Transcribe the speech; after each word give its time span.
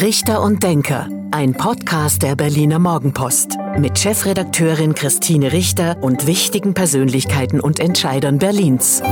Richter 0.00 0.40
und 0.40 0.62
Denker, 0.62 1.10
ein 1.30 1.52
Podcast 1.52 2.22
der 2.22 2.34
Berliner 2.34 2.78
Morgenpost 2.78 3.58
mit 3.76 3.98
Chefredakteurin 3.98 4.94
Christine 4.94 5.52
Richter 5.52 6.02
und 6.02 6.26
wichtigen 6.26 6.72
Persönlichkeiten 6.72 7.60
und 7.60 7.80
Entscheidern 7.80 8.38
Berlins. 8.38 9.02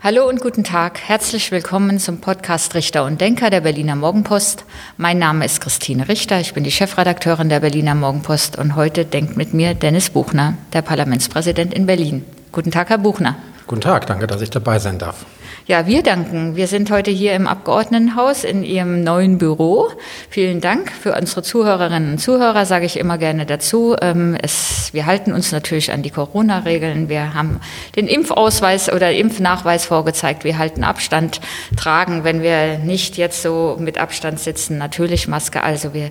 Hallo 0.00 0.28
und 0.28 0.40
guten 0.40 0.64
Tag. 0.64 0.98
Herzlich 0.98 1.52
willkommen 1.52 2.00
zum 2.00 2.20
Podcast 2.20 2.74
Richter 2.74 3.04
und 3.04 3.20
Denker 3.20 3.50
der 3.50 3.60
Berliner 3.60 3.94
Morgenpost. 3.94 4.64
Mein 4.96 5.20
Name 5.20 5.44
ist 5.44 5.60
Christine 5.60 6.08
Richter. 6.08 6.40
Ich 6.40 6.52
bin 6.52 6.64
die 6.64 6.72
Chefredakteurin 6.72 7.48
der 7.48 7.60
Berliner 7.60 7.94
Morgenpost 7.94 8.58
und 8.58 8.74
heute 8.74 9.04
denkt 9.04 9.36
mit 9.36 9.54
mir 9.54 9.74
Dennis 9.74 10.10
Buchner, 10.10 10.54
der 10.72 10.82
Parlamentspräsident 10.82 11.72
in 11.74 11.86
Berlin. 11.86 12.24
Guten 12.50 12.72
Tag, 12.72 12.88
Herr 12.88 12.98
Buchner. 12.98 13.36
Guten 13.70 13.82
Tag, 13.82 14.08
danke, 14.08 14.26
dass 14.26 14.42
ich 14.42 14.50
dabei 14.50 14.80
sein 14.80 14.98
darf. 14.98 15.24
Ja, 15.68 15.86
wir 15.86 16.02
danken. 16.02 16.56
Wir 16.56 16.66
sind 16.66 16.90
heute 16.90 17.12
hier 17.12 17.34
im 17.34 17.46
Abgeordnetenhaus 17.46 18.42
in 18.42 18.64
Ihrem 18.64 19.04
neuen 19.04 19.38
Büro. 19.38 19.90
Vielen 20.28 20.60
Dank 20.60 20.90
für 20.90 21.14
unsere 21.14 21.44
Zuhörerinnen 21.44 22.14
und 22.14 22.18
Zuhörer, 22.18 22.66
sage 22.66 22.84
ich 22.84 22.98
immer 22.98 23.16
gerne 23.16 23.46
dazu. 23.46 23.94
Ähm, 24.02 24.36
es, 24.42 24.92
wir 24.92 25.06
halten 25.06 25.32
uns 25.32 25.52
natürlich 25.52 25.92
an 25.92 26.02
die 26.02 26.10
Corona-Regeln. 26.10 27.08
Wir 27.08 27.32
haben 27.32 27.60
den 27.94 28.08
Impfausweis 28.08 28.92
oder 28.92 29.12
Impfnachweis 29.12 29.86
vorgezeigt. 29.86 30.42
Wir 30.42 30.58
halten 30.58 30.82
Abstand, 30.82 31.40
tragen, 31.76 32.24
wenn 32.24 32.42
wir 32.42 32.78
nicht 32.78 33.18
jetzt 33.18 33.40
so 33.40 33.76
mit 33.78 33.98
Abstand 33.98 34.40
sitzen, 34.40 34.78
natürlich 34.78 35.28
Maske. 35.28 35.62
Also 35.62 35.94
wir 35.94 36.08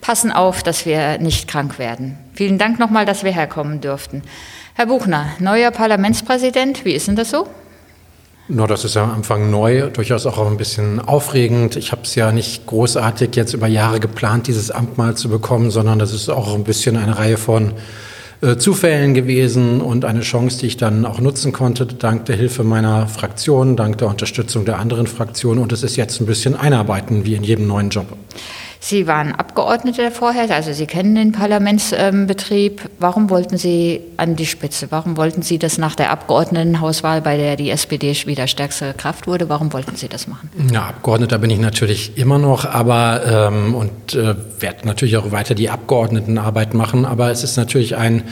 passen 0.00 0.32
auf, 0.32 0.62
dass 0.62 0.86
wir 0.86 1.18
nicht 1.18 1.46
krank 1.46 1.78
werden. 1.78 2.16
Vielen 2.32 2.56
Dank 2.56 2.78
nochmal, 2.78 3.04
dass 3.04 3.22
wir 3.22 3.32
herkommen 3.32 3.82
durften. 3.82 4.22
Herr 4.74 4.86
Buchner, 4.86 5.26
neuer 5.38 5.70
Parlamentspräsident, 5.70 6.86
wie 6.86 6.92
ist 6.92 7.06
denn 7.06 7.16
das 7.16 7.30
so? 7.30 7.46
No, 8.48 8.66
das 8.66 8.84
ist 8.84 8.94
ja 8.94 9.04
am 9.04 9.10
Anfang 9.10 9.50
neu, 9.50 9.90
durchaus 9.90 10.24
auch 10.24 10.46
ein 10.46 10.56
bisschen 10.56 10.98
aufregend. 10.98 11.76
Ich 11.76 11.92
habe 11.92 12.02
es 12.02 12.14
ja 12.14 12.32
nicht 12.32 12.66
großartig 12.66 13.36
jetzt 13.36 13.52
über 13.52 13.66
Jahre 13.66 14.00
geplant, 14.00 14.46
dieses 14.46 14.70
Amt 14.70 14.96
mal 14.96 15.14
zu 15.14 15.28
bekommen, 15.28 15.70
sondern 15.70 15.98
das 15.98 16.14
ist 16.14 16.30
auch 16.30 16.54
ein 16.54 16.64
bisschen 16.64 16.96
eine 16.96 17.18
Reihe 17.18 17.36
von 17.36 17.74
äh, 18.40 18.56
Zufällen 18.56 19.12
gewesen 19.12 19.82
und 19.82 20.06
eine 20.06 20.22
Chance, 20.22 20.60
die 20.60 20.68
ich 20.68 20.78
dann 20.78 21.04
auch 21.04 21.20
nutzen 21.20 21.52
konnte, 21.52 21.84
dank 21.84 22.24
der 22.24 22.36
Hilfe 22.36 22.64
meiner 22.64 23.06
Fraktion, 23.08 23.76
dank 23.76 23.98
der 23.98 24.08
Unterstützung 24.08 24.64
der 24.64 24.78
anderen 24.78 25.06
Fraktionen. 25.06 25.62
Und 25.62 25.70
es 25.70 25.82
ist 25.82 25.96
jetzt 25.96 26.18
ein 26.20 26.26
bisschen 26.26 26.56
Einarbeiten 26.56 27.26
wie 27.26 27.34
in 27.34 27.44
jedem 27.44 27.66
neuen 27.66 27.90
Job. 27.90 28.06
Sie 28.84 29.06
waren 29.06 29.32
Abgeordnete 29.32 30.10
vorher, 30.10 30.50
also 30.50 30.72
Sie 30.72 30.86
kennen 30.86 31.14
den 31.14 31.30
Parlamentsbetrieb. 31.30 32.90
Warum 32.98 33.30
wollten 33.30 33.56
Sie 33.56 34.00
an 34.16 34.34
die 34.34 34.44
Spitze? 34.44 34.88
Warum 34.90 35.16
wollten 35.16 35.42
Sie 35.42 35.60
das 35.60 35.78
nach 35.78 35.94
der 35.94 36.10
Abgeordnetenhauswahl, 36.10 37.20
bei 37.20 37.36
der 37.36 37.54
die 37.54 37.70
SPD 37.70 38.12
wieder 38.26 38.48
stärkste 38.48 38.92
Kraft 38.92 39.28
wurde, 39.28 39.48
warum 39.48 39.72
wollten 39.72 39.94
Sie 39.94 40.08
das 40.08 40.26
machen? 40.26 40.50
Ja, 40.72 40.86
Abgeordneter 40.86 41.38
bin 41.38 41.50
ich 41.50 41.60
natürlich 41.60 42.18
immer 42.18 42.38
noch, 42.38 42.64
aber 42.64 43.52
ähm, 43.52 43.76
und 43.76 44.14
äh, 44.14 44.34
werde 44.58 44.84
natürlich 44.84 45.16
auch 45.16 45.30
weiter 45.30 45.54
die 45.54 45.70
Abgeordnetenarbeit 45.70 46.74
machen. 46.74 47.04
Aber 47.04 47.30
es 47.30 47.44
ist 47.44 47.56
natürlich 47.56 47.94
ein 47.94 48.24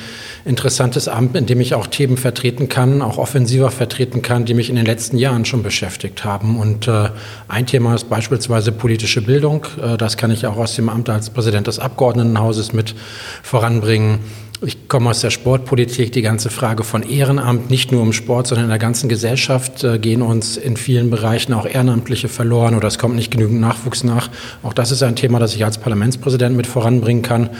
interessantes 0.44 1.08
Amt, 1.08 1.36
in 1.36 1.46
dem 1.46 1.60
ich 1.60 1.74
auch 1.74 1.86
Themen 1.86 2.16
vertreten 2.16 2.68
kann, 2.68 3.02
auch 3.02 3.18
offensiver 3.18 3.70
vertreten 3.70 4.22
kann, 4.22 4.44
die 4.44 4.54
mich 4.54 4.70
in 4.70 4.76
den 4.76 4.86
letzten 4.86 5.18
Jahren 5.18 5.44
schon 5.44 5.62
beschäftigt 5.62 6.24
haben. 6.24 6.58
Und 6.58 6.88
äh, 6.88 7.10
ein 7.48 7.66
Thema 7.66 7.94
ist 7.94 8.08
beispielsweise 8.08 8.72
politische 8.72 9.22
Bildung. 9.22 9.66
Äh, 9.82 9.96
das 9.96 10.16
kann 10.16 10.30
ich 10.30 10.46
auch 10.46 10.56
aus 10.56 10.74
dem 10.74 10.88
Amt 10.88 11.08
als 11.08 11.30
Präsident 11.30 11.66
des 11.66 11.78
Abgeordnetenhauses 11.78 12.72
mit 12.72 12.94
voranbringen. 13.42 14.20
Ich 14.62 14.88
komme 14.88 15.08
aus 15.08 15.22
der 15.22 15.30
Sportpolitik. 15.30 16.12
Die 16.12 16.20
ganze 16.20 16.50
Frage 16.50 16.84
von 16.84 17.02
Ehrenamt, 17.02 17.70
nicht 17.70 17.92
nur 17.92 18.02
im 18.02 18.12
Sport, 18.12 18.46
sondern 18.46 18.64
in 18.64 18.70
der 18.70 18.78
ganzen 18.78 19.08
Gesellschaft, 19.08 19.84
äh, 19.84 19.98
gehen 19.98 20.20
uns 20.20 20.58
in 20.58 20.76
vielen 20.76 21.08
Bereichen 21.08 21.54
auch 21.54 21.64
Ehrenamtliche 21.64 22.28
verloren 22.28 22.74
oder 22.74 22.88
es 22.88 22.98
kommt 22.98 23.14
nicht 23.14 23.30
genügend 23.30 23.60
Nachwuchs 23.60 24.04
nach. 24.04 24.28
Auch 24.62 24.74
das 24.74 24.90
ist 24.90 25.02
ein 25.02 25.16
Thema, 25.16 25.38
das 25.38 25.54
ich 25.54 25.64
als 25.64 25.78
Parlamentspräsident 25.78 26.54
mit 26.56 26.66
voranbringen 26.66 27.22
kann. 27.22 27.50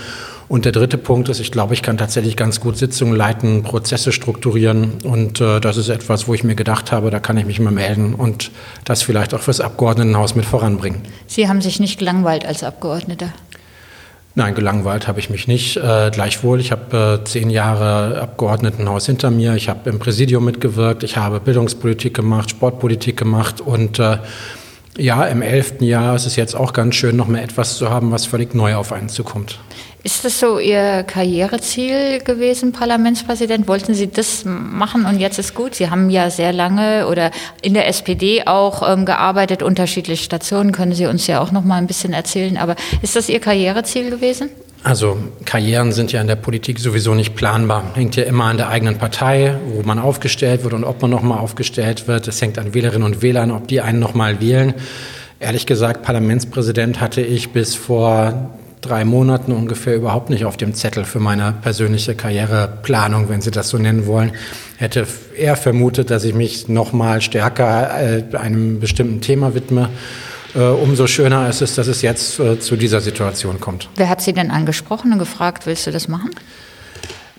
Und 0.50 0.64
der 0.64 0.72
dritte 0.72 0.98
Punkt 0.98 1.28
ist, 1.28 1.38
ich 1.38 1.52
glaube, 1.52 1.74
ich 1.74 1.82
kann 1.82 1.96
tatsächlich 1.96 2.36
ganz 2.36 2.58
gut 2.58 2.76
Sitzungen 2.76 3.14
leiten, 3.14 3.62
Prozesse 3.62 4.10
strukturieren. 4.10 4.94
Und 5.04 5.40
äh, 5.40 5.60
das 5.60 5.76
ist 5.76 5.88
etwas, 5.90 6.26
wo 6.26 6.34
ich 6.34 6.42
mir 6.42 6.56
gedacht 6.56 6.90
habe, 6.90 7.10
da 7.10 7.20
kann 7.20 7.36
ich 7.36 7.46
mich 7.46 7.60
mal 7.60 7.70
melden 7.70 8.16
und 8.16 8.50
das 8.84 9.04
vielleicht 9.04 9.32
auch 9.32 9.42
fürs 9.42 9.60
Abgeordnetenhaus 9.60 10.34
mit 10.34 10.44
voranbringen. 10.44 11.02
Sie 11.28 11.48
haben 11.48 11.62
sich 11.62 11.78
nicht 11.78 12.00
gelangweilt 12.00 12.44
als 12.44 12.64
Abgeordneter? 12.64 13.28
Nein, 14.34 14.56
gelangweilt 14.56 15.06
habe 15.06 15.20
ich 15.20 15.30
mich 15.30 15.46
nicht. 15.46 15.76
Äh, 15.76 16.10
gleichwohl, 16.12 16.58
ich 16.58 16.72
habe 16.72 17.20
äh, 17.22 17.24
zehn 17.24 17.48
Jahre 17.48 18.20
Abgeordnetenhaus 18.20 19.06
hinter 19.06 19.30
mir. 19.30 19.54
Ich 19.54 19.68
habe 19.68 19.88
im 19.88 20.00
Präsidium 20.00 20.44
mitgewirkt. 20.44 21.04
Ich 21.04 21.16
habe 21.16 21.38
Bildungspolitik 21.38 22.12
gemacht, 22.12 22.50
Sportpolitik 22.50 23.16
gemacht 23.16 23.60
und 23.60 24.00
äh, 24.00 24.18
ja, 24.98 25.24
im 25.26 25.42
elften 25.42 25.84
Jahr 25.84 26.16
ist 26.16 26.26
es 26.26 26.34
jetzt 26.34 26.56
auch 26.56 26.72
ganz 26.72 26.96
schön, 26.96 27.16
noch 27.16 27.28
mal 27.28 27.38
etwas 27.38 27.76
zu 27.76 27.88
haben, 27.88 28.10
was 28.10 28.26
völlig 28.26 28.54
neu 28.54 28.74
auf 28.74 28.92
einen 28.92 29.08
zukommt. 29.08 29.60
Ist 30.02 30.24
das 30.24 30.40
so 30.40 30.58
Ihr 30.58 31.02
Karriereziel 31.02 32.20
gewesen, 32.20 32.72
Parlamentspräsident? 32.72 33.68
Wollten 33.68 33.92
Sie 33.92 34.10
das 34.10 34.44
machen 34.46 35.04
und 35.04 35.20
jetzt 35.20 35.38
ist 35.38 35.54
gut? 35.54 35.74
Sie 35.74 35.90
haben 35.90 36.08
ja 36.08 36.30
sehr 36.30 36.54
lange 36.54 37.06
oder 37.06 37.30
in 37.60 37.74
der 37.74 37.86
SPD 37.86 38.46
auch 38.46 38.88
ähm, 38.90 39.04
gearbeitet, 39.04 39.62
unterschiedliche 39.62 40.24
Stationen, 40.24 40.72
können 40.72 40.94
Sie 40.94 41.04
uns 41.04 41.26
ja 41.26 41.42
auch 41.42 41.52
noch 41.52 41.64
mal 41.64 41.76
ein 41.76 41.86
bisschen 41.86 42.14
erzählen. 42.14 42.56
Aber 42.56 42.76
ist 43.02 43.14
das 43.14 43.28
Ihr 43.28 43.40
Karriereziel 43.40 44.08
gewesen? 44.08 44.48
Also 44.82 45.18
Karrieren 45.44 45.92
sind 45.92 46.12
ja 46.12 46.22
in 46.22 46.28
der 46.28 46.36
Politik 46.36 46.78
sowieso 46.78 47.14
nicht 47.14 47.34
planbar. 47.34 47.84
Hängt 47.92 48.16
ja 48.16 48.24
immer 48.24 48.44
an 48.44 48.56
der 48.56 48.70
eigenen 48.70 48.96
Partei, 48.96 49.56
wo 49.66 49.82
man 49.82 49.98
aufgestellt 49.98 50.64
wird 50.64 50.72
und 50.72 50.84
ob 50.84 51.02
man 51.02 51.10
noch 51.10 51.20
mal 51.20 51.36
aufgestellt 51.36 52.08
wird. 52.08 52.26
Es 52.26 52.40
hängt 52.40 52.58
an 52.58 52.72
Wählerinnen 52.72 53.04
und 53.04 53.20
Wählern, 53.20 53.50
ob 53.50 53.68
die 53.68 53.82
einen 53.82 53.98
noch 53.98 54.14
mal 54.14 54.40
wählen. 54.40 54.72
Ehrlich 55.40 55.66
gesagt, 55.66 56.02
Parlamentspräsident 56.02 57.02
hatte 57.02 57.20
ich 57.20 57.50
bis 57.50 57.74
vor 57.74 58.50
drei 58.80 59.04
Monaten 59.04 59.52
ungefähr 59.52 59.94
überhaupt 59.96 60.30
nicht 60.30 60.44
auf 60.44 60.56
dem 60.56 60.74
Zettel 60.74 61.04
für 61.04 61.20
meine 61.20 61.54
persönliche 61.62 62.14
Karriereplanung, 62.14 63.28
wenn 63.28 63.40
Sie 63.40 63.50
das 63.50 63.68
so 63.68 63.78
nennen 63.78 64.06
wollen. 64.06 64.32
Hätte 64.76 65.06
eher 65.36 65.56
vermutet, 65.56 66.10
dass 66.10 66.24
ich 66.24 66.34
mich 66.34 66.68
noch 66.68 66.92
mal 66.92 67.20
stärker 67.20 68.00
äh, 68.00 68.36
einem 68.36 68.80
bestimmten 68.80 69.20
Thema 69.20 69.54
widme. 69.54 69.90
Äh, 70.54 70.60
umso 70.60 71.06
schöner 71.06 71.48
ist 71.48 71.62
es, 71.62 71.74
dass 71.74 71.86
es 71.86 72.02
jetzt 72.02 72.40
äh, 72.40 72.58
zu 72.58 72.76
dieser 72.76 73.00
Situation 73.00 73.60
kommt. 73.60 73.88
Wer 73.96 74.08
hat 74.08 74.20
Sie 74.20 74.32
denn 74.32 74.50
angesprochen 74.50 75.12
und 75.12 75.18
gefragt, 75.18 75.66
willst 75.66 75.86
du 75.86 75.90
das 75.90 76.08
machen? 76.08 76.30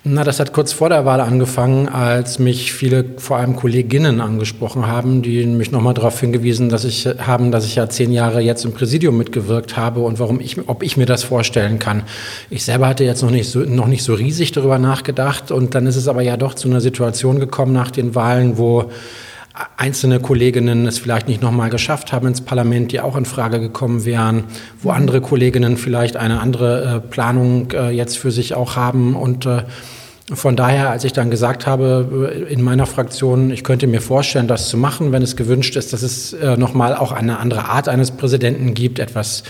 Na, 0.04 0.24
das 0.24 0.40
hat 0.40 0.52
kurz 0.52 0.74
vor 0.74 0.90
der 0.90 1.06
Wahl 1.06 1.22
angefangen, 1.22 1.88
als 1.88 2.40
mich 2.40 2.74
viele, 2.74 3.06
vor 3.18 3.38
allem 3.38 3.56
Kolleginnen, 3.56 4.20
angesprochen 4.20 4.88
haben, 4.88 5.22
die 5.22 5.46
mich 5.46 5.72
nochmal 5.72 5.94
darauf 5.94 6.20
hingewiesen 6.20 6.70
dass 6.70 6.86
ich, 6.86 7.06
haben, 7.06 7.52
dass 7.52 7.66
ich 7.66 7.76
ja 7.76 7.88
zehn 7.88 8.12
Jahre 8.12 8.42
jetzt 8.42 8.66
im 8.66 8.74
Präsidium 8.74 9.16
mitgewirkt 9.16 9.78
habe 9.78 10.00
und 10.00 10.18
warum 10.18 10.40
ich, 10.40 10.58
ob 10.68 10.82
ich 10.82 10.98
mir 10.98 11.06
das 11.06 11.24
vorstellen 11.24 11.78
kann. 11.78 12.02
Ich 12.50 12.66
selber 12.66 12.88
hatte 12.88 13.04
jetzt 13.04 13.22
noch 13.22 13.30
nicht 13.30 13.48
so, 13.48 13.60
noch 13.60 13.86
nicht 13.86 14.02
so 14.02 14.16
riesig 14.16 14.52
darüber 14.52 14.80
nachgedacht 14.80 15.52
und 15.52 15.76
dann 15.76 15.86
ist 15.86 15.98
es 15.98 16.08
aber 16.08 16.24
ja 16.24 16.36
doch 16.36 16.56
zu 16.56 16.68
einer 16.68 16.82
Situation 16.82 17.40
gekommen 17.40 17.72
nach 17.72 17.92
den 17.92 18.16
Wahlen, 18.16 18.58
wo 18.58 18.90
einzelne 19.78 20.20
Kolleginnen 20.20 20.88
es 20.88 21.00
vielleicht 21.00 21.28
nicht 21.28 21.42
nochmal 21.42 21.70
geschafft 21.70 22.14
haben 22.14 22.28
ins 22.28 22.42
Parlament, 22.42 22.92
die 22.92 23.02
auch 23.02 23.16
in 23.18 23.26
Frage 23.26 23.60
gekommen 23.60 24.06
wären, 24.06 24.46
wo 24.82 24.92
andere 24.92 25.22
Kolleginnen 25.22 25.78
vielleicht 25.78 26.16
eine 26.16 26.40
andere 26.40 26.96
äh, 26.96 27.00
Planung 27.00 27.72
äh, 27.72 27.90
jetzt 27.90 28.18
für 28.18 28.32
sich 28.32 28.54
auch 28.54 28.76
haben 28.76 29.16
und 29.16 29.46
äh, 29.46 29.64
von 30.34 30.56
daher, 30.56 30.90
als 30.90 31.04
ich 31.04 31.12
dann 31.12 31.30
gesagt 31.30 31.68
habe 31.68 32.46
in 32.50 32.62
meiner 32.62 32.86
Fraktion, 32.86 33.52
ich 33.52 33.64
könnte 33.64 33.86
mir 33.88 34.02
vorstellen, 34.02 34.48
das 34.48 34.70
zu 34.70 34.78
machen, 34.78 35.12
wenn 35.12 35.22
es 35.22 35.36
gewünscht 35.36 35.76
ist, 35.76 35.92
dass 35.92 36.04
es 36.04 36.32
äh, 36.34 36.56
nochmal 36.56 36.96
auch 36.96 37.12
eine 37.12 37.40
andere 37.40 37.66
Art 37.66 37.90
eines 37.90 38.12
Präsidenten 38.12 38.74
gibt, 38.74 39.00
etwas 39.00 39.44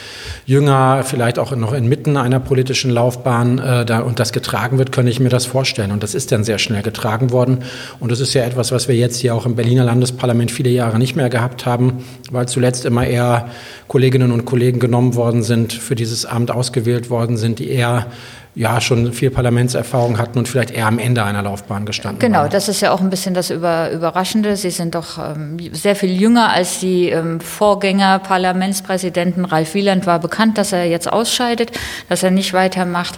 jünger, 0.45 1.03
vielleicht 1.03 1.37
auch 1.37 1.55
noch 1.55 1.73
inmitten 1.73 2.17
einer 2.17 2.39
politischen 2.39 2.89
Laufbahn 2.89 3.59
äh, 3.59 3.85
da, 3.85 3.99
und 3.99 4.19
das 4.19 4.33
getragen 4.33 4.79
wird, 4.79 4.91
könnte 4.91 5.11
ich 5.11 5.19
mir 5.19 5.29
das 5.29 5.45
vorstellen. 5.45 5.91
Und 5.91 6.01
das 6.01 6.15
ist 6.15 6.31
dann 6.31 6.43
sehr 6.43 6.57
schnell 6.57 6.81
getragen 6.81 7.31
worden. 7.31 7.59
Und 7.99 8.11
das 8.11 8.19
ist 8.19 8.33
ja 8.33 8.43
etwas, 8.43 8.71
was 8.71 8.87
wir 8.87 8.95
jetzt 8.95 9.17
hier 9.17 9.35
auch 9.35 9.45
im 9.45 9.55
Berliner 9.55 9.83
Landesparlament 9.83 10.49
viele 10.49 10.71
Jahre 10.71 10.97
nicht 10.97 11.15
mehr 11.15 11.29
gehabt 11.29 11.67
haben, 11.67 12.03
weil 12.31 12.47
zuletzt 12.47 12.85
immer 12.85 13.05
eher 13.05 13.49
Kolleginnen 13.87 14.31
und 14.31 14.45
Kollegen 14.45 14.79
genommen 14.79 15.15
worden 15.15 15.43
sind, 15.43 15.73
für 15.73 15.93
dieses 15.95 16.25
Amt 16.25 16.49
ausgewählt 16.49 17.11
worden 17.11 17.37
sind, 17.37 17.59
die 17.59 17.69
eher 17.69 18.07
ja 18.53 18.81
schon 18.81 19.13
viel 19.13 19.31
Parlamentserfahrung 19.31 20.17
hatten 20.17 20.37
und 20.37 20.47
vielleicht 20.47 20.71
eher 20.71 20.87
am 20.87 20.99
Ende 20.99 21.23
einer 21.23 21.41
Laufbahn 21.41 21.85
gestanden 21.85 22.19
Genau, 22.19 22.39
waren. 22.39 22.49
das 22.49 22.67
ist 22.67 22.81
ja 22.81 22.91
auch 22.91 22.99
ein 22.99 23.09
bisschen 23.09 23.33
das 23.33 23.49
Über 23.49 23.91
Überraschende. 23.91 24.55
Sie 24.57 24.71
sind 24.71 24.95
doch 24.95 25.17
ähm, 25.17 25.57
sehr 25.73 25.95
viel 25.95 26.11
jünger 26.11 26.49
als 26.49 26.79
die 26.79 27.09
ähm, 27.09 27.39
Vorgänger 27.39 28.19
Parlamentspräsidenten. 28.19 29.45
Ralf 29.45 29.73
Wieland 29.73 30.05
war 30.05 30.19
bekannt, 30.19 30.57
dass 30.57 30.73
er 30.73 30.85
jetzt 30.85 31.11
ausscheidet, 31.11 31.71
dass 32.09 32.23
er 32.23 32.31
nicht 32.31 32.53
weitermacht. 32.53 33.17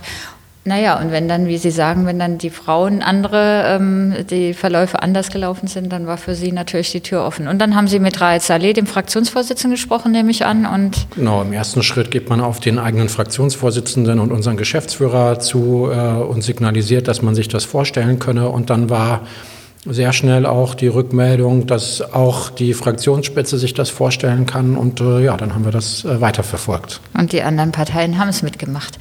Naja, 0.66 0.98
und 0.98 1.12
wenn 1.12 1.28
dann, 1.28 1.48
wie 1.48 1.58
Sie 1.58 1.72
sagen, 1.72 2.06
wenn 2.06 2.20
dann 2.20 2.38
die 2.38 2.50
Frauen 2.50 3.02
andere, 3.02 3.66
ähm, 3.68 4.14
die 4.30 4.54
Verläufe 4.54 5.02
anders 5.02 5.30
gelaufen 5.30 5.68
sind, 5.68 5.92
dann 5.92 6.08
war 6.08 6.18
für 6.18 6.36
Sie 6.36 6.54
natürlich 6.54 6.92
die 6.92 7.02
Tür 7.02 7.26
offen. 7.26 7.50
Und 7.50 7.60
dann 7.60 7.76
haben 7.76 7.88
Sie 7.88 8.00
mit 8.00 8.22
Raed 8.22 8.42
Saleh, 8.42 8.72
dem 8.72 8.88
Fraktionsvorsitzenden, 8.88 9.72
gesprochen, 9.72 10.14
nehme 10.14 10.32
ich 10.32 10.46
an. 10.46 10.66
Und 10.66 11.08
genau, 11.16 11.42
im 11.42 11.52
ersten 11.52 11.84
Schritt 11.84 12.12
geht 12.12 12.30
man 12.30 12.40
auf 12.40 12.62
den 12.62 12.80
eigenen 12.80 13.10
Fraktionsvorsitzenden 13.10 14.20
und 14.20 14.32
unseren 14.32 14.56
Geschäftsführer 14.56 15.40
zu 15.40 15.90
äh, 15.92 15.98
und 15.98 16.44
signalisiert, 16.44 17.10
dass 17.10 17.22
man 17.22 17.36
sich 17.36 17.50
das 17.50 17.66
vorstellen 17.66 18.20
könne. 18.20 18.48
Und 18.48 18.70
dann 18.70 18.90
war 18.90 19.22
sehr 19.86 20.14
schnell 20.14 20.46
auch 20.46 20.76
die 20.76 20.88
Rückmeldung, 20.88 21.68
dass 21.68 22.02
auch 22.14 22.50
die 22.50 22.74
Fraktionsspitze 22.74 23.58
sich 23.58 23.74
das 23.74 23.90
vorstellen 23.90 24.46
kann. 24.46 24.78
Und 24.78 25.02
äh, 25.02 25.24
ja, 25.26 25.36
dann 25.36 25.54
haben 25.54 25.66
wir 25.66 25.72
das 25.72 26.06
äh, 26.06 26.22
weiterverfolgt. 26.22 27.02
Und 27.18 27.34
die 27.34 27.42
anderen 27.42 27.72
Parteien 27.72 28.18
haben 28.18 28.30
es 28.30 28.44
mitgemacht. 28.44 28.98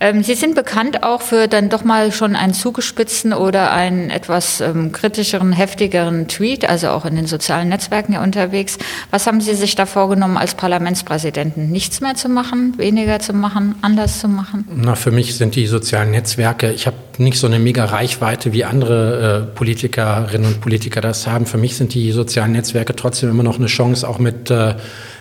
Ähm, 0.00 0.22
Sie 0.22 0.34
sind 0.34 0.54
bekannt 0.54 1.02
auch 1.02 1.20
für 1.20 1.46
dann 1.46 1.68
doch 1.68 1.84
mal 1.84 2.10
schon 2.10 2.34
einen 2.34 2.54
zugespitzten 2.54 3.34
oder 3.34 3.70
einen 3.70 4.08
etwas 4.08 4.62
ähm, 4.62 4.92
kritischeren, 4.92 5.52
heftigeren 5.52 6.26
Tweet, 6.26 6.68
also 6.68 6.88
auch 6.88 7.04
in 7.04 7.16
den 7.16 7.26
sozialen 7.26 7.68
Netzwerken 7.68 8.14
ja 8.14 8.22
unterwegs. 8.22 8.78
Was 9.10 9.26
haben 9.26 9.42
Sie 9.42 9.54
sich 9.54 9.74
da 9.74 9.84
vorgenommen 9.84 10.38
als 10.38 10.54
Parlamentspräsidenten? 10.54 11.70
Nichts 11.70 12.00
mehr 12.00 12.14
zu 12.14 12.30
machen, 12.30 12.74
weniger 12.78 13.18
zu 13.20 13.34
machen, 13.34 13.74
anders 13.82 14.20
zu 14.20 14.28
machen? 14.28 14.66
Na, 14.74 14.94
für 14.94 15.10
mich 15.10 15.36
sind 15.36 15.54
die 15.54 15.66
sozialen 15.66 16.12
Netzwerke, 16.12 16.72
ich 16.72 16.86
habe 16.86 16.96
nicht 17.18 17.38
so 17.38 17.46
eine 17.46 17.58
mega 17.58 17.84
Reichweite 17.84 18.54
wie 18.54 18.64
andere 18.64 19.50
äh, 19.50 19.54
Politikerinnen 19.54 20.46
und 20.46 20.60
Politiker 20.62 21.02
das 21.02 21.26
haben. 21.26 21.44
Für 21.44 21.58
mich 21.58 21.76
sind 21.76 21.92
die 21.92 22.10
sozialen 22.12 22.52
Netzwerke 22.52 22.96
trotzdem 22.96 23.28
immer 23.28 23.42
noch 23.42 23.58
eine 23.58 23.66
Chance, 23.66 24.08
auch 24.08 24.18
mit 24.18 24.50
äh, 24.50 24.76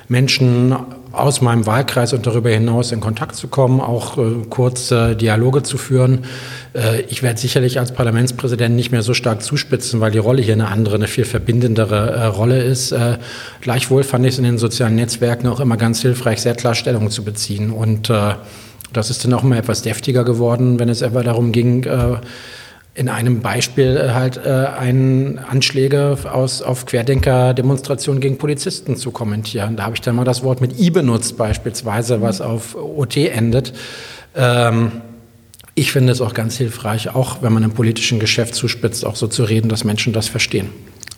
Menschen 0.07 0.73
aus 1.11 1.41
meinem 1.41 1.65
Wahlkreis 1.65 2.13
und 2.13 2.27
darüber 2.27 2.49
hinaus 2.49 2.91
in 2.91 2.99
Kontakt 2.99 3.35
zu 3.35 3.47
kommen, 3.47 3.81
auch 3.81 4.17
äh, 4.17 4.45
kurz 4.49 4.91
äh, 4.91 5.15
Dialoge 5.15 5.63
zu 5.63 5.77
führen. 5.77 6.25
Äh, 6.73 7.01
ich 7.01 7.23
werde 7.23 7.39
sicherlich 7.39 7.79
als 7.79 7.91
Parlamentspräsident 7.91 8.75
nicht 8.75 8.91
mehr 8.91 9.01
so 9.01 9.13
stark 9.13 9.41
zuspitzen, 9.41 10.01
weil 10.01 10.11
die 10.11 10.19
Rolle 10.19 10.41
hier 10.41 10.53
eine 10.53 10.67
andere, 10.67 10.95
eine 10.95 11.07
viel 11.07 11.25
verbindendere 11.25 12.11
äh, 12.11 12.25
Rolle 12.25 12.61
ist. 12.61 12.91
Äh, 12.91 13.17
gleichwohl 13.61 14.03
fand 14.03 14.25
ich 14.25 14.33
es 14.33 14.37
in 14.37 14.43
den 14.43 14.57
sozialen 14.57 14.95
Netzwerken 14.95 15.47
auch 15.47 15.59
immer 15.59 15.77
ganz 15.77 16.01
hilfreich, 16.01 16.41
sehr 16.41 16.55
klar 16.55 16.75
Stellung 16.75 17.09
zu 17.09 17.23
beziehen. 17.23 17.71
Und 17.71 18.09
äh, 18.09 18.35
das 18.93 19.09
ist 19.09 19.25
dann 19.25 19.33
auch 19.33 19.43
immer 19.43 19.57
etwas 19.57 19.81
deftiger 19.81 20.23
geworden, 20.23 20.79
wenn 20.79 20.89
es 20.89 21.01
etwa 21.01 21.23
darum 21.23 21.51
ging, 21.51 21.85
in 22.99 23.07
einem 23.07 23.39
Beispiel 23.39 23.95
äh, 23.95 24.09
halt 24.11 24.37
äh, 24.45 24.49
einen 24.49 25.39
Anschläge 25.39 26.17
aus, 26.29 26.61
auf 26.61 26.85
Querdenker-Demonstrationen 26.85 28.19
gegen 28.19 28.37
Polizisten 28.37 28.97
zu 28.97 29.11
kommentieren. 29.11 29.77
Da 29.77 29.83
habe 29.83 29.95
ich 29.95 30.01
dann 30.01 30.17
mal 30.17 30.25
das 30.25 30.43
Wort 30.43 30.59
mit 30.59 30.77
I 30.77 30.89
benutzt 30.89 31.37
beispielsweise, 31.37 32.21
was 32.21 32.41
auf 32.41 32.75
OT 32.75 33.15
endet. 33.15 33.73
Ähm, 34.35 34.91
ich 35.75 35.93
finde 35.93 36.11
es 36.11 36.19
auch 36.19 36.33
ganz 36.33 36.57
hilfreich, 36.57 37.15
auch 37.15 37.41
wenn 37.41 37.53
man 37.53 37.63
im 37.63 37.71
politischen 37.71 38.19
Geschäft 38.19 38.53
zuspitzt, 38.53 39.05
auch 39.05 39.15
so 39.15 39.27
zu 39.27 39.45
reden, 39.45 39.69
dass 39.69 39.85
Menschen 39.85 40.11
das 40.11 40.27
verstehen. 40.27 40.69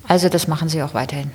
Also 0.07 0.29
das 0.29 0.47
machen 0.47 0.69
Sie 0.69 0.83
auch 0.83 0.93
weiterhin 0.93 1.31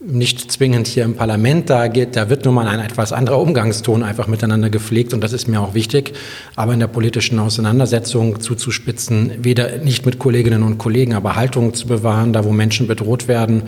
nicht 0.00 0.52
zwingend 0.52 0.86
hier 0.86 1.04
im 1.04 1.16
Parlament, 1.16 1.70
da, 1.70 1.88
geht, 1.88 2.16
da 2.16 2.28
wird 2.28 2.44
nun 2.44 2.54
mal 2.54 2.68
ein 2.68 2.80
etwas 2.80 3.12
anderer 3.12 3.40
Umgangston 3.40 4.02
einfach 4.02 4.26
miteinander 4.26 4.68
gepflegt 4.68 5.14
und 5.14 5.22
das 5.22 5.32
ist 5.32 5.48
mir 5.48 5.60
auch 5.60 5.74
wichtig. 5.74 6.12
Aber 6.54 6.74
in 6.74 6.80
der 6.80 6.86
politischen 6.86 7.38
Auseinandersetzung 7.38 8.40
zuzuspitzen, 8.40 9.32
weder 9.38 9.78
nicht 9.78 10.04
mit 10.04 10.18
Kolleginnen 10.18 10.62
und 10.62 10.78
Kollegen, 10.78 11.14
aber 11.14 11.36
Haltung 11.36 11.74
zu 11.74 11.86
bewahren, 11.86 12.32
da 12.32 12.44
wo 12.44 12.52
Menschen 12.52 12.86
bedroht 12.86 13.26
werden, 13.26 13.62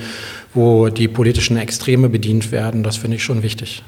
wo 0.55 0.89
die 0.91 1.09
politischen 1.09 1.57
Extreme 1.57 2.09
bedient 2.09 2.53
werden, 2.53 2.83
das 2.83 2.99
finde 2.99 3.17
ich 3.17 3.25
schon 3.25 3.43
wichtig. 3.43 3.83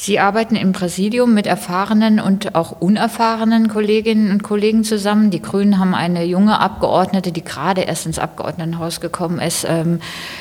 Sie 0.00 0.20
arbeiten 0.20 0.54
im 0.54 0.70
Präsidium 0.70 1.34
mit 1.34 1.48
erfahrenen 1.48 2.20
und 2.20 2.54
auch 2.54 2.80
unerfahrenen 2.80 3.66
Kolleginnen 3.66 4.30
und 4.30 4.44
Kollegen 4.44 4.84
zusammen. 4.84 5.32
Die 5.32 5.42
Grünen 5.42 5.80
haben 5.80 5.92
eine 5.92 6.22
junge 6.22 6.60
Abgeordnete, 6.60 7.32
die 7.32 7.42
gerade 7.42 7.80
erst 7.80 8.06
ins 8.06 8.20
Abgeordnetenhaus 8.20 9.00
gekommen 9.00 9.40
ist, 9.40 9.66
ähm, 9.68 9.98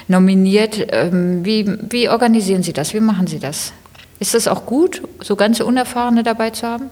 nominiert. 0.07 0.85
Ähm, 0.91 1.43
wie, 1.43 1.65
wie 1.89 2.07
organisieren 2.07 2.61
Sie 2.61 2.71
das? 2.71 2.93
Wie 2.93 2.99
machen 2.99 3.25
Sie 3.25 3.39
das? 3.39 3.73
Ist 4.19 4.35
es 4.35 4.47
auch 4.47 4.67
gut, 4.67 5.01
so 5.21 5.35
ganz 5.35 5.59
Unerfahrene 5.59 6.21
dabei 6.21 6.51
zu 6.51 6.67
haben? 6.67 6.91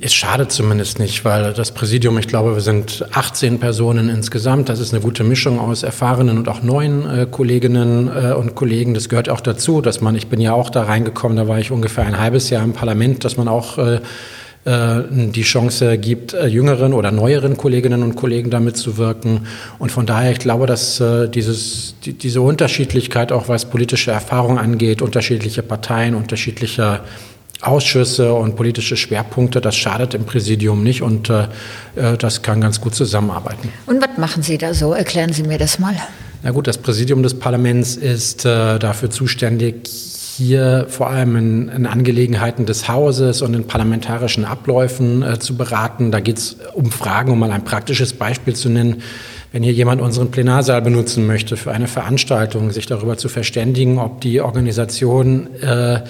Es 0.00 0.12
schadet 0.14 0.50
zumindest 0.50 0.98
nicht, 0.98 1.24
weil 1.24 1.52
das 1.52 1.72
Präsidium, 1.72 2.18
ich 2.18 2.26
glaube, 2.26 2.54
wir 2.54 2.60
sind 2.62 3.04
18 3.12 3.60
Personen 3.60 4.08
insgesamt. 4.08 4.68
Das 4.68 4.80
ist 4.80 4.92
eine 4.92 5.02
gute 5.02 5.24
Mischung 5.24 5.60
aus 5.60 5.82
erfahrenen 5.82 6.38
und 6.38 6.48
auch 6.48 6.62
neuen 6.62 7.08
äh, 7.08 7.26
Kolleginnen 7.30 8.08
äh, 8.08 8.32
und 8.32 8.54
Kollegen. 8.54 8.94
Das 8.94 9.08
gehört 9.08 9.28
auch 9.28 9.40
dazu, 9.40 9.80
dass 9.80 10.00
man, 10.00 10.16
ich 10.16 10.28
bin 10.28 10.40
ja 10.40 10.52
auch 10.52 10.70
da 10.70 10.82
reingekommen, 10.82 11.36
da 11.36 11.48
war 11.48 11.58
ich 11.58 11.70
ungefähr 11.70 12.04
ein 12.04 12.18
halbes 12.18 12.50
Jahr 12.50 12.64
im 12.64 12.72
Parlament, 12.72 13.24
dass 13.24 13.36
man 13.36 13.46
auch 13.48 13.78
äh, 13.78 14.00
äh 14.64 15.02
die 15.10 15.42
Chance 15.42 15.98
gibt, 15.98 16.34
äh, 16.34 16.46
jüngeren 16.46 16.92
oder 16.92 17.10
neueren 17.12 17.56
Kolleginnen 17.56 18.02
und 18.02 18.16
Kollegen 18.16 18.50
damit 18.50 18.76
zu 18.76 18.96
wirken. 18.96 19.46
Und 19.78 19.92
von 19.92 20.06
daher, 20.06 20.32
ich 20.32 20.38
glaube, 20.40 20.66
dass 20.66 20.98
äh, 21.00 21.28
dieses, 21.28 21.94
die, 22.04 22.14
diese 22.14 22.40
Unterschiedlichkeit, 22.40 23.30
auch 23.32 23.48
was 23.48 23.66
politische 23.66 24.10
Erfahrung 24.10 24.58
angeht, 24.58 25.02
unterschiedliche 25.02 25.62
Parteien, 25.62 26.14
unterschiedliche 26.14 27.00
Ausschüsse 27.62 28.34
und 28.34 28.56
politische 28.56 28.96
Schwerpunkte, 28.96 29.60
das 29.60 29.76
schadet 29.76 30.14
im 30.14 30.24
Präsidium 30.24 30.82
nicht 30.82 31.02
und 31.02 31.30
äh, 31.30 31.44
äh, 31.94 32.16
das 32.18 32.42
kann 32.42 32.60
ganz 32.60 32.80
gut 32.80 32.94
zusammenarbeiten. 32.94 33.72
Und 33.86 34.02
was 34.02 34.18
machen 34.18 34.42
Sie 34.42 34.58
da 34.58 34.74
so? 34.74 34.92
Erklären 34.92 35.32
Sie 35.32 35.44
mir 35.44 35.58
das 35.58 35.78
mal. 35.78 35.94
Na 36.42 36.50
gut, 36.50 36.66
das 36.66 36.76
Präsidium 36.76 37.22
des 37.22 37.34
Parlaments 37.34 37.94
ist 37.94 38.44
äh, 38.44 38.80
dafür 38.80 39.10
zuständig, 39.10 39.88
hier 40.36 40.86
vor 40.88 41.10
allem 41.10 41.36
in, 41.36 41.68
in, 41.68 41.86
Angelegenheiten 41.86 42.66
des 42.66 42.88
Hauses 42.88 43.42
und 43.42 43.54
in 43.54 43.64
parlamentarischen 43.64 44.44
Abläufen 44.44 45.22
äh, 45.22 45.38
zu 45.38 45.56
beraten. 45.56 46.10
Da 46.10 46.18
geht 46.18 46.38
es 46.38 46.56
um 46.74 46.90
Fragen, 46.90 47.30
um 47.30 47.38
mal 47.38 47.52
ein 47.52 47.64
praktisches 47.64 48.12
Beispiel 48.14 48.56
zu 48.56 48.70
nennen. 48.70 49.02
Wenn 49.52 49.62
hier 49.62 49.72
jemand 49.72 50.00
unseren 50.00 50.30
Plenarsaal 50.30 50.82
benutzen 50.82 51.26
möchte 51.26 51.56
für 51.56 51.70
eine 51.70 51.86
Veranstaltung, 51.86 52.70
sich 52.70 52.86
darüber 52.86 53.18
zu 53.18 53.28
verständigen, 53.28 53.98
ob 53.98 54.20
die 54.22 54.40
Organisation 54.40 55.54
äh, 55.60 56.00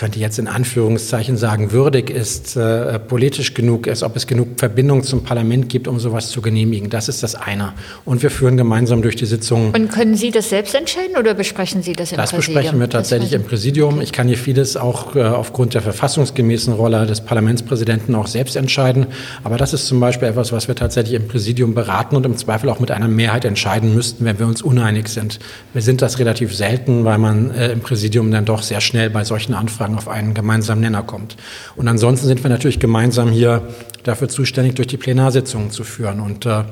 könnte 0.00 0.18
jetzt 0.18 0.38
in 0.38 0.48
Anführungszeichen 0.48 1.36
sagen, 1.36 1.72
würdig 1.72 2.08
ist, 2.08 2.56
äh, 2.56 2.98
politisch 2.98 3.52
genug 3.52 3.86
ist, 3.86 4.02
ob 4.02 4.16
es 4.16 4.26
genug 4.26 4.48
Verbindung 4.56 5.02
zum 5.02 5.24
Parlament 5.24 5.68
gibt, 5.68 5.86
um 5.86 6.00
sowas 6.00 6.30
zu 6.30 6.40
genehmigen. 6.40 6.88
Das 6.88 7.10
ist 7.10 7.22
das 7.22 7.34
eine. 7.34 7.74
Und 8.06 8.22
wir 8.22 8.30
führen 8.30 8.56
gemeinsam 8.56 9.02
durch 9.02 9.14
die 9.16 9.26
Sitzung. 9.26 9.74
Und 9.74 9.92
können 9.92 10.14
Sie 10.14 10.30
das 10.30 10.48
selbst 10.48 10.74
entscheiden 10.74 11.18
oder 11.18 11.34
besprechen 11.34 11.82
Sie 11.82 11.92
das 11.92 12.12
im 12.12 12.16
das 12.16 12.30
Präsidium? 12.30 12.54
Das 12.54 12.62
besprechen 12.62 12.80
wir 12.80 12.88
tatsächlich 12.88 13.34
im 13.34 13.44
Präsidium. 13.44 14.00
Ich 14.00 14.12
kann 14.12 14.26
hier 14.26 14.38
vieles 14.38 14.78
auch 14.78 15.16
äh, 15.16 15.22
aufgrund 15.22 15.74
der 15.74 15.82
verfassungsgemäßen 15.82 16.72
Rolle 16.72 17.04
des 17.04 17.20
Parlamentspräsidenten 17.20 18.14
auch 18.14 18.26
selbst 18.26 18.56
entscheiden. 18.56 19.06
Aber 19.44 19.58
das 19.58 19.74
ist 19.74 19.86
zum 19.86 20.00
Beispiel 20.00 20.28
etwas, 20.28 20.50
was 20.50 20.66
wir 20.66 20.76
tatsächlich 20.76 21.12
im 21.12 21.28
Präsidium 21.28 21.74
beraten 21.74 22.16
und 22.16 22.24
im 22.24 22.38
Zweifel 22.38 22.70
auch 22.70 22.80
mit 22.80 22.90
einer 22.90 23.08
Mehrheit 23.08 23.44
entscheiden 23.44 23.94
müssten, 23.94 24.24
wenn 24.24 24.38
wir 24.38 24.46
uns 24.46 24.62
uneinig 24.62 25.08
sind. 25.08 25.40
Wir 25.74 25.82
sind 25.82 26.00
das 26.00 26.18
relativ 26.18 26.56
selten, 26.56 27.04
weil 27.04 27.18
man 27.18 27.50
äh, 27.50 27.72
im 27.72 27.80
Präsidium 27.80 28.30
dann 28.30 28.46
doch 28.46 28.62
sehr 28.62 28.80
schnell 28.80 29.10
bei 29.10 29.24
solchen 29.24 29.52
Anfragen 29.52 29.89
sozusagen 29.90 29.96
auf 29.96 30.08
einen 30.08 30.34
gemeinsamen 30.34 30.80
Nenner 30.80 31.02
kommt. 31.02 31.36
Und 31.76 31.88
ansonsten 31.88 32.26
sind 32.26 32.42
wir 32.42 32.50
natürlich 32.50 32.78
gemeinsam 32.78 33.30
hier 33.30 33.62
dafür 34.02 34.28
zuständig, 34.28 34.74
durch 34.76 34.88
die 34.88 34.96
Plenarsitzungen 34.96 35.70
zu 35.70 35.84
führen. 35.84 36.20
Und 36.20 36.46
äh, 36.46 36.64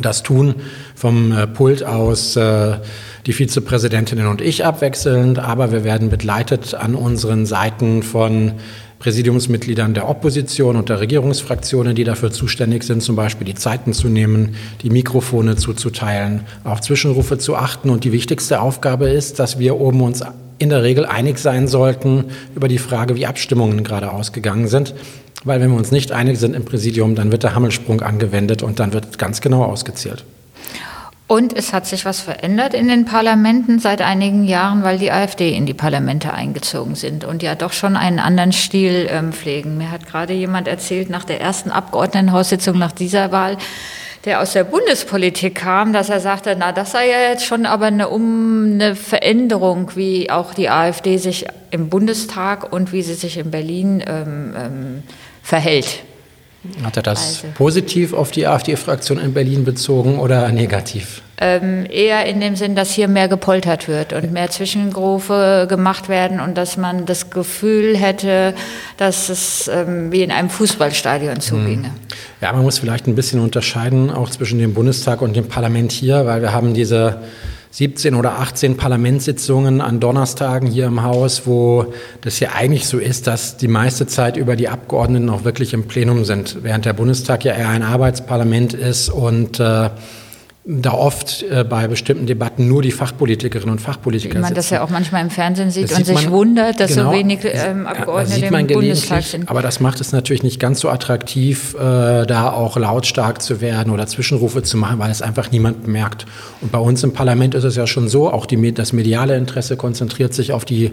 das 0.00 0.22
tun 0.22 0.54
vom 0.94 1.32
äh, 1.32 1.46
Pult 1.46 1.82
aus 1.82 2.36
äh, 2.36 2.78
die 3.26 3.32
Vizepräsidentinnen 3.32 4.26
und 4.26 4.40
ich 4.40 4.64
abwechselnd, 4.64 5.38
aber 5.38 5.72
wir 5.72 5.84
werden 5.84 6.08
begleitet 6.10 6.74
an 6.74 6.94
unseren 6.94 7.46
Seiten 7.46 8.02
von 8.02 8.52
Präsidiumsmitgliedern 9.00 9.94
der 9.94 10.08
Opposition 10.08 10.76
und 10.76 10.88
der 10.88 10.98
Regierungsfraktionen, 11.00 11.94
die 11.94 12.04
dafür 12.04 12.32
zuständig 12.32 12.82
sind, 12.82 13.00
zum 13.02 13.14
Beispiel 13.14 13.46
die 13.46 13.54
Zeiten 13.54 13.92
zu 13.92 14.08
nehmen, 14.08 14.56
die 14.82 14.90
Mikrofone 14.90 15.56
zuzuteilen, 15.56 16.40
auf 16.64 16.80
Zwischenrufe 16.80 17.38
zu 17.38 17.54
achten. 17.54 17.90
Und 17.90 18.02
die 18.02 18.10
wichtigste 18.12 18.60
Aufgabe 18.60 19.08
ist, 19.08 19.38
dass 19.38 19.60
wir 19.60 19.76
oben 19.76 20.00
uns 20.00 20.24
in 20.58 20.70
der 20.70 20.82
Regel 20.82 21.06
einig 21.06 21.38
sein 21.38 21.68
sollten 21.68 22.26
über 22.54 22.68
die 22.68 22.78
Frage, 22.78 23.16
wie 23.16 23.26
Abstimmungen 23.26 23.84
gerade 23.84 24.12
ausgegangen 24.12 24.68
sind. 24.68 24.94
Weil 25.44 25.60
wenn 25.60 25.70
wir 25.70 25.76
uns 25.76 25.92
nicht 25.92 26.10
einig 26.12 26.38
sind 26.38 26.54
im 26.54 26.64
Präsidium, 26.64 27.14
dann 27.14 27.30
wird 27.30 27.44
der 27.44 27.54
Hammelsprung 27.54 28.00
angewendet 28.00 28.62
und 28.62 28.80
dann 28.80 28.92
wird 28.92 29.18
ganz 29.18 29.40
genau 29.40 29.64
ausgezählt. 29.64 30.24
Und 31.28 31.54
es 31.54 31.74
hat 31.74 31.86
sich 31.86 32.06
was 32.06 32.22
verändert 32.22 32.72
in 32.72 32.88
den 32.88 33.04
Parlamenten 33.04 33.78
seit 33.80 34.00
einigen 34.00 34.44
Jahren, 34.44 34.82
weil 34.82 34.98
die 34.98 35.12
AfD 35.12 35.54
in 35.54 35.66
die 35.66 35.74
Parlamente 35.74 36.32
eingezogen 36.32 36.94
sind 36.94 37.22
und 37.22 37.42
ja 37.42 37.54
doch 37.54 37.74
schon 37.74 37.96
einen 37.96 38.18
anderen 38.18 38.52
Stil 38.52 39.06
ähm, 39.10 39.34
pflegen. 39.34 39.76
Mir 39.76 39.90
hat 39.90 40.06
gerade 40.06 40.32
jemand 40.32 40.68
erzählt, 40.68 41.10
nach 41.10 41.24
der 41.24 41.42
ersten 41.42 41.70
Abgeordnetenhaussitzung 41.70 42.78
nach 42.78 42.92
dieser 42.92 43.30
Wahl, 43.30 43.58
der 44.28 44.42
aus 44.42 44.52
der 44.52 44.64
Bundespolitik 44.64 45.54
kam, 45.54 45.94
dass 45.94 46.10
er 46.10 46.20
sagte, 46.20 46.54
na, 46.56 46.70
das 46.70 46.92
sei 46.92 47.08
ja 47.08 47.30
jetzt 47.30 47.46
schon 47.46 47.64
aber 47.64 47.86
eine, 47.86 48.10
um, 48.10 48.72
eine 48.74 48.94
Veränderung, 48.94 49.92
wie 49.94 50.30
auch 50.30 50.52
die 50.52 50.68
AfD 50.68 51.16
sich 51.16 51.46
im 51.70 51.88
Bundestag 51.88 52.70
und 52.70 52.92
wie 52.92 53.00
sie 53.00 53.14
sich 53.14 53.38
in 53.38 53.50
Berlin 53.50 54.04
ähm, 54.06 54.54
ähm, 54.54 55.02
verhält. 55.42 56.02
Hat 56.82 56.96
er 56.96 57.02
das 57.02 57.44
also. 57.44 57.54
positiv 57.54 58.12
auf 58.12 58.32
die 58.32 58.46
AfD-Fraktion 58.46 59.18
in 59.18 59.32
Berlin 59.32 59.64
bezogen 59.64 60.18
oder 60.18 60.50
negativ? 60.50 61.22
Ähm, 61.40 61.86
eher 61.88 62.26
in 62.26 62.40
dem 62.40 62.56
Sinn, 62.56 62.74
dass 62.74 62.90
hier 62.90 63.06
mehr 63.06 63.28
gepoltert 63.28 63.86
wird 63.86 64.12
und 64.12 64.32
mehr 64.32 64.50
Zwischenrufe 64.50 65.66
gemacht 65.68 66.08
werden 66.08 66.40
und 66.40 66.58
dass 66.58 66.76
man 66.76 67.06
das 67.06 67.30
Gefühl 67.30 67.96
hätte, 67.96 68.54
dass 68.96 69.28
es 69.28 69.68
ähm, 69.72 70.10
wie 70.10 70.22
in 70.22 70.32
einem 70.32 70.50
Fußballstadion 70.50 71.40
zuginge. 71.40 71.88
Hm. 71.88 71.94
Ja, 72.40 72.52
man 72.52 72.62
muss 72.62 72.78
vielleicht 72.78 73.06
ein 73.06 73.14
bisschen 73.14 73.38
unterscheiden, 73.38 74.10
auch 74.10 74.30
zwischen 74.30 74.58
dem 74.58 74.74
Bundestag 74.74 75.22
und 75.22 75.36
dem 75.36 75.46
Parlament 75.46 75.92
hier, 75.92 76.26
weil 76.26 76.42
wir 76.42 76.52
haben 76.52 76.74
diese 76.74 77.20
17 77.70 78.14
oder 78.14 78.38
18 78.38 78.76
Parlamentssitzungen 78.76 79.80
an 79.80 80.00
Donnerstagen 80.00 80.68
hier 80.68 80.86
im 80.86 81.02
Haus, 81.02 81.46
wo 81.46 81.92
das 82.22 82.40
ja 82.40 82.50
eigentlich 82.54 82.86
so 82.86 82.98
ist, 82.98 83.26
dass 83.26 83.56
die 83.56 83.68
meiste 83.68 84.06
Zeit 84.06 84.36
über 84.36 84.56
die 84.56 84.68
Abgeordneten 84.68 85.28
auch 85.28 85.44
wirklich 85.44 85.74
im 85.74 85.86
Plenum 85.86 86.24
sind, 86.24 86.62
während 86.62 86.84
der 86.84 86.94
Bundestag 86.94 87.44
ja 87.44 87.54
eher 87.54 87.68
ein 87.68 87.82
Arbeitsparlament 87.82 88.74
ist 88.74 89.08
und 89.10 89.60
äh, 89.60 89.90
da 90.70 90.92
oft 90.92 91.44
äh, 91.44 91.64
bei 91.64 91.88
bestimmten 91.88 92.26
Debatten 92.26 92.68
nur 92.68 92.82
die 92.82 92.90
Fachpolitikerinnen 92.92 93.72
und 93.72 93.80
Fachpolitiker 93.80 94.34
Wie 94.34 94.38
man 94.40 94.48
sitzen. 94.48 94.54
das 94.56 94.68
ja 94.68 94.82
auch 94.82 94.90
manchmal 94.90 95.22
im 95.22 95.30
Fernsehen 95.30 95.70
sieht 95.70 95.84
Das 95.84 95.92
und 95.96 96.04
sieht 96.04 96.14
sich 96.14 96.26
man- 96.26 96.34
wundert, 96.34 96.78
dass 96.78 96.90
genau, 96.94 97.10
so 97.10 97.16
wenig 97.16 97.38
ähm, 97.44 97.86
Abgeordnete 97.86 98.44
im 98.54 98.66
Bundestag 98.66 99.22
sind. 99.22 99.48
Aber 99.48 99.62
das 99.62 99.80
macht 99.80 99.98
es 100.02 100.12
natürlich 100.12 100.42
nicht 100.42 100.60
ganz 100.60 100.80
so 100.80 100.90
attraktiv, 100.90 101.74
äh, 101.74 102.26
da 102.26 102.52
auch 102.52 102.76
lautstark 102.76 103.40
zu 103.40 103.62
werden 103.62 103.90
oder 103.90 104.06
Zwischenrufe 104.06 104.62
zu 104.62 104.76
machen, 104.76 104.98
weil 104.98 105.10
es 105.10 105.22
einfach 105.22 105.50
niemand 105.50 105.88
merkt. 105.88 106.26
Und 106.60 106.70
bei 106.70 106.78
uns 106.78 107.02
im 107.02 107.14
Parlament 107.14 107.54
ist 107.54 107.64
es 107.64 107.74
ja 107.74 107.86
schon 107.86 108.10
so, 108.10 108.30
auch 108.30 108.44
die, 108.44 108.74
das 108.74 108.92
mediale 108.92 109.38
Interesse 109.38 109.78
konzentriert 109.78 110.34
sich 110.34 110.52
auf 110.52 110.66
die 110.66 110.90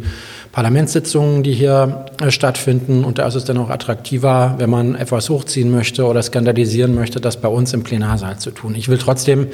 Parlamentssitzungen, 0.53 1.44
die 1.44 1.51
hier 1.53 2.05
äh, 2.22 2.32
stattfinden. 2.32 3.03
Und 3.03 3.17
da 3.20 3.27
ist 3.27 3.36
es 3.36 3.44
dann 3.44 3.58
auch 3.58 3.70
attraktiver, 3.70 4.55
wenn 4.58 4.70
man 4.70 4.96
etwas 4.96 5.29
hochziehen 5.29 5.70
möchte 5.70 6.05
oder 6.05 6.24
skandalisieren 6.24 6.96
möchte, 6.96 7.20
das 7.20 7.36
bei 7.36 7.50
uns 7.50 7.74
im 7.74 7.84
Plenarsaal 7.84 8.39
zu 8.39 8.51
tun. 8.51 8.74
Ich 8.75 8.88
will 8.88 8.98
trotzdem 8.98 9.48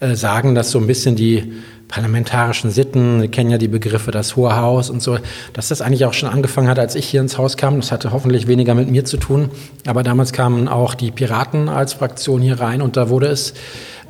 äh, 0.00 0.14
sagen, 0.14 0.54
dass 0.54 0.70
so 0.70 0.78
ein 0.78 0.86
bisschen 0.86 1.16
die 1.16 1.52
parlamentarischen 1.88 2.70
Sitten, 2.70 3.20
wir 3.20 3.28
kennen 3.28 3.50
ja 3.50 3.58
die 3.58 3.68
Begriffe 3.68 4.12
das 4.12 4.36
Hohe 4.36 4.56
Haus 4.56 4.90
und 4.90 5.02
so, 5.02 5.18
dass 5.52 5.68
das 5.68 5.82
eigentlich 5.82 6.04
auch 6.04 6.12
schon 6.12 6.28
angefangen 6.28 6.68
hat, 6.68 6.78
als 6.78 6.94
ich 6.94 7.06
hier 7.06 7.20
ins 7.20 7.36
Haus 7.36 7.56
kam. 7.56 7.76
Das 7.80 7.90
hatte 7.90 8.12
hoffentlich 8.12 8.46
weniger 8.46 8.74
mit 8.74 8.88
mir 8.88 9.04
zu 9.04 9.16
tun. 9.16 9.50
Aber 9.86 10.02
damals 10.02 10.32
kamen 10.32 10.68
auch 10.68 10.94
die 10.94 11.10
Piraten 11.10 11.68
als 11.68 11.94
Fraktion 11.94 12.42
hier 12.42 12.60
rein 12.60 12.80
und 12.80 12.96
da 12.96 13.08
wurde 13.08 13.26
es 13.26 13.54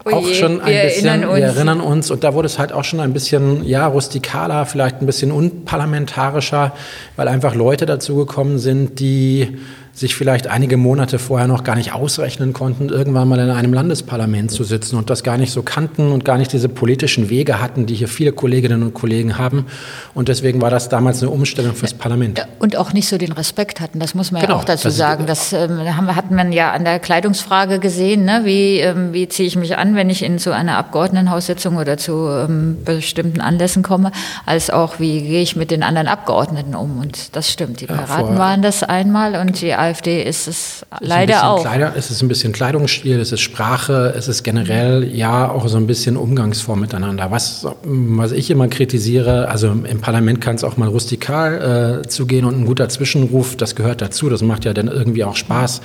Oh 0.05 0.13
auch 0.13 0.29
schon 0.29 0.61
ein 0.63 0.73
wir 0.73 0.83
bisschen, 0.83 1.07
erinnern 1.07 1.37
wir 1.37 1.45
erinnern 1.45 1.81
uns 1.81 2.11
und 2.11 2.25
da 2.25 2.33
wurde 2.33 2.47
es 2.47 2.59
halt 2.59 2.73
auch 2.73 2.85
schon 2.85 3.01
ein 3.01 3.13
bisschen, 3.13 3.65
ja, 3.67 3.87
rustikaler, 3.87 4.65
vielleicht 4.65 5.03
ein 5.03 5.07
bisschen 5.07 5.31
unparlamentarischer, 5.31 6.73
weil 7.17 7.29
einfach 7.29 7.55
Leute 7.55 7.85
dazugekommen 7.85 8.59
sind, 8.59 8.99
die 8.99 9.59
sich 9.93 10.15
vielleicht 10.15 10.47
einige 10.47 10.77
Monate 10.77 11.19
vorher 11.19 11.47
noch 11.49 11.65
gar 11.65 11.75
nicht 11.75 11.93
ausrechnen 11.93 12.53
konnten, 12.53 12.89
irgendwann 12.89 13.29
mal 13.29 13.39
in 13.39 13.51
einem 13.51 13.73
Landesparlament 13.73 14.51
zu 14.51 14.65
sitzen 14.65 14.97
und 14.97 15.11
das 15.11 15.23
gar 15.23 15.37
nicht 15.37 15.53
so 15.53 15.63
kannten 15.63 16.13
und 16.13 16.25
gar 16.25 16.39
nicht 16.39 16.53
diese 16.53 16.69
politischen 16.69 17.29
Wege 17.29 17.61
hatten, 17.61 17.87
die 17.87 17.95
hier 17.95 18.09
viele 18.09 18.33
Kolleginnen 18.33 18.83
und 18.83 18.95
Kollegen 18.95 19.37
haben. 19.37 19.67
Und 20.15 20.29
deswegen 20.29 20.63
war 20.63 20.71
das 20.71 20.89
damals 20.89 21.21
eine 21.23 21.31
Umstellung 21.31 21.75
fürs 21.75 21.93
Parlament. 21.95 22.47
Und 22.61 22.77
auch 22.77 22.93
nicht 22.93 23.09
so 23.09 23.19
den 23.19 23.33
Respekt 23.33 23.81
hatten, 23.81 23.99
das 23.99 24.15
muss 24.15 24.31
man 24.33 24.41
Genau, 24.43 24.55
ja 24.55 24.61
auch 24.61 24.65
dazu 24.65 24.89
das 24.89 24.97
sagen. 24.97 25.27
Das 25.27 25.53
ähm, 25.53 25.81
hatten 26.17 26.37
wir 26.37 26.49
ja 26.51 26.73
an 26.73 26.85
der 26.85 26.99
Kleidungsfrage 26.99 27.79
gesehen, 27.81 28.25
ne? 28.25 28.43
wie, 28.45 28.79
ähm, 28.79 29.13
wie 29.13 29.29
ziehe 29.29 29.47
ich 29.49 29.57
mich 29.57 29.77
an, 29.77 29.97
wenn 29.97 30.09
ich 30.09 30.23
in 30.23 30.39
so 30.39 30.53
eine 30.53 30.77
Abgeordnetenhaussitzung 30.77 31.77
oder 31.77 31.97
zu 31.99 32.29
ähm, 32.29 32.79
bestimmten 32.85 33.41
Anlässen 33.41 33.83
komme, 33.83 34.13
als 34.47 34.71
auch 34.71 34.99
wie 35.01 35.21
gehe 35.23 35.43
ich 35.43 35.57
mit 35.57 35.71
den 35.71 35.83
anderen 35.83 36.09
Abgeordneten 36.09 36.75
um. 36.75 36.99
Und 37.01 37.35
das 37.37 37.51
stimmt, 37.51 37.81
die 37.81 37.87
Ja, 37.87 37.95
Piraten 37.95 38.27
vor- 38.29 38.39
waren 38.39 38.63
das 38.63 38.83
einmal 38.83 39.35
und 39.37 39.61
die 39.61 39.75
AfD 39.81 40.23
ist 40.23 40.47
es 40.47 40.83
ist 40.83 40.87
leider 41.01 41.49
auch. 41.49 41.63
Kleider, 41.63 41.95
es 41.97 42.11
ist 42.11 42.23
ein 42.23 42.29
bisschen 42.29 42.53
Kleidungsstil, 42.53 43.19
es 43.19 43.33
ist 43.33 43.41
Sprache, 43.41 44.15
es 44.17 44.29
ist 44.29 44.43
generell 44.43 45.11
ja 45.15 45.51
auch 45.51 45.67
so 45.69 45.77
ein 45.77 45.87
bisschen 45.87 46.17
Umgangsform 46.17 46.81
miteinander. 46.81 47.31
Was, 47.31 47.67
was 47.83 48.33
ich 48.33 48.51
immer 48.51 48.69
kritisiere, 48.69 49.49
also 49.49 49.69
im 49.69 50.01
Parlament 50.01 50.41
kann 50.41 50.57
es 50.57 50.65
auch 50.65 50.77
mal 50.77 50.89
rustikal 50.89 52.03
äh, 52.05 52.09
zugehen 52.09 52.45
und 52.45 52.61
ein 52.61 52.67
guter 52.67 52.89
Zwischenruf, 52.89 53.57
das 53.57 53.75
gehört 53.75 54.03
dazu, 54.03 54.29
das 54.29 54.43
macht 54.43 54.65
ja 54.65 54.75
dann 54.75 54.89
irgendwie 54.89 55.25
auch 55.25 55.37
Spaß. 55.37 55.81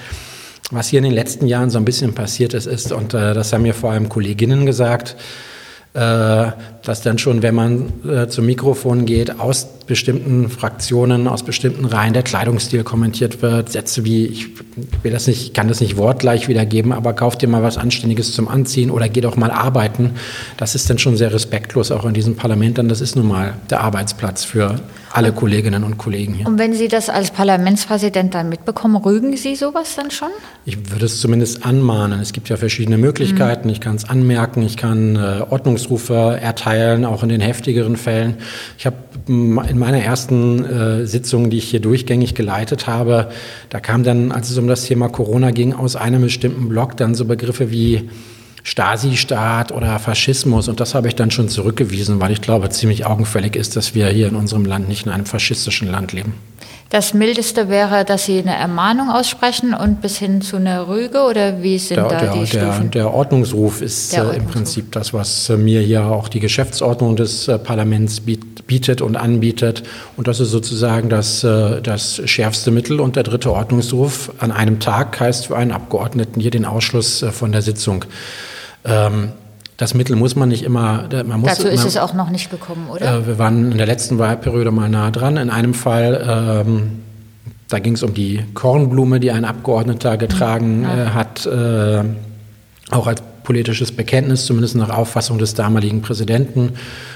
Was 0.71 0.87
hier 0.87 0.97
in 0.97 1.03
den 1.05 1.13
letzten 1.13 1.45
Jahren 1.45 1.69
so 1.69 1.77
ein 1.77 1.85
bisschen 1.85 2.13
passiert 2.15 2.53
ist, 2.53 2.65
ist, 2.65 2.91
und 2.91 3.13
äh, 3.13 3.33
das 3.33 3.53
haben 3.53 3.61
mir 3.61 3.73
vor 3.73 3.91
allem 3.91 4.09
Kolleginnen 4.09 4.65
gesagt, 4.65 5.15
äh, 5.93 6.51
dass 6.85 7.01
dann 7.01 7.17
schon, 7.17 7.41
wenn 7.41 7.55
man 7.55 7.93
äh, 8.07 8.27
zum 8.27 8.45
Mikrofon 8.45 9.05
geht, 9.05 9.39
aus 9.39 9.67
bestimmten 9.87 10.49
Fraktionen, 10.49 11.27
aus 11.27 11.43
bestimmten 11.43 11.85
Reihen 11.85 12.13
der 12.13 12.23
Kleidungsstil 12.23 12.83
kommentiert 12.83 13.41
wird. 13.41 13.71
Sätze 13.71 14.03
wie, 14.03 14.25
ich 14.25 14.47
will 15.03 15.11
das 15.11 15.27
nicht, 15.27 15.53
kann 15.53 15.67
das 15.67 15.79
nicht 15.79 15.97
wortgleich 15.97 16.47
wiedergeben, 16.47 16.91
aber 16.91 17.13
kauf 17.13 17.37
dir 17.37 17.47
mal 17.47 17.63
was 17.63 17.77
Anständiges 17.77 18.33
zum 18.33 18.47
Anziehen 18.47 18.89
oder 18.89 19.09
geh 19.09 19.21
doch 19.21 19.35
mal 19.35 19.51
arbeiten. 19.51 20.11
Das 20.57 20.75
ist 20.75 20.89
dann 20.89 20.97
schon 20.97 21.17
sehr 21.17 21.33
respektlos 21.33 21.91
auch 21.91 22.05
in 22.05 22.13
diesem 22.13 22.35
Parlament, 22.35 22.77
denn 22.77 22.89
das 22.89 23.01
ist 23.01 23.15
nun 23.15 23.27
mal 23.27 23.53
der 23.69 23.81
Arbeitsplatz 23.81 24.43
für 24.43 24.79
alle 25.15 25.31
Kolleginnen 25.31 25.83
und 25.83 25.97
Kollegen 25.97 26.33
hier. 26.33 26.45
Und 26.45 26.59
wenn 26.59 26.73
Sie 26.73 26.89
das 26.89 27.09
als 27.09 27.31
Parlamentspräsident 27.31 28.33
dann 28.33 28.49
mitbekommen, 28.49 28.97
rügen 28.97 29.37
Sie 29.37 29.55
sowas 29.55 29.95
dann 29.95 30.11
schon? 30.11 30.27
Ich 30.65 30.91
würde 30.91 31.05
es 31.05 31.21
zumindest 31.21 31.65
anmahnen. 31.65 32.19
Es 32.19 32.33
gibt 32.33 32.49
ja 32.49 32.57
verschiedene 32.57 32.97
Möglichkeiten. 32.97 33.69
Ich 33.69 33.79
kann 33.79 33.95
es 33.95 34.09
anmerken, 34.09 34.61
ich 34.61 34.75
kann 34.75 35.15
äh, 35.15 35.45
Ordnungsrufe 35.49 36.37
erteilen, 36.41 36.74
auch 37.05 37.23
in 37.23 37.29
den 37.29 37.41
heftigeren 37.41 37.97
Fällen. 37.97 38.35
Ich 38.77 38.85
habe 38.85 38.97
in 39.27 39.77
meiner 39.79 39.99
ersten 39.99 40.65
äh, 40.65 41.05
Sitzung, 41.07 41.49
die 41.49 41.57
ich 41.57 41.69
hier 41.69 41.79
durchgängig 41.79 42.35
geleitet 42.35 42.87
habe, 42.87 43.29
da 43.69 43.79
kam 43.79 44.03
dann, 44.03 44.31
als 44.31 44.49
es 44.49 44.57
um 44.57 44.67
das 44.67 44.85
Thema 44.85 45.09
Corona 45.09 45.51
ging, 45.51 45.73
aus 45.73 45.95
einem 45.95 46.21
bestimmten 46.21 46.69
Block 46.69 46.97
dann 46.97 47.15
so 47.15 47.25
Begriffe 47.25 47.71
wie 47.71 48.09
Stasi-Staat 48.63 49.71
oder 49.71 49.99
Faschismus. 49.99 50.67
Und 50.67 50.79
das 50.79 50.95
habe 50.95 51.07
ich 51.07 51.15
dann 51.15 51.31
schon 51.31 51.49
zurückgewiesen, 51.49 52.19
weil 52.19 52.31
ich 52.31 52.41
glaube, 52.41 52.69
ziemlich 52.69 53.05
augenfällig 53.05 53.55
ist, 53.55 53.75
dass 53.75 53.93
wir 53.93 54.07
hier 54.07 54.27
in 54.27 54.35
unserem 54.35 54.65
Land 54.65 54.89
nicht 54.89 55.05
in 55.05 55.11
einem 55.11 55.25
faschistischen 55.25 55.89
Land 55.89 56.13
leben. 56.13 56.33
Das 56.89 57.15
Mildeste 57.15 57.67
wäre, 57.67 58.05
dass 58.05 58.25
Sie 58.25 58.37
eine 58.37 58.55
Ermahnung 58.55 59.09
aussprechen 59.09 59.73
und 59.73 60.01
bis 60.01 60.17
hin 60.17 60.41
zu 60.41 60.57
einer 60.57 60.87
Rüge 60.87 61.23
oder 61.23 61.63
wie 61.63 61.79
sind 61.79 61.97
Der, 61.97 62.07
da 62.07 62.19
der, 62.19 62.33
die 62.33 62.45
der, 62.45 62.73
Stufen? 62.73 62.91
der 62.91 63.11
Ordnungsruf 63.11 63.81
ist 63.81 64.13
Der 64.13 64.19
äh, 64.19 64.21
im 64.21 64.27
Ordnungsruf. 64.29 64.53
Prinzip 64.53 64.91
das, 64.91 65.13
was 65.13 65.49
äh, 65.49 65.57
mir 65.57 65.81
hier 65.81 66.05
auch 66.05 66.27
die 66.29 66.39
Geschäftsordnung 66.39 67.15
des 67.15 67.47
äh, 67.47 67.57
Parlaments 67.57 68.21
biet, 68.21 68.67
bietet 68.67 69.01
und 69.01 69.15
anbietet. 69.15 69.81
Und 70.15 70.27
das 70.27 70.39
ist 70.39 70.51
sozusagen 70.51 71.09
das, 71.09 71.41
das 71.41 72.21
schärfste 72.25 72.71
Mittel. 72.71 72.99
Und 72.99 73.15
der 73.15 73.21
dritte 73.21 73.51
Ordnungsruf 73.51 74.31
an 74.39 74.51
einem 74.51 74.79
Tag 74.79 75.19
heißt 75.19 75.47
für 75.47 75.55
einen 75.55 75.71
Abgeordneten 75.71 76.39
hier 76.41 76.49
den 76.49 76.65
Ausschluss 76.65 77.23
von 77.31 77.51
der 77.51 77.61
Sitzung. 77.61 78.05
Ähm, 78.83 79.33
das 79.77 79.93
Mittel 79.93 80.15
muss 80.15 80.35
man 80.35 80.49
nicht 80.49 80.63
immer. 80.63 81.07
Man 81.25 81.41
muss, 81.41 81.49
Dazu 81.49 81.67
ist 81.67 81.79
man, 81.79 81.87
es 81.87 81.97
auch 81.97 82.13
noch 82.13 82.29
nicht 82.29 82.49
gekommen, 82.49 82.87
oder? 82.89 83.19
äh, 83.19 83.27
wir 83.27 83.39
waren 83.39 83.71
in 83.71 83.77
der 83.77 83.87
letzten 83.87 84.17
Wahlperiode 84.17 84.71
mal 84.71 84.89
nah 84.89 85.11
dran. 85.11 85.37
In 85.37 85.49
einem 85.49 85.73
Fall, 85.73 86.63
ähm, 86.65 87.03
da 87.67 87.79
ging 87.79 87.93
es 87.93 88.03
um 88.03 88.13
die 88.13 88.43
Kornblume, 88.53 89.19
die 89.19 89.31
ein 89.31 89.43
Abgeordneter 89.43 90.17
getragen 90.17 90.85
äh, 90.85 91.09
hat, 91.09 91.45
äh, 91.45 92.03
auch 92.91 93.07
als 93.07 93.21
politisches 93.45 93.93
Bekenntnis, 93.93 94.45
zumindest 94.45 94.75
nach 94.75 94.89
Auffassung 94.89 95.37
des 95.37 95.53
damaligen 95.53 96.01
Präsidenten, 96.01 96.73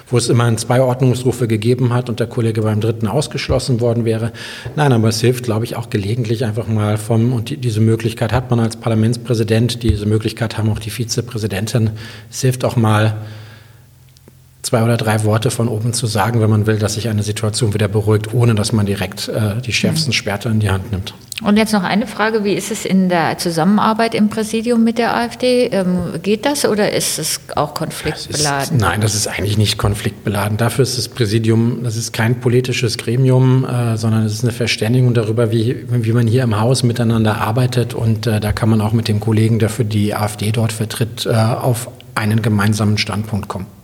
wo 0.08 0.18
es 0.18 0.30
immerhin 0.30 0.58
zwei 0.58 0.80
Ordnungsrufe 0.80 1.50
gegeben 1.50 1.92
hat 1.94 2.10
und 2.10 2.22
der 2.22 2.28
Kollege 2.28 2.62
beim 2.62 2.80
dritten 2.80 3.08
ausgeschlossen 3.08 3.82
worden 3.82 4.06
wäre. 4.06 4.32
Nein, 4.78 4.94
aber 4.94 5.10
es 5.10 5.20
hilft, 5.20 5.44
glaube 5.44 5.66
ich, 5.66 5.76
auch 5.76 5.90
gelegentlich 5.90 6.46
einfach 6.46 6.68
mal 6.68 6.98
vom, 6.98 7.34
und 7.34 7.50
die, 7.50 7.58
diese 7.58 7.82
Möglichkeit 7.82 8.32
hat 8.32 8.50
man 8.50 8.62
als 8.62 8.78
Parlamentspräsident, 8.78 9.84
diese 9.84 10.06
Möglichkeit 10.06 10.58
haben 10.58 10.72
auch 10.72 10.80
die 10.80 10.92
Vizepräsidentin, 10.92 11.90
es 12.32 12.40
hilft 12.40 12.64
auch 12.64 12.78
mal, 12.78 13.18
zwei 14.70 14.84
oder 14.84 14.98
drei 14.98 15.24
Worte 15.24 15.50
von 15.50 15.68
oben 15.68 15.94
zu 15.94 16.06
sagen, 16.06 16.42
wenn 16.42 16.50
man 16.50 16.68
will, 16.68 16.78
dass 16.78 16.94
sich 16.94 17.10
eine 17.10 17.24
Situation 17.24 17.74
wieder 17.74 17.88
beruhigt, 17.88 18.34
ohne 18.36 18.54
dass 18.54 18.72
man 18.72 18.86
direkt 18.86 19.28
äh, 19.28 19.60
die 19.66 19.74
schärfsten 19.74 20.14
Schwerter 20.14 20.52
in 20.52 20.60
die 20.60 20.70
Hand 20.70 20.92
nimmt. 20.92 21.16
Und 21.42 21.58
jetzt 21.58 21.72
noch 21.74 21.84
eine 21.84 22.06
Frage, 22.06 22.44
wie 22.44 22.54
ist 22.54 22.70
es 22.70 22.86
in 22.86 23.10
der 23.10 23.38
Zusammenarbeit 23.38 24.14
im 24.14 24.30
Präsidium 24.30 24.84
mit 24.84 24.98
der 25.00 25.16
AfD? 25.16 25.68
Ähm, 25.68 26.22
geht 26.22 26.46
das 26.46 26.66
oder 26.66 26.92
ist 26.92 27.18
es 27.18 27.40
auch 27.56 27.70
Es 27.70 27.72
ist, 27.72 27.78
konfliktbeladen? 27.80 28.78
nein, 28.78 29.02
das 29.02 29.16
ist 29.16 29.28
eigentlich 29.28 29.58
nicht 29.58 29.78
konfliktbeladen. 29.80 30.58
Dafür 30.58 30.84
ist 30.84 30.98
das 30.98 31.08
Präsidium, 31.08 31.80
das 31.84 31.96
ist 31.96 32.12
kein 32.14 32.40
politisches 32.40 32.98
Gremium, 32.98 33.66
äh, 33.66 33.98
sondern 33.98 34.24
es 34.24 34.34
ist 34.34 34.44
eine 34.44 34.52
Verständigung 34.52 35.16
darüber, 35.16 35.50
wie, 35.52 35.86
wie 35.90 36.12
man 36.14 36.28
hier 36.28 36.44
im 36.44 36.60
Haus 36.60 36.84
miteinander 36.84 37.42
arbeitet. 37.42 37.96
Und 37.96 38.28
äh, 38.28 38.40
da 38.40 38.52
kann 38.52 38.70
man 38.70 38.82
auch 38.82 38.92
mit 38.92 39.08
dem 39.08 39.20
Kollegen, 39.20 39.58
der 39.58 39.70
für 39.70 39.86
die 39.86 40.14
AfD 40.14 40.52
dort 40.52 40.74
vertritt, 40.74 41.26
äh, 41.26 41.34
auf 41.34 41.90
einen 42.14 42.42
gemeinsamen 42.44 42.98
Standpunkt 43.00 43.48
kommen. 43.48 43.79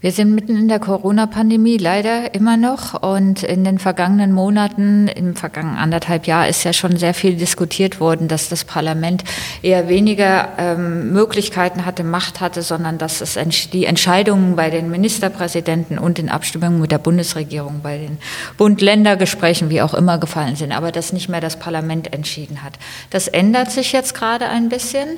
Wir 0.00 0.12
sind 0.12 0.32
mitten 0.32 0.56
in 0.56 0.68
der 0.68 0.78
Corona-Pandemie, 0.78 1.76
leider 1.76 2.32
immer 2.32 2.56
noch. 2.56 3.02
Und 3.02 3.42
in 3.42 3.64
den 3.64 3.80
vergangenen 3.80 4.30
Monaten, 4.30 5.08
im 5.08 5.34
vergangenen 5.34 5.76
anderthalb 5.76 6.28
Jahr, 6.28 6.46
ist 6.46 6.62
ja 6.62 6.72
schon 6.72 6.96
sehr 6.96 7.14
viel 7.14 7.34
diskutiert 7.34 7.98
worden, 7.98 8.28
dass 8.28 8.48
das 8.48 8.62
Parlament 8.62 9.24
eher 9.60 9.88
weniger 9.88 10.50
ähm, 10.56 11.12
Möglichkeiten 11.12 11.84
hatte, 11.84 12.04
Macht 12.04 12.40
hatte, 12.40 12.62
sondern 12.62 12.98
dass 12.98 13.20
es 13.20 13.36
die 13.72 13.86
Entscheidungen 13.86 14.54
bei 14.54 14.70
den 14.70 14.88
Ministerpräsidenten 14.88 15.98
und 15.98 16.20
in 16.20 16.28
Abstimmungen 16.28 16.80
mit 16.80 16.92
der 16.92 16.98
Bundesregierung, 16.98 17.80
bei 17.82 17.98
den 17.98 18.18
Bund-Länder-Gesprächen, 18.56 19.68
wie 19.68 19.82
auch 19.82 19.94
immer, 19.94 20.18
gefallen 20.18 20.54
sind, 20.54 20.70
aber 20.70 20.92
dass 20.92 21.12
nicht 21.12 21.28
mehr 21.28 21.40
das 21.40 21.58
Parlament 21.58 22.12
entschieden 22.12 22.62
hat. 22.62 22.74
Das 23.10 23.26
ändert 23.26 23.72
sich 23.72 23.90
jetzt 23.90 24.14
gerade 24.14 24.48
ein 24.48 24.68
bisschen 24.68 25.08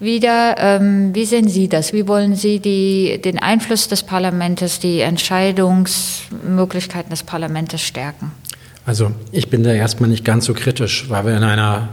wieder. 0.00 0.56
Ähm, 0.58 1.14
wie 1.14 1.24
sehen 1.24 1.48
Sie 1.48 1.66
das? 1.70 1.94
Wie 1.94 2.06
wollen 2.06 2.36
Sie 2.36 2.60
die, 2.60 3.22
den 3.24 3.38
Einfluss 3.38 3.88
des 3.88 4.02
Parlaments, 4.02 4.17
die 4.82 5.00
Entscheidungsmöglichkeiten 5.00 7.10
des 7.10 7.22
Parlaments 7.22 7.80
stärken? 7.80 8.32
Also 8.86 9.12
ich 9.32 9.50
bin 9.50 9.62
da 9.62 9.72
erstmal 9.72 10.08
nicht 10.08 10.24
ganz 10.24 10.46
so 10.46 10.54
kritisch, 10.54 11.04
weil 11.08 11.26
wir 11.26 11.36
in 11.36 11.44
einer 11.44 11.90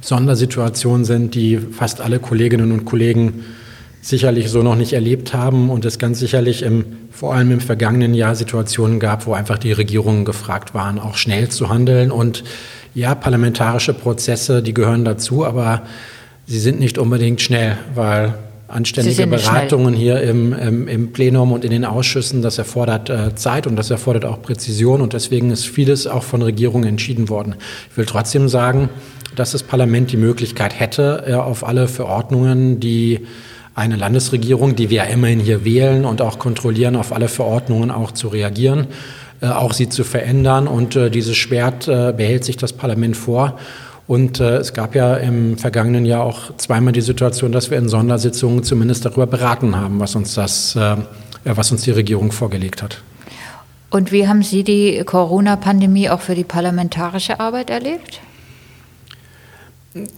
Sondersituation 0.00 1.04
sind, 1.04 1.34
die 1.34 1.58
fast 1.58 2.00
alle 2.00 2.20
Kolleginnen 2.20 2.72
und 2.72 2.86
Kollegen 2.86 3.44
sicherlich 4.02 4.48
so 4.48 4.62
noch 4.62 4.76
nicht 4.76 4.94
erlebt 4.94 5.34
haben 5.34 5.68
und 5.68 5.84
es 5.84 5.98
ganz 5.98 6.18
sicherlich 6.18 6.62
im, 6.62 6.86
vor 7.10 7.34
allem 7.34 7.50
im 7.50 7.60
vergangenen 7.60 8.14
Jahr 8.14 8.34
Situationen 8.34 8.98
gab, 8.98 9.26
wo 9.26 9.34
einfach 9.34 9.58
die 9.58 9.72
Regierungen 9.72 10.24
gefragt 10.24 10.72
waren, 10.72 10.98
auch 10.98 11.16
schnell 11.16 11.50
zu 11.50 11.68
handeln. 11.68 12.10
Und 12.10 12.42
ja, 12.94 13.14
parlamentarische 13.14 13.92
Prozesse, 13.92 14.62
die 14.62 14.72
gehören 14.72 15.04
dazu, 15.04 15.44
aber 15.44 15.82
sie 16.46 16.58
sind 16.58 16.80
nicht 16.80 16.96
unbedingt 16.96 17.42
schnell, 17.42 17.76
weil 17.94 18.32
anständige 18.70 19.26
Beratungen 19.26 19.94
hier 19.94 20.20
im, 20.22 20.52
im, 20.52 20.88
im, 20.88 21.12
Plenum 21.12 21.52
und 21.52 21.64
in 21.64 21.70
den 21.70 21.84
Ausschüssen. 21.84 22.42
Das 22.42 22.58
erfordert 22.58 23.10
äh, 23.10 23.34
Zeit 23.34 23.66
und 23.66 23.76
das 23.76 23.90
erfordert 23.90 24.24
auch 24.24 24.40
Präzision 24.42 25.00
und 25.00 25.12
deswegen 25.12 25.50
ist 25.50 25.66
vieles 25.66 26.06
auch 26.06 26.22
von 26.22 26.42
Regierungen 26.42 26.88
entschieden 26.88 27.28
worden. 27.28 27.56
Ich 27.90 27.96
will 27.96 28.06
trotzdem 28.06 28.48
sagen, 28.48 28.88
dass 29.36 29.52
das 29.52 29.62
Parlament 29.62 30.12
die 30.12 30.16
Möglichkeit 30.16 30.78
hätte, 30.78 31.24
äh, 31.26 31.34
auf 31.34 31.66
alle 31.66 31.88
Verordnungen, 31.88 32.80
die 32.80 33.20
eine 33.74 33.96
Landesregierung, 33.96 34.76
die 34.76 34.90
wir 34.90 34.98
ja 34.98 35.04
immerhin 35.04 35.40
hier 35.40 35.64
wählen 35.64 36.04
und 36.04 36.20
auch 36.20 36.38
kontrollieren, 36.38 36.96
auf 36.96 37.12
alle 37.12 37.28
Verordnungen 37.28 37.90
auch 37.90 38.12
zu 38.12 38.28
reagieren, 38.28 38.88
äh, 39.40 39.46
auch 39.46 39.72
sie 39.72 39.88
zu 39.88 40.04
verändern. 40.04 40.68
Und 40.68 40.96
äh, 40.96 41.10
dieses 41.10 41.36
Schwert 41.36 41.88
äh, 41.88 42.12
behält 42.16 42.44
sich 42.44 42.56
das 42.56 42.72
Parlament 42.72 43.16
vor. 43.16 43.58
Und 44.10 44.40
äh, 44.40 44.56
es 44.56 44.72
gab 44.72 44.96
ja 44.96 45.14
im 45.14 45.56
vergangenen 45.56 46.04
Jahr 46.04 46.24
auch 46.24 46.56
zweimal 46.56 46.92
die 46.92 47.00
Situation, 47.00 47.52
dass 47.52 47.70
wir 47.70 47.78
in 47.78 47.88
Sondersitzungen 47.88 48.64
zumindest 48.64 49.04
darüber 49.04 49.28
beraten 49.28 49.76
haben, 49.76 50.00
was 50.00 50.16
uns 50.16 50.34
das, 50.34 50.74
äh, 50.74 50.96
was 51.44 51.70
uns 51.70 51.82
die 51.82 51.92
Regierung 51.92 52.32
vorgelegt 52.32 52.82
hat. 52.82 53.04
Und 53.88 54.10
wie 54.10 54.26
haben 54.26 54.42
Sie 54.42 54.64
die 54.64 55.00
Corona-Pandemie 55.06 56.10
auch 56.10 56.22
für 56.22 56.34
die 56.34 56.42
parlamentarische 56.42 57.38
Arbeit 57.38 57.70
erlebt? 57.70 58.20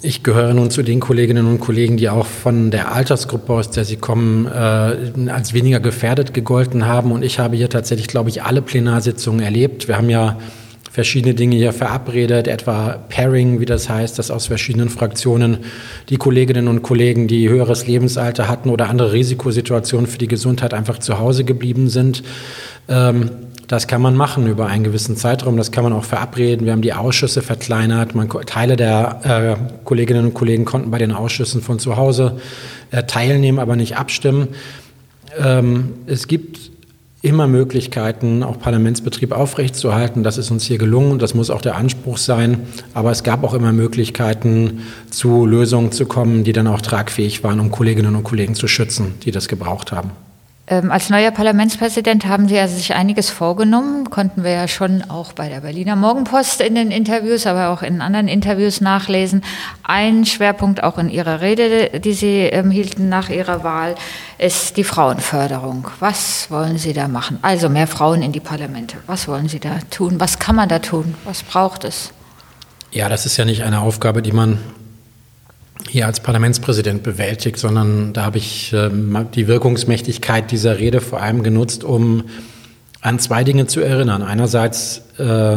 Ich 0.01 0.23
gehöre 0.23 0.55
nun 0.55 0.71
zu 0.71 0.83
den 0.83 0.99
Kolleginnen 0.99 1.47
und 1.47 1.61
Kollegen, 1.61 1.99
die 1.99 2.09
auch 2.09 2.25
von 2.25 2.71
der 2.71 2.93
Altersgruppe, 2.93 3.53
aus 3.53 3.73
der 3.73 3.85
sie 3.85 3.97
kommen, 3.97 4.47
äh, 4.47 5.31
als 5.31 5.53
weniger 5.53 5.81
gefährdet 5.81 6.33
gegolten 6.33 6.87
haben. 6.87 7.13
Und 7.13 7.23
ich 7.23 7.39
habe 7.39 7.57
hier 7.57 7.69
tatsächlich, 7.69 8.07
glaube 8.07 8.31
ich, 8.31 8.43
alle 8.43 8.63
Plenarsitzungen 8.63 9.41
erlebt. 9.41 9.87
Wir 9.87 9.99
haben 9.99 10.09
ja 10.09 10.39
verschiedene 10.93 11.35
Dinge 11.35 11.57
hier 11.57 11.73
verabredet, 11.73 12.47
etwa 12.47 12.99
Pairing, 13.09 13.61
wie 13.61 13.65
das 13.65 13.89
heißt, 13.89 14.19
dass 14.19 14.31
aus 14.31 14.49
verschiedenen 14.49 14.91
Fraktionen 14.91 15.59
die 16.11 16.19
Kolleginnen 16.19 16.69
und 16.69 16.83
Kollegen, 16.83 17.29
die 17.29 17.49
höheres 17.49 17.87
Lebensalter 17.87 18.47
hatten 18.47 18.69
oder 18.69 18.91
andere 18.91 19.15
Risikosituationen 19.15 20.07
für 20.07 20.19
die 20.19 20.29
Gesundheit 20.29 20.75
einfach 20.75 20.99
zu 20.99 21.19
Hause 21.19 21.45
geblieben 21.45 21.89
sind. 21.89 22.23
Ähm, 22.89 23.31
das 23.69 23.87
kann 23.87 24.03
man 24.03 24.15
machen 24.15 24.47
über 24.47 24.67
einen 24.67 24.85
gewissen 24.85 25.17
Zeitraum. 25.17 25.57
Das 25.57 25.73
kann 25.73 25.83
man 25.83 25.95
auch 25.95 26.05
verabreden. 26.05 26.67
Wir 26.67 26.73
haben 26.73 26.83
die 26.83 26.93
Ausschüsse 26.93 27.41
verkleinert. 27.41 28.15
Man, 28.15 28.29
Teile 28.29 28.77
der 28.77 29.57
äh, 29.59 29.85
Kolleginnen 29.85 30.27
und 30.27 30.35
Kollegen 30.35 30.67
konnten 30.67 30.91
bei 30.91 30.99
den 30.99 31.13
Ausschüssen 31.13 31.63
von 31.63 31.79
zu 31.79 31.97
Hause 31.97 32.39
äh, 32.91 33.05
teilnehmen, 33.05 33.59
aber 33.59 33.77
nicht 33.77 33.97
abstimmen. 33.97 34.49
Ähm, 35.43 35.95
es 36.05 36.29
gibt 36.29 36.72
immer 37.23 37.47
Möglichkeiten, 37.47 38.43
auch 38.43 38.59
Parlamentsbetrieb 38.59 39.33
aufrechtzuerhalten. 39.33 40.25
Das 40.25 40.39
ist 40.39 40.51
uns 40.51 40.65
hier 40.65 40.77
gelungen 40.77 41.13
und 41.13 41.23
das 41.23 41.35
muss 41.35 41.51
auch 41.51 41.63
der 41.63 41.77
Anspruch 41.77 42.19
sein. 42.19 42.67
Aber 42.95 43.13
es 43.13 43.23
gab 43.23 43.45
auch 43.45 43.55
immer 43.55 43.73
Möglichkeiten, 43.73 44.81
zu 45.09 45.47
Lösungen 45.47 45.93
zu 45.93 46.07
kommen, 46.07 46.43
die 46.43 46.53
dann 46.53 46.67
auch 46.67 46.81
tragfähig 46.81 47.45
waren, 47.45 47.61
um 47.61 47.71
Kolleginnen 47.71 48.17
und 48.17 48.25
Kollegen 48.25 48.55
zu 48.55 48.67
schützen, 48.67 49.15
die 49.23 49.31
das 49.31 49.47
gebraucht 49.47 49.93
haben. 49.93 50.11
Ähm, 50.69 50.93
als 50.93 51.11
neuer 51.11 51.33
Parlamentspräsident 51.33 52.25
haben 52.27 52.47
Sie 52.47 52.55
ja 52.55 52.69
sich 52.69 52.95
einiges 52.95 53.31
vorgenommen, 53.31 54.11
konnten 54.11 54.45
wir 54.45 54.53
ja 54.53 54.69
schon 54.69 55.03
auch 55.11 55.33
bei 55.33 55.49
der 55.49 55.61
Berliner 55.61 55.97
Morgenpost 55.97 56.61
in 56.61 56.77
den 56.77 56.93
Interviews, 56.93 57.47
aber 57.47 57.71
auch 57.71 57.83
in 57.83 58.01
anderen 58.01 58.29
Interviews 58.29 58.81
nachlesen. 58.81 59.43
Ein 59.83 60.25
Schwerpunkt 60.25 60.85
auch 60.85 60.99
in 60.99 61.11
Ihrer 61.11 61.41
Rede, 61.41 61.99
die 61.99 62.13
Sie 62.13 62.43
ähm, 62.43 62.71
hielten 62.71 63.09
nach 63.09 63.29
Ihrer 63.29 63.65
Wahl, 63.65 63.97
ist 64.39 64.77
die 64.77 64.85
Frauenförderung. 64.85 65.89
Was 65.99 66.49
wollen 66.49 66.79
Sie 66.79 66.93
da 66.93 67.09
machen? 67.09 67.41
Also 67.43 67.69
mehr 67.69 67.89
Frauen 67.89 68.23
in 68.23 68.31
die 68.31 68.41
Parlamente. 68.41 68.99
Was 69.09 69.27
wollen 69.27 69.49
Sie 69.49 69.59
da 69.59 69.79
tun? 69.91 70.21
Was 70.21 70.39
kann 70.39 70.55
man 70.55 70.69
da 70.69 70.79
tun? 70.79 71.17
Was 71.25 71.43
braucht 71.43 71.83
es? 71.83 72.13
Ja, 72.93 73.09
das 73.09 73.27
ist 73.27 73.37
ja 73.37 73.45
nicht 73.45 73.65
eine 73.65 73.81
Aufgabe, 73.81 74.23
die 74.23 74.33
man 74.33 74.59
hier 75.89 76.07
als 76.07 76.21
Parlamentspräsident 76.21 77.03
bewältigt, 77.03 77.59
sondern 77.59 78.13
da 78.13 78.25
habe 78.25 78.39
ich 78.39 78.73
äh, 78.73 78.91
die 79.35 79.47
Wirkungsmächtigkeit 79.49 80.51
dieser 80.51 80.79
Rede 80.79 81.01
vor 81.01 81.21
allem 81.21 81.43
genutzt, 81.43 81.85
um 81.85 82.25
an 83.01 83.19
zwei 83.19 83.45
Dinge 83.45 83.67
zu 83.67 83.81
erinnern. 83.81 84.23
Einerseits 84.23 85.03
äh, 85.19 85.57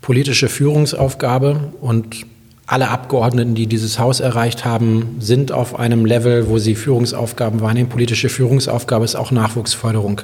politische 0.00 0.48
Führungsaufgabe 0.48 1.72
und 1.80 2.26
alle 2.66 2.88
Abgeordneten, 2.88 3.54
die 3.54 3.66
dieses 3.66 3.98
Haus 3.98 4.20
erreicht 4.20 4.64
haben, 4.64 5.16
sind 5.20 5.52
auf 5.52 5.78
einem 5.78 6.04
Level, 6.04 6.48
wo 6.48 6.58
sie 6.58 6.74
Führungsaufgaben 6.74 7.60
wahrnehmen. 7.60 7.88
Politische 7.88 8.28
Führungsaufgabe 8.28 9.04
ist 9.04 9.14
auch 9.14 9.30
Nachwuchsförderung. 9.30 10.20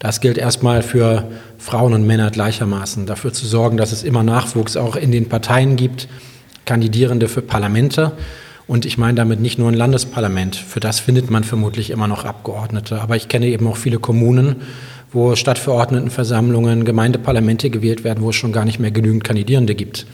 Das 0.00 0.20
gilt 0.20 0.38
erstmal 0.38 0.82
für 0.82 1.28
Frauen 1.58 1.94
und 1.94 2.04
Männer 2.04 2.32
gleichermaßen, 2.32 3.06
dafür 3.06 3.32
zu 3.32 3.46
sorgen, 3.46 3.76
dass 3.76 3.92
es 3.92 4.02
immer 4.02 4.24
Nachwuchs 4.24 4.76
auch 4.76 4.96
in 4.96 5.12
den 5.12 5.28
Parteien 5.28 5.76
gibt, 5.76 6.08
Kandidierende 6.64 7.28
für 7.28 7.42
Parlamente. 7.42 8.12
Und 8.66 8.86
ich 8.86 8.96
meine 8.96 9.14
damit 9.14 9.40
nicht 9.40 9.58
nur 9.58 9.68
ein 9.68 9.74
Landesparlament. 9.74 10.56
Für 10.56 10.80
das 10.80 11.00
findet 11.00 11.30
man 11.30 11.44
vermutlich 11.44 11.90
immer 11.90 12.08
noch 12.08 12.24
Abgeordnete. 12.24 13.00
Aber 13.00 13.16
ich 13.16 13.28
kenne 13.28 13.46
eben 13.46 13.66
auch 13.66 13.76
viele 13.76 13.98
Kommunen, 13.98 14.62
wo 15.10 15.36
Stadtverordnetenversammlungen, 15.36 16.84
Gemeindeparlamente 16.84 17.70
gewählt 17.70 18.04
werden, 18.04 18.22
wo 18.22 18.30
es 18.30 18.36
schon 18.36 18.52
gar 18.52 18.64
nicht 18.64 18.78
mehr 18.78 18.90
genügend 18.90 19.24
Kandidierende 19.24 19.74
gibt. 19.74 20.06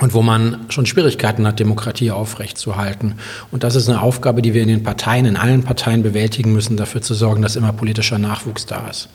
Und 0.00 0.14
wo 0.14 0.22
man 0.22 0.64
schon 0.70 0.86
Schwierigkeiten 0.86 1.46
hat, 1.46 1.60
Demokratie 1.60 2.10
aufrechtzuerhalten. 2.10 3.16
Und 3.50 3.62
das 3.62 3.76
ist 3.76 3.88
eine 3.88 4.00
Aufgabe, 4.00 4.40
die 4.40 4.54
wir 4.54 4.62
in 4.62 4.68
den 4.68 4.82
Parteien, 4.82 5.26
in 5.26 5.36
allen 5.36 5.62
Parteien 5.62 6.02
bewältigen 6.02 6.52
müssen, 6.52 6.78
dafür 6.78 7.02
zu 7.02 7.12
sorgen, 7.12 7.42
dass 7.42 7.56
immer 7.56 7.74
politischer 7.74 8.18
Nachwuchs 8.18 8.64
da 8.64 8.88
ist. 8.88 9.10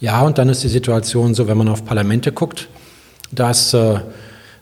Ja, 0.00 0.20
und 0.22 0.38
dann 0.38 0.50
ist 0.50 0.62
die 0.62 0.68
Situation 0.68 1.34
so, 1.34 1.48
wenn 1.48 1.56
man 1.56 1.68
auf 1.68 1.84
Parlamente 1.84 2.30
guckt, 2.30 2.68
dass 3.32 3.72
äh, 3.72 4.00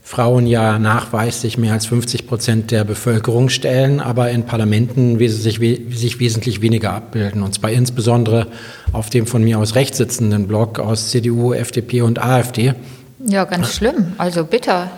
Frauen 0.06 0.46
ja 0.46 0.78
nachweislich 0.78 1.58
mehr 1.58 1.72
als 1.72 1.86
50 1.86 2.28
Prozent 2.28 2.70
der 2.70 2.84
Bevölkerung 2.84 3.48
stellen, 3.48 3.98
aber 3.98 4.30
in 4.30 4.44
Parlamenten 4.44 5.18
sich, 5.18 5.58
sich 5.90 6.20
wesentlich 6.20 6.62
weniger 6.62 6.92
abbilden. 6.92 7.42
Und 7.42 7.54
zwar 7.54 7.70
insbesondere 7.70 8.46
auf 8.92 9.10
dem 9.10 9.26
von 9.26 9.42
mir 9.42 9.58
aus 9.58 9.74
rechts 9.74 9.98
sitzenden 9.98 10.46
Block 10.46 10.78
aus 10.78 11.10
CDU, 11.10 11.52
FDP 11.52 12.02
und 12.02 12.22
AfD. 12.22 12.74
Ja, 13.18 13.42
ganz 13.46 13.74
schlimm. 13.74 14.12
Also 14.16 14.44
bitter. 14.44 14.92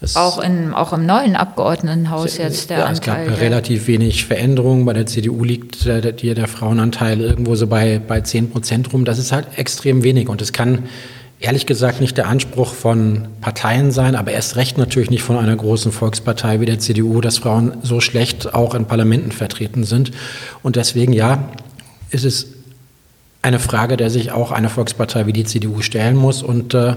Es 0.00 0.16
auch, 0.16 0.40
in, 0.40 0.74
auch 0.74 0.92
im 0.92 1.06
neuen 1.06 1.36
Abgeordnetenhaus 1.36 2.36
jetzt 2.38 2.70
der 2.70 2.78
ja, 2.78 2.84
Anteil. 2.86 3.26
Es 3.26 3.30
gab 3.30 3.40
relativ 3.40 3.86
wenig 3.86 4.26
Veränderungen. 4.26 4.84
Bei 4.84 4.92
der 4.92 5.06
CDU 5.06 5.44
liegt 5.44 5.86
der, 5.86 6.00
der, 6.00 6.34
der 6.34 6.48
Frauenanteil 6.48 7.20
irgendwo 7.20 7.54
so 7.54 7.68
bei, 7.68 8.00
bei 8.04 8.22
10 8.22 8.50
Prozent 8.50 8.92
rum. 8.92 9.04
Das 9.04 9.20
ist 9.20 9.30
halt 9.30 9.46
extrem 9.56 10.02
wenig 10.02 10.28
und 10.28 10.42
es 10.42 10.52
kann 10.52 10.88
ehrlich 11.40 11.66
gesagt 11.66 12.00
nicht 12.00 12.16
der 12.16 12.26
Anspruch 12.26 12.74
von 12.74 13.28
Parteien 13.40 13.92
sein, 13.92 14.16
aber 14.16 14.32
erst 14.32 14.56
recht 14.56 14.78
natürlich 14.78 15.10
nicht 15.10 15.22
von 15.22 15.38
einer 15.38 15.54
großen 15.54 15.92
Volkspartei 15.92 16.60
wie 16.60 16.66
der 16.66 16.78
CDU, 16.78 17.20
dass 17.20 17.38
Frauen 17.38 17.78
so 17.82 18.00
schlecht 18.00 18.54
auch 18.54 18.74
in 18.74 18.86
Parlamenten 18.86 19.30
vertreten 19.30 19.84
sind. 19.84 20.10
Und 20.62 20.76
deswegen, 20.76 21.12
ja, 21.12 21.48
ist 22.10 22.24
es 22.24 22.46
eine 23.42 23.60
Frage, 23.60 23.96
der 23.96 24.10
sich 24.10 24.32
auch 24.32 24.50
eine 24.50 24.68
Volkspartei 24.68 25.26
wie 25.26 25.32
die 25.32 25.44
CDU 25.44 25.80
stellen 25.80 26.16
muss. 26.16 26.42
Und 26.42 26.74
äh, 26.74 26.96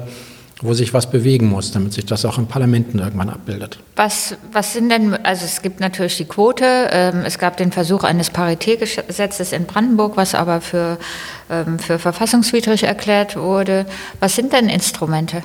wo 0.61 0.73
sich 0.73 0.93
was 0.93 1.09
bewegen 1.09 1.49
muss, 1.49 1.71
damit 1.71 1.93
sich 1.93 2.05
das 2.05 2.23
auch 2.23 2.37
in 2.37 2.47
Parlamenten 2.47 2.99
irgendwann 2.99 3.29
abbildet. 3.29 3.79
Was, 3.95 4.35
was 4.51 4.73
sind 4.73 4.89
denn, 4.89 5.13
also 5.25 5.45
es 5.45 5.61
gibt 5.61 5.79
natürlich 5.79 6.17
die 6.17 6.25
Quote, 6.25 6.89
ähm, 6.91 7.23
es 7.25 7.39
gab 7.39 7.57
den 7.57 7.71
Versuch 7.71 8.03
eines 8.03 8.29
Paritätgesetzes 8.29 9.53
in 9.53 9.65
Brandenburg, 9.65 10.17
was 10.17 10.35
aber 10.35 10.61
für, 10.61 10.97
ähm, 11.49 11.79
für 11.79 11.97
verfassungswidrig 11.97 12.83
erklärt 12.83 13.35
wurde. 13.35 13.85
Was 14.19 14.35
sind 14.35 14.53
denn 14.53 14.69
Instrumente? 14.69 15.43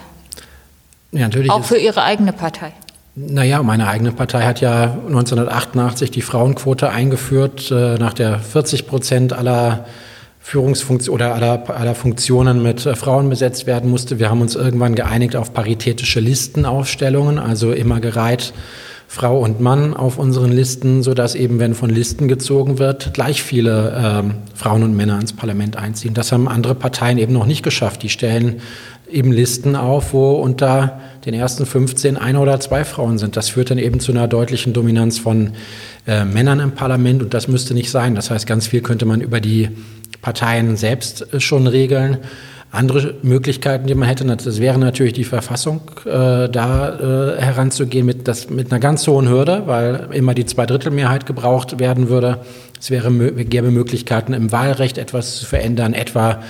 Ja, 1.12 1.22
natürlich 1.22 1.50
auch 1.50 1.64
für 1.64 1.78
Ihre 1.78 2.02
eigene 2.02 2.32
Partei? 2.32 2.72
Naja, 3.14 3.62
meine 3.62 3.88
eigene 3.88 4.12
Partei 4.12 4.42
hat 4.42 4.60
ja 4.60 4.98
1988 5.06 6.10
die 6.10 6.20
Frauenquote 6.20 6.90
eingeführt, 6.90 7.70
äh, 7.70 7.96
nach 7.96 8.12
der 8.12 8.38
40 8.38 8.86
Prozent 8.86 9.32
aller 9.32 9.86
Führungsfunktion 10.46 11.12
oder 11.12 11.34
aller, 11.34 11.76
aller 11.76 11.96
Funktionen 11.96 12.62
mit 12.62 12.86
äh, 12.86 12.94
Frauen 12.94 13.28
besetzt 13.28 13.66
werden 13.66 13.90
musste. 13.90 14.20
Wir 14.20 14.30
haben 14.30 14.40
uns 14.40 14.54
irgendwann 14.54 14.94
geeinigt 14.94 15.34
auf 15.34 15.52
paritätische 15.52 16.20
Listenaufstellungen, 16.20 17.40
also 17.40 17.72
immer 17.72 17.98
gereiht 17.98 18.52
Frau 19.08 19.40
und 19.40 19.60
Mann 19.60 19.92
auf 19.94 20.18
unseren 20.18 20.52
Listen, 20.52 21.02
sodass 21.02 21.34
eben, 21.34 21.58
wenn 21.58 21.74
von 21.74 21.90
Listen 21.90 22.28
gezogen 22.28 22.78
wird, 22.78 23.12
gleich 23.12 23.42
viele 23.42 23.92
ähm, 23.96 24.34
Frauen 24.54 24.84
und 24.84 24.94
Männer 24.94 25.18
ins 25.18 25.32
Parlament 25.32 25.76
einziehen. 25.76 26.14
Das 26.14 26.30
haben 26.30 26.46
andere 26.46 26.76
Parteien 26.76 27.18
eben 27.18 27.32
noch 27.32 27.46
nicht 27.46 27.64
geschafft. 27.64 28.04
Die 28.04 28.08
stellen 28.08 28.60
eben 29.10 29.32
Listen 29.32 29.74
auf, 29.74 30.12
wo 30.12 30.34
unter 30.34 31.00
den 31.24 31.34
ersten 31.34 31.66
15 31.66 32.16
eine 32.16 32.38
oder 32.38 32.60
zwei 32.60 32.84
Frauen 32.84 33.18
sind. 33.18 33.36
Das 33.36 33.48
führt 33.48 33.72
dann 33.72 33.78
eben 33.78 33.98
zu 33.98 34.12
einer 34.12 34.28
deutlichen 34.28 34.72
Dominanz 34.72 35.18
von 35.18 35.54
äh, 36.06 36.24
Männern 36.24 36.60
im 36.60 36.70
Parlament 36.70 37.20
und 37.20 37.34
das 37.34 37.48
müsste 37.48 37.74
nicht 37.74 37.90
sein. 37.90 38.14
Das 38.14 38.30
heißt, 38.30 38.46
ganz 38.46 38.68
viel 38.68 38.80
könnte 38.80 39.06
man 39.06 39.20
über 39.20 39.40
die 39.40 39.70
Parteien 40.26 40.76
selbst 40.76 41.32
äh, 41.32 41.38
schon 41.38 41.68
regeln. 41.68 42.18
Andere 42.72 43.14
Möglichkeiten, 43.22 43.86
die 43.86 43.94
man 43.94 44.08
hätte, 44.08 44.24
das 44.24 44.60
wäre 44.60 44.76
natürlich 44.76 45.12
die 45.12 45.22
Verfassung, 45.22 45.82
äh, 46.04 46.48
da 46.48 47.36
äh, 47.38 47.40
heranzugehen 47.40 48.04
mit, 48.04 48.26
das, 48.26 48.50
mit 48.50 48.72
einer 48.72 48.80
ganz 48.80 49.06
hohen 49.06 49.28
Hürde, 49.28 49.62
weil 49.66 50.08
immer 50.10 50.34
die 50.34 50.44
Zweidrittelmehrheit 50.44 51.26
gebraucht 51.26 51.78
werden 51.78 52.08
würde. 52.08 52.40
Es 52.80 52.90
wäre, 52.90 53.12
gäbe 53.44 53.70
Möglichkeiten, 53.70 54.32
im 54.32 54.50
Wahlrecht 54.50 54.98
etwas 54.98 55.36
zu 55.36 55.46
verändern, 55.46 55.94
etwa 55.94 56.42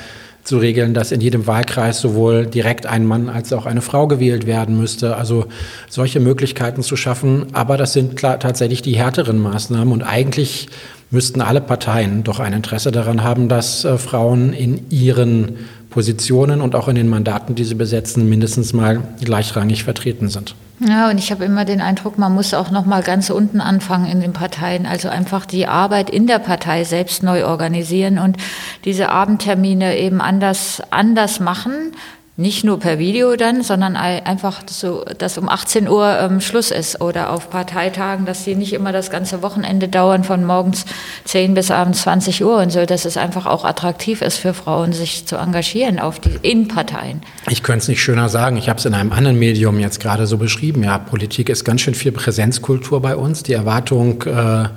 zu 0.43 0.57
regeln, 0.57 0.95
dass 0.95 1.13
in 1.13 1.21
jedem 1.21 1.47
Wahlkreis 1.47 2.01
sowohl 2.01 2.47
direkt 2.47 2.87
ein 2.87 3.05
Mann 3.05 3.29
als 3.29 3.53
auch 3.53 3.67
eine 3.67 3.83
Frau 3.83 4.07
gewählt 4.07 4.47
werden 4.47 4.79
müsste. 4.79 5.17
Also 5.17 5.47
solche 5.91 6.21
Möglichkeiten 6.21 6.83
zu 6.83 6.97
schaffen. 6.97 7.49
Aber 7.53 7.77
das 7.77 7.93
sind 7.93 8.17
klar 8.17 8.41
tatsächlich 8.41 8.81
die 8.81 8.97
härteren 8.97 9.39
Maßnahmen 9.39 9.93
und 9.93 10.03
eigentlich 10.03 10.69
müssten 11.11 11.41
alle 11.41 11.61
Parteien 11.61 12.25
doch 12.25 12.41
ein 12.41 12.53
Interesse 12.53 12.91
daran 12.91 13.23
haben, 13.23 13.49
dass 13.49 13.85
äh, 13.85 13.99
Frauen 13.99 14.53
in 14.53 14.91
ihren 14.91 15.57
Positionen 15.91 16.61
und 16.61 16.75
auch 16.75 16.89
in 16.89 16.97
den 16.97 17.09
Mandaten, 17.09 17.55
die 17.55 17.65
sie 17.65 17.75
besetzen, 17.75 18.29
mindestens 18.29 18.73
mal 18.73 19.03
gleichrangig 19.25 19.85
vertreten 19.85 20.29
sind. 20.29 20.55
Ja, 20.79 21.09
und 21.09 21.17
ich 21.17 21.31
habe 21.31 21.45
immer 21.45 21.65
den 21.65 21.81
Eindruck, 21.81 22.19
man 22.19 22.35
muss 22.35 22.53
auch 22.53 22.71
noch 22.71 22.85
mal 22.85 23.03
ganz 23.03 23.31
unten 23.31 23.63
anfangen 23.63 24.11
in 24.11 24.21
den 24.21 24.35
Parteien, 24.35 24.85
also 24.85 25.09
einfach 25.09 25.47
die 25.47 25.67
Arbeit 25.67 26.11
in 26.11 26.27
der 26.27 26.39
Partei 26.39 26.85
selbst 26.85 27.23
neu 27.23 27.47
organisieren 27.47 28.19
und 28.19 28.37
diese 28.85 29.09
Abendtermine 29.09 29.97
eben 29.97 30.21
anders 30.21 30.83
anders 30.91 31.41
machen 31.41 31.93
nicht 32.39 32.65
nur 32.65 32.79
per 32.79 32.99
Video 32.99 33.35
dann, 33.37 33.63
sondern 33.63 33.97
einfach 33.97 34.61
so, 34.69 35.05
dass 35.19 35.39
um 35.39 35.49
18 35.49 35.89
Uhr 35.89 36.19
ähm, 36.21 36.41
Schluss 36.43 36.71
ist 36.71 37.01
oder 37.01 37.31
auf 37.31 37.49
Parteitagen, 37.49 38.27
dass 38.27 38.45
die 38.45 38.55
nicht 38.55 38.75
immer 38.75 38.93
das 38.93 39.11
ganze 39.11 39.41
Wochenende 39.41 39.89
dauern 39.89 40.23
von 40.23 40.45
morgens 40.45 40.85
10 41.25 41.55
bis 41.55 41.71
abends 41.71 42.03
20 42.03 42.45
Uhr 42.45 42.59
und 42.59 42.71
so, 42.71 42.85
dass 42.85 43.07
es 43.07 43.17
einfach 43.17 43.47
auch 43.47 43.65
attraktiv 43.65 44.21
ist 44.21 44.37
für 44.37 44.53
Frauen, 44.53 44.93
sich 44.93 45.27
zu 45.27 45.37
engagieren 45.37 45.99
auf 45.99 46.21
die, 46.21 46.39
in 46.43 46.69
Parteien. 46.69 47.23
Ich 47.49 47.63
könnte 47.63 47.83
es 47.83 47.89
nicht 47.89 48.03
schöner 48.03 48.29
sagen. 48.29 48.59
Ich 48.59 48.69
habe 48.69 48.79
es 48.79 48.85
in 48.85 48.93
einem 48.93 49.13
anderen 49.13 49.39
Medium 49.39 49.81
jetzt 49.81 50.01
gerade 50.01 50.27
so 50.27 50.37
beschrieben. 50.37 50.85
Ja, 50.85 50.99
Politik 50.99 51.49
ist 51.49 51.65
ganz 51.65 51.81
schön 51.81 51.95
viel 51.95 52.13
Präsenzkultur 52.13 53.01
bei 53.01 53.17
uns. 53.17 53.45
Die 53.45 53.55
Erwartung, 53.55 54.23
äh, 54.25 54.69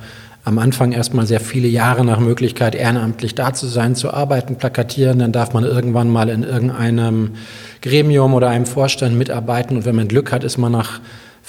am 0.50 0.58
Anfang 0.58 0.90
erstmal 0.90 1.28
sehr 1.28 1.38
viele 1.38 1.68
Jahre 1.68 2.04
nach 2.04 2.18
Möglichkeit, 2.18 2.74
ehrenamtlich 2.74 3.36
da 3.36 3.54
zu 3.54 3.68
sein, 3.68 3.94
zu 3.94 4.12
arbeiten, 4.12 4.56
plakatieren. 4.56 5.20
Dann 5.20 5.30
darf 5.30 5.54
man 5.54 5.62
irgendwann 5.62 6.10
mal 6.10 6.28
in 6.28 6.42
irgendeinem 6.42 7.36
Gremium 7.82 8.34
oder 8.34 8.48
einem 8.48 8.66
Vorstand 8.66 9.16
mitarbeiten. 9.16 9.76
Und 9.76 9.84
wenn 9.84 9.94
man 9.94 10.08
Glück 10.08 10.32
hat, 10.32 10.42
ist 10.42 10.58
man 10.58 10.72
nach 10.72 11.00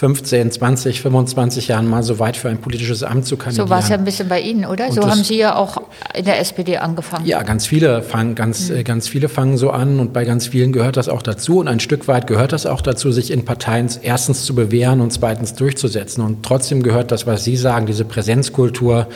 15, 0.02 0.50
20, 0.50 1.00
25 1.00 1.68
Jahren 1.68 1.88
mal 1.88 2.02
so 2.02 2.18
weit 2.18 2.36
für 2.36 2.50
ein 2.50 2.58
politisches 2.58 3.04
Amt 3.04 3.28
zu 3.28 3.38
kandidieren. 3.38 3.68
So 3.68 3.70
war 3.70 3.78
es 3.78 3.90
ja 3.90 3.98
ein 3.98 4.04
bisschen 4.04 4.28
bei 4.28 4.42
Ihnen, 4.42 4.66
oder? 4.66 4.88
Und 4.88 4.96
so 4.96 5.08
haben 5.08 5.24
Sie 5.24 5.38
ja 5.38 5.56
auch 5.56 5.78
in 6.16 6.26
der 6.26 6.40
SPD 6.40 6.78
angefangen. 6.78 7.28
Ja, 7.28 7.44
ganz 7.44 7.68
viele 7.68 8.02
fangen, 8.02 8.34
ganz, 8.34 8.72
mhm. 8.72 8.84
ganz 8.84 9.08
viele 9.08 9.30
fangen 9.30 9.60
so 9.60 9.70
an 9.70 10.00
und 10.00 10.12
bei 10.12 10.26
ganz 10.26 10.48
vielen 10.48 10.72
gehört 10.72 10.98
das 10.98 11.08
auch 11.08 11.22
dazu 11.22 11.60
und 11.60 11.68
ein 11.68 11.80
Stück 11.80 12.08
weit 12.08 12.26
gehört 12.26 12.52
das 12.52 12.66
auch 12.66 12.82
dazu, 12.82 13.12
sich 13.12 13.30
in 13.30 13.46
Parteien 13.46 13.92
erstens 14.02 14.44
zu 14.44 14.56
bewähren 14.56 15.02
und 15.02 15.14
zweitens 15.14 15.54
durchzusetzen. 15.54 16.24
Und 16.24 16.42
trotzdem 16.42 16.82
gehört 16.82 17.12
das, 17.12 17.28
was 17.28 17.44
Sie 17.44 17.56
sagen, 17.56 17.86
diese 17.86 18.04
Präsenzkultur, 18.04 19.08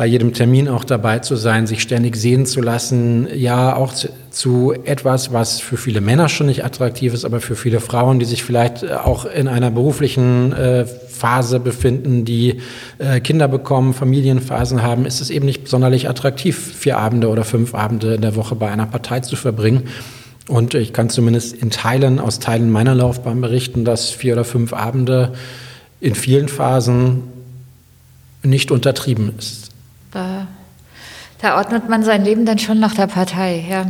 bei 0.00 0.06
jedem 0.06 0.32
Termin 0.32 0.66
auch 0.66 0.84
dabei 0.84 1.18
zu 1.18 1.36
sein, 1.36 1.66
sich 1.66 1.82
ständig 1.82 2.16
sehen 2.16 2.46
zu 2.46 2.62
lassen, 2.62 3.28
ja 3.34 3.76
auch 3.76 3.92
zu, 3.92 4.08
zu, 4.30 4.72
etwas, 4.72 5.30
was 5.30 5.60
für 5.60 5.76
viele 5.76 6.00
Männer 6.00 6.30
schon 6.30 6.46
nicht 6.46 6.64
attraktiv 6.64 7.12
ist, 7.12 7.26
aber 7.26 7.42
für 7.42 7.54
viele 7.54 7.80
Frauen, 7.80 8.18
die 8.18 8.24
sich 8.24 8.42
vielleicht 8.42 8.82
äh, 8.82 8.94
auch 8.94 9.26
in 9.26 9.46
einer 9.46 9.70
beruflichen 9.70 10.54
äh, 10.54 10.86
Phase 10.86 11.60
befinden, 11.60 12.24
die 12.24 12.62
äh, 12.96 13.20
Kinder 13.20 13.46
bekommen, 13.46 13.92
Familienphasen 13.92 14.82
haben, 14.82 15.04
ist 15.04 15.20
es 15.20 15.28
eben 15.28 15.44
nicht 15.44 15.68
sonderlich 15.68 16.08
attraktiv, 16.08 16.56
vier 16.78 16.96
Abende 16.96 17.28
oder 17.28 17.44
fünf 17.44 17.74
Abende 17.74 18.14
in 18.14 18.22
der 18.22 18.36
Woche 18.36 18.54
bei 18.54 18.70
einer 18.70 18.86
Partei 18.86 19.20
zu 19.20 19.36
verbringen. 19.36 19.82
Und 20.48 20.72
ich 20.72 20.94
kann 20.94 21.10
zumindest 21.10 21.54
in 21.54 21.68
Teilen, 21.68 22.20
aus 22.20 22.38
Teilen 22.38 22.70
meiner 22.70 22.94
Laufbahn 22.94 23.42
berichten, 23.42 23.84
dass 23.84 24.08
vier 24.08 24.32
oder 24.32 24.44
fünf 24.44 24.72
Abende 24.72 25.34
in 26.00 26.14
vielen 26.14 26.48
Phasen 26.48 27.24
nicht 28.42 28.70
untertrieben 28.70 29.34
ist. 29.36 29.69
Da, 31.40 31.56
ordnet 31.56 31.88
man 31.88 32.02
sein 32.02 32.24
Leben 32.24 32.44
dann 32.44 32.58
schon 32.58 32.80
nach 32.80 32.94
der 32.94 33.06
Partei, 33.06 33.64
ja. 33.68 33.86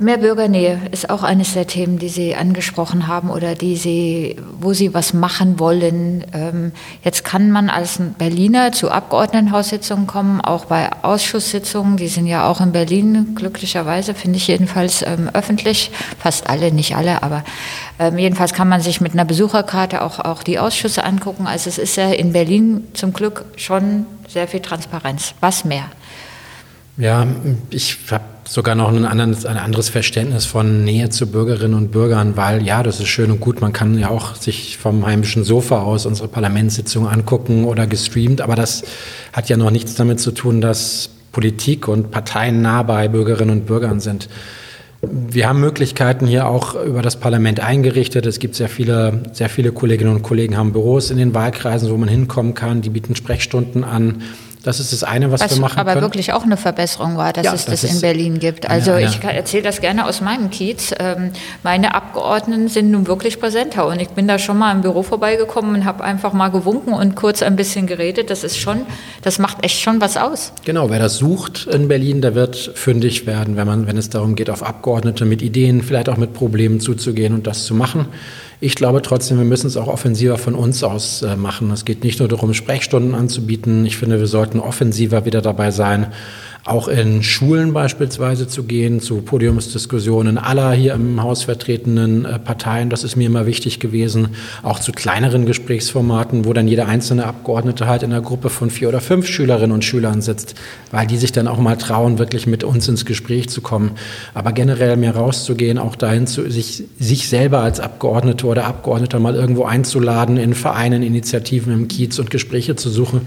Mehr 0.00 0.18
Bürgernähe 0.18 0.80
ist 0.92 1.10
auch 1.10 1.24
eines 1.24 1.54
der 1.54 1.66
Themen, 1.66 1.98
die 1.98 2.08
Sie 2.08 2.36
angesprochen 2.36 3.08
haben 3.08 3.30
oder 3.30 3.56
die 3.56 3.74
Sie, 3.74 4.36
wo 4.60 4.72
Sie 4.72 4.94
was 4.94 5.12
machen 5.12 5.58
wollen. 5.58 6.24
Ähm, 6.32 6.70
jetzt 7.02 7.24
kann 7.24 7.50
man 7.50 7.68
als 7.68 8.00
Berliner 8.16 8.70
zu 8.70 8.92
Abgeordnetenhaussitzungen 8.92 10.06
kommen, 10.06 10.40
auch 10.40 10.66
bei 10.66 10.88
Ausschusssitzungen. 11.02 11.96
Die 11.96 12.06
sind 12.06 12.28
ja 12.28 12.48
auch 12.48 12.60
in 12.60 12.70
Berlin, 12.70 13.34
glücklicherweise, 13.34 14.14
finde 14.14 14.36
ich 14.36 14.46
jedenfalls 14.46 15.02
ähm, 15.02 15.30
öffentlich. 15.32 15.90
Fast 16.20 16.48
alle, 16.48 16.70
nicht 16.70 16.94
alle, 16.94 17.24
aber 17.24 17.42
ähm, 17.98 18.18
jedenfalls 18.18 18.52
kann 18.52 18.68
man 18.68 18.80
sich 18.80 19.00
mit 19.00 19.14
einer 19.14 19.24
Besucherkarte 19.24 20.02
auch, 20.02 20.20
auch 20.20 20.44
die 20.44 20.60
Ausschüsse 20.60 21.02
angucken. 21.02 21.48
Also 21.48 21.68
es 21.68 21.78
ist 21.78 21.96
ja 21.96 22.10
in 22.10 22.32
Berlin 22.32 22.86
zum 22.94 23.12
Glück 23.12 23.44
schon 23.56 24.06
sehr 24.28 24.46
viel 24.46 24.60
Transparenz. 24.60 25.34
Was 25.40 25.64
mehr? 25.64 25.84
Ja, 26.96 27.26
ich 27.70 27.96
habe 28.10 28.24
sogar 28.44 28.74
noch 28.74 28.88
ein 28.88 29.04
anderes, 29.04 29.46
ein 29.46 29.56
anderes 29.56 29.88
Verständnis 29.88 30.46
von 30.46 30.84
Nähe 30.84 31.10
zu 31.10 31.26
Bürgerinnen 31.26 31.74
und 31.74 31.92
Bürgern, 31.92 32.36
weil 32.36 32.64
ja, 32.64 32.82
das 32.82 32.98
ist 32.98 33.08
schön 33.08 33.30
und 33.30 33.40
gut. 33.40 33.60
Man 33.60 33.72
kann 33.72 33.98
ja 33.98 34.08
auch 34.08 34.34
sich 34.34 34.78
vom 34.78 35.06
heimischen 35.06 35.44
Sofa 35.44 35.82
aus 35.82 36.06
unsere 36.06 36.28
Parlamentssitzung 36.28 37.06
angucken 37.06 37.64
oder 37.64 37.86
gestreamt, 37.86 38.40
aber 38.40 38.56
das 38.56 38.82
hat 39.32 39.48
ja 39.48 39.56
noch 39.56 39.70
nichts 39.70 39.94
damit 39.94 40.18
zu 40.18 40.32
tun, 40.32 40.60
dass 40.60 41.10
Politik 41.30 41.88
und 41.88 42.10
Parteien 42.10 42.62
nah 42.62 42.82
bei 42.82 43.06
Bürgerinnen 43.08 43.60
und 43.60 43.66
Bürgern 43.66 44.00
sind. 44.00 44.28
Wir 45.00 45.48
haben 45.48 45.60
Möglichkeiten 45.60 46.26
hier 46.26 46.48
auch 46.48 46.74
über 46.74 47.02
das 47.02 47.20
Parlament 47.20 47.60
eingerichtet. 47.60 48.26
Es 48.26 48.40
gibt 48.40 48.56
sehr 48.56 48.68
viele, 48.68 49.22
sehr 49.32 49.48
viele 49.48 49.70
Kolleginnen 49.70 50.12
und 50.12 50.22
Kollegen 50.22 50.56
haben 50.56 50.72
Büros 50.72 51.12
in 51.12 51.18
den 51.18 51.34
Wahlkreisen, 51.34 51.88
wo 51.90 51.96
man 51.96 52.08
hinkommen 52.08 52.54
kann. 52.54 52.82
Die 52.82 52.90
bieten 52.90 53.14
Sprechstunden 53.14 53.84
an. 53.84 54.22
Das 54.62 54.80
ist 54.80 54.92
das 54.92 55.04
eine, 55.04 55.30
was, 55.30 55.40
was 55.40 55.54
wir 55.54 55.60
machen 55.60 55.78
aber 55.78 55.92
können. 55.92 56.02
wirklich 56.02 56.32
auch 56.32 56.42
eine 56.42 56.56
Verbesserung 56.56 57.16
war, 57.16 57.32
dass 57.32 57.44
ja, 57.44 57.54
es 57.54 57.64
das, 57.66 57.82
das 57.82 57.92
in 57.92 58.00
Berlin 58.00 58.38
gibt. 58.38 58.68
Also 58.68 58.92
eine, 58.92 59.06
eine. 59.06 59.10
ich 59.10 59.24
erzähle 59.24 59.62
das 59.62 59.80
gerne 59.80 60.06
aus 60.06 60.20
meinem 60.20 60.50
Kiez. 60.50 60.92
Ähm, 60.98 61.30
meine 61.62 61.94
Abgeordneten 61.94 62.68
sind 62.68 62.90
nun 62.90 63.06
wirklich 63.06 63.38
präsenter 63.38 63.86
und 63.86 64.00
ich 64.00 64.08
bin 64.08 64.26
da 64.26 64.38
schon 64.38 64.58
mal 64.58 64.72
im 64.72 64.82
Büro 64.82 65.02
vorbeigekommen 65.02 65.74
und 65.74 65.84
habe 65.84 66.02
einfach 66.02 66.32
mal 66.32 66.48
gewunken 66.48 66.92
und 66.92 67.14
kurz 67.14 67.42
ein 67.42 67.56
bisschen 67.56 67.86
geredet. 67.86 68.30
Das 68.30 68.42
ist 68.42 68.58
schon, 68.58 68.82
das 69.22 69.38
macht 69.38 69.64
echt 69.64 69.80
schon 69.80 70.00
was 70.00 70.16
aus. 70.16 70.52
Genau, 70.64 70.90
wer 70.90 70.98
das 70.98 71.18
sucht 71.18 71.66
in 71.66 71.88
Berlin, 71.88 72.20
der 72.20 72.34
wird 72.34 72.56
fündig 72.74 73.26
werden, 73.26 73.56
wenn 73.56 73.66
man, 73.66 73.86
wenn 73.86 73.96
es 73.96 74.10
darum 74.10 74.34
geht, 74.34 74.50
auf 74.50 74.62
Abgeordnete 74.62 75.24
mit 75.24 75.40
Ideen, 75.40 75.82
vielleicht 75.82 76.08
auch 76.08 76.16
mit 76.16 76.34
Problemen 76.34 76.80
zuzugehen 76.80 77.32
und 77.32 77.46
das 77.46 77.64
zu 77.64 77.74
machen. 77.74 78.08
Ich 78.60 78.74
glaube 78.74 79.02
trotzdem, 79.02 79.38
wir 79.38 79.44
müssen 79.44 79.68
es 79.68 79.76
auch 79.76 79.86
offensiver 79.86 80.36
von 80.36 80.56
uns 80.56 80.82
aus 80.82 81.22
äh, 81.22 81.36
machen. 81.36 81.70
Es 81.70 81.84
geht 81.84 82.02
nicht 82.02 82.18
nur 82.18 82.28
darum, 82.28 82.54
Sprechstunden 82.54 83.14
anzubieten. 83.14 83.86
Ich 83.86 83.96
finde, 83.96 84.18
wir 84.18 84.26
sollten 84.26 84.58
offensiver 84.58 85.24
wieder 85.24 85.42
dabei 85.42 85.70
sein, 85.70 86.08
auch 86.64 86.88
in 86.88 87.22
Schulen 87.22 87.72
beispielsweise 87.72 88.46
zu 88.46 88.64
gehen, 88.64 89.00
zu 89.00 89.22
Podiumsdiskussionen 89.22 90.36
aller 90.36 90.72
hier 90.72 90.94
im 90.94 91.22
Haus 91.22 91.44
vertretenen 91.44 92.24
äh, 92.24 92.38
Parteien. 92.38 92.90
Das 92.90 93.04
ist 93.04 93.16
mir 93.16 93.26
immer 93.26 93.46
wichtig 93.46 93.80
gewesen. 93.80 94.28
Auch 94.62 94.78
zu 94.78 94.92
kleineren 94.92 95.46
Gesprächsformaten, 95.46 96.44
wo 96.44 96.52
dann 96.52 96.68
jeder 96.68 96.86
einzelne 96.86 97.26
Abgeordnete 97.26 97.86
halt 97.86 98.02
in 98.02 98.12
einer 98.12 98.20
Gruppe 98.20 98.50
von 98.50 98.70
vier 98.70 98.88
oder 98.88 99.00
fünf 99.00 99.26
Schülerinnen 99.26 99.72
und 99.72 99.84
Schülern 99.84 100.20
sitzt, 100.20 100.56
weil 100.90 101.06
die 101.06 101.16
sich 101.16 101.32
dann 101.32 101.48
auch 101.48 101.58
mal 101.58 101.76
trauen, 101.76 102.18
wirklich 102.18 102.46
mit 102.46 102.64
uns 102.64 102.86
ins 102.86 103.06
Gespräch 103.06 103.48
zu 103.48 103.62
kommen. 103.62 103.92
Aber 104.34 104.52
generell 104.52 104.96
mehr 104.96 105.16
rauszugehen, 105.16 105.78
auch 105.78 105.96
dahin 105.96 106.26
zu 106.26 106.50
sich, 106.50 106.84
sich 106.98 107.28
selber 107.28 107.60
als 107.60 107.80
Abgeordnete 107.80 108.46
oder 108.46 108.66
Abgeordneter 108.66 109.20
mal 109.20 109.34
irgendwo 109.34 109.64
einzuladen, 109.64 110.36
in 110.36 110.54
Vereinen, 110.54 111.02
Initiativen 111.02 111.72
im 111.72 111.88
Kiez 111.88 112.18
und 112.18 112.30
Gespräche 112.30 112.76
zu 112.76 112.90
suchen. 112.90 113.22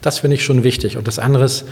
Das 0.00 0.20
finde 0.20 0.36
ich 0.36 0.44
schon 0.44 0.64
wichtig. 0.64 0.96
Und 0.96 1.08
das 1.08 1.18
andere 1.18 1.44
ist, 1.44 1.64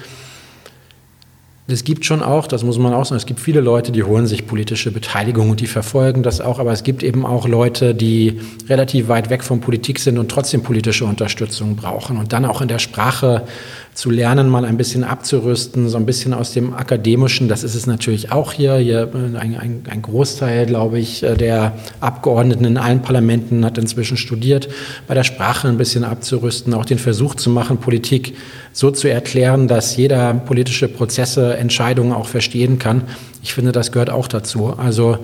es 1.66 1.84
gibt 1.84 2.04
schon 2.04 2.22
auch, 2.22 2.46
das 2.46 2.62
muss 2.62 2.78
man 2.78 2.92
auch 2.92 3.06
sagen, 3.06 3.16
es 3.16 3.24
gibt 3.24 3.40
viele 3.40 3.60
Leute, 3.60 3.90
die 3.90 4.02
holen 4.02 4.26
sich 4.26 4.46
politische 4.46 4.90
Beteiligung 4.90 5.48
und 5.48 5.60
die 5.60 5.66
verfolgen 5.66 6.22
das 6.22 6.42
auch, 6.42 6.58
aber 6.58 6.72
es 6.72 6.82
gibt 6.82 7.02
eben 7.02 7.24
auch 7.24 7.48
Leute, 7.48 7.94
die 7.94 8.38
relativ 8.68 9.08
weit 9.08 9.30
weg 9.30 9.42
von 9.42 9.60
Politik 9.60 9.98
sind 9.98 10.18
und 10.18 10.30
trotzdem 10.30 10.62
politische 10.62 11.06
Unterstützung 11.06 11.76
brauchen 11.76 12.18
und 12.18 12.34
dann 12.34 12.44
auch 12.44 12.60
in 12.60 12.68
der 12.68 12.78
Sprache 12.78 13.46
zu 13.94 14.10
lernen, 14.10 14.48
mal 14.48 14.64
ein 14.64 14.76
bisschen 14.76 15.04
abzurüsten, 15.04 15.88
so 15.88 15.96
ein 15.96 16.04
bisschen 16.04 16.34
aus 16.34 16.52
dem 16.52 16.74
Akademischen. 16.74 17.48
Das 17.48 17.62
ist 17.62 17.76
es 17.76 17.86
natürlich 17.86 18.32
auch 18.32 18.52
hier. 18.52 18.76
Hier 18.76 19.08
äh, 19.14 19.38
ein, 19.38 19.56
ein, 19.56 19.82
ein 19.88 20.02
Großteil, 20.02 20.66
glaube 20.66 20.98
ich, 20.98 21.22
äh, 21.22 21.36
der 21.36 21.74
Abgeordneten 22.00 22.64
in 22.64 22.76
allen 22.76 23.02
Parlamenten 23.02 23.64
hat 23.64 23.78
inzwischen 23.78 24.16
studiert, 24.16 24.68
bei 25.06 25.14
der 25.14 25.22
Sprache 25.22 25.68
ein 25.68 25.76
bisschen 25.76 26.02
abzurüsten, 26.02 26.74
auch 26.74 26.84
den 26.84 26.98
Versuch 26.98 27.36
zu 27.36 27.50
machen, 27.50 27.78
Politik 27.78 28.36
so 28.72 28.90
zu 28.90 29.08
erklären, 29.08 29.68
dass 29.68 29.96
jeder 29.96 30.34
politische 30.34 30.88
Prozesse, 30.88 31.56
Entscheidungen 31.56 32.12
auch 32.12 32.26
verstehen 32.26 32.80
kann. 32.80 33.02
Ich 33.42 33.54
finde, 33.54 33.70
das 33.70 33.92
gehört 33.92 34.10
auch 34.10 34.26
dazu. 34.26 34.74
Also 34.76 35.18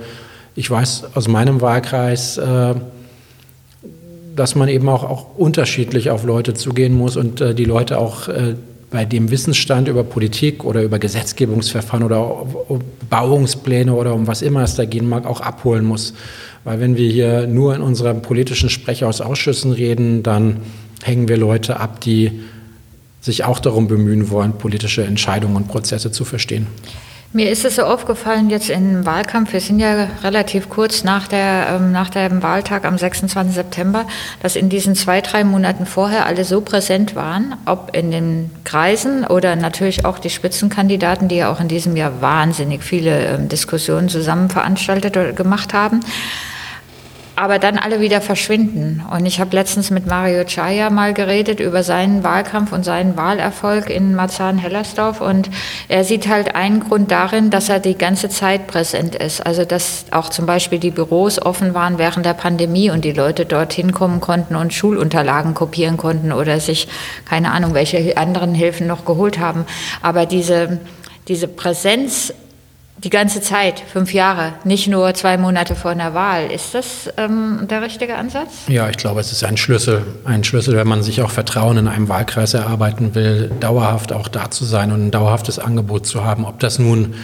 ich 0.54 0.70
weiß 0.70 1.04
aus 1.14 1.26
meinem 1.26 1.60
Wahlkreis, 1.60 2.38
äh, 2.38 2.74
dass 4.40 4.54
man 4.54 4.70
eben 4.70 4.88
auch, 4.88 5.04
auch 5.04 5.36
unterschiedlich 5.36 6.08
auf 6.08 6.24
Leute 6.24 6.54
zugehen 6.54 6.94
muss 6.94 7.18
und 7.18 7.42
äh, 7.42 7.54
die 7.54 7.66
Leute 7.66 7.98
auch 7.98 8.26
äh, 8.28 8.54
bei 8.90 9.04
dem 9.04 9.30
Wissensstand 9.30 9.86
über 9.86 10.02
Politik 10.02 10.64
oder 10.64 10.82
über 10.82 10.98
Gesetzgebungsverfahren 10.98 12.02
oder 12.02 12.46
Bauungspläne 13.10 13.94
oder 13.94 14.14
um 14.14 14.26
was 14.26 14.40
immer 14.40 14.62
es 14.62 14.76
da 14.76 14.86
gehen 14.86 15.06
mag, 15.06 15.26
auch 15.26 15.42
abholen 15.42 15.84
muss. 15.84 16.14
Weil 16.64 16.80
wenn 16.80 16.96
wir 16.96 17.06
hier 17.10 17.46
nur 17.48 17.74
in 17.74 17.82
unserem 17.82 18.22
politischen 18.22 18.70
Sprecher 18.70 19.08
aus 19.08 19.20
Ausschüssen 19.20 19.72
reden, 19.72 20.22
dann 20.22 20.62
hängen 21.02 21.28
wir 21.28 21.36
Leute 21.36 21.78
ab, 21.78 22.00
die 22.00 22.40
sich 23.20 23.44
auch 23.44 23.58
darum 23.58 23.88
bemühen 23.88 24.30
wollen, 24.30 24.54
politische 24.54 25.04
Entscheidungen 25.04 25.56
und 25.56 25.68
Prozesse 25.68 26.12
zu 26.12 26.24
verstehen. 26.24 26.66
Mir 27.32 27.48
ist 27.48 27.64
es 27.64 27.76
so 27.76 27.84
aufgefallen 27.84 28.50
jetzt 28.50 28.70
im 28.70 29.06
Wahlkampf, 29.06 29.52
wir 29.52 29.60
sind 29.60 29.78
ja 29.78 30.08
relativ 30.24 30.68
kurz 30.68 31.04
nach, 31.04 31.28
der, 31.28 31.68
ähm, 31.76 31.92
nach 31.92 32.10
dem 32.10 32.42
Wahltag 32.42 32.84
am 32.84 32.98
26. 32.98 33.54
September, 33.54 34.04
dass 34.42 34.56
in 34.56 34.68
diesen 34.68 34.96
zwei, 34.96 35.20
drei 35.20 35.44
Monaten 35.44 35.86
vorher 35.86 36.26
alle 36.26 36.44
so 36.44 36.60
präsent 36.60 37.14
waren, 37.14 37.54
ob 37.66 37.94
in 37.96 38.10
den 38.10 38.50
Kreisen 38.64 39.24
oder 39.24 39.54
natürlich 39.54 40.04
auch 40.04 40.18
die 40.18 40.28
Spitzenkandidaten, 40.28 41.28
die 41.28 41.36
ja 41.36 41.52
auch 41.52 41.60
in 41.60 41.68
diesem 41.68 41.94
Jahr 41.94 42.20
wahnsinnig 42.20 42.82
viele 42.82 43.26
ähm, 43.26 43.48
Diskussionen 43.48 44.08
zusammen 44.08 44.50
veranstaltet 44.50 45.16
oder 45.16 45.32
gemacht 45.32 45.72
haben 45.72 46.00
aber 47.40 47.58
dann 47.58 47.78
alle 47.78 48.02
wieder 48.02 48.20
verschwinden. 48.20 49.02
Und 49.10 49.24
ich 49.24 49.40
habe 49.40 49.56
letztens 49.56 49.90
mit 49.90 50.06
Mario 50.06 50.44
Chaya 50.44 50.90
mal 50.90 51.14
geredet 51.14 51.58
über 51.58 51.82
seinen 51.82 52.22
Wahlkampf 52.22 52.70
und 52.72 52.84
seinen 52.84 53.16
Wahlerfolg 53.16 53.88
in 53.88 54.14
Marzahn-Hellersdorf. 54.14 55.22
Und 55.22 55.48
er 55.88 56.04
sieht 56.04 56.28
halt 56.28 56.54
einen 56.54 56.80
Grund 56.80 57.10
darin, 57.10 57.48
dass 57.48 57.70
er 57.70 57.80
die 57.80 57.96
ganze 57.96 58.28
Zeit 58.28 58.66
präsent 58.66 59.14
ist. 59.14 59.40
Also 59.46 59.64
dass 59.64 60.04
auch 60.10 60.28
zum 60.28 60.44
Beispiel 60.44 60.78
die 60.78 60.90
Büros 60.90 61.40
offen 61.40 61.72
waren 61.72 61.96
während 61.96 62.26
der 62.26 62.34
Pandemie 62.34 62.90
und 62.90 63.06
die 63.06 63.12
Leute 63.12 63.46
dorthin 63.46 63.92
kommen 63.92 64.20
konnten 64.20 64.54
und 64.54 64.74
Schulunterlagen 64.74 65.54
kopieren 65.54 65.96
konnten 65.96 66.32
oder 66.32 66.60
sich 66.60 66.88
keine 67.24 67.52
Ahnung, 67.52 67.72
welche 67.72 68.18
anderen 68.18 68.54
Hilfen 68.54 68.86
noch 68.86 69.06
geholt 69.06 69.38
haben. 69.38 69.64
Aber 70.02 70.26
diese, 70.26 70.78
diese 71.26 71.48
Präsenz 71.48 72.34
die 73.02 73.10
ganze 73.10 73.40
Zeit, 73.40 73.80
fünf 73.80 74.12
Jahre, 74.12 74.52
nicht 74.64 74.88
nur 74.88 75.14
zwei 75.14 75.38
Monate 75.38 75.74
vor 75.74 75.90
einer 75.90 76.12
Wahl. 76.12 76.50
Ist 76.50 76.74
das 76.74 77.10
ähm, 77.16 77.66
der 77.68 77.82
richtige 77.82 78.16
Ansatz? 78.16 78.66
Ja, 78.68 78.90
ich 78.90 78.98
glaube, 78.98 79.20
es 79.20 79.32
ist 79.32 79.42
ein 79.42 79.56
Schlüssel. 79.56 80.02
Ein 80.24 80.44
Schlüssel, 80.44 80.76
wenn 80.76 80.88
man 80.88 81.02
sich 81.02 81.22
auch 81.22 81.30
Vertrauen 81.30 81.78
in 81.78 81.88
einem 81.88 82.08
Wahlkreis 82.08 82.52
erarbeiten 82.52 83.14
will, 83.14 83.50
dauerhaft 83.60 84.12
auch 84.12 84.28
da 84.28 84.50
zu 84.50 84.64
sein 84.64 84.92
und 84.92 85.06
ein 85.06 85.10
dauerhaftes 85.10 85.58
Angebot 85.58 86.06
zu 86.06 86.24
haben. 86.24 86.44
Ob 86.44 86.60
das 86.60 86.78
nun 86.78 87.14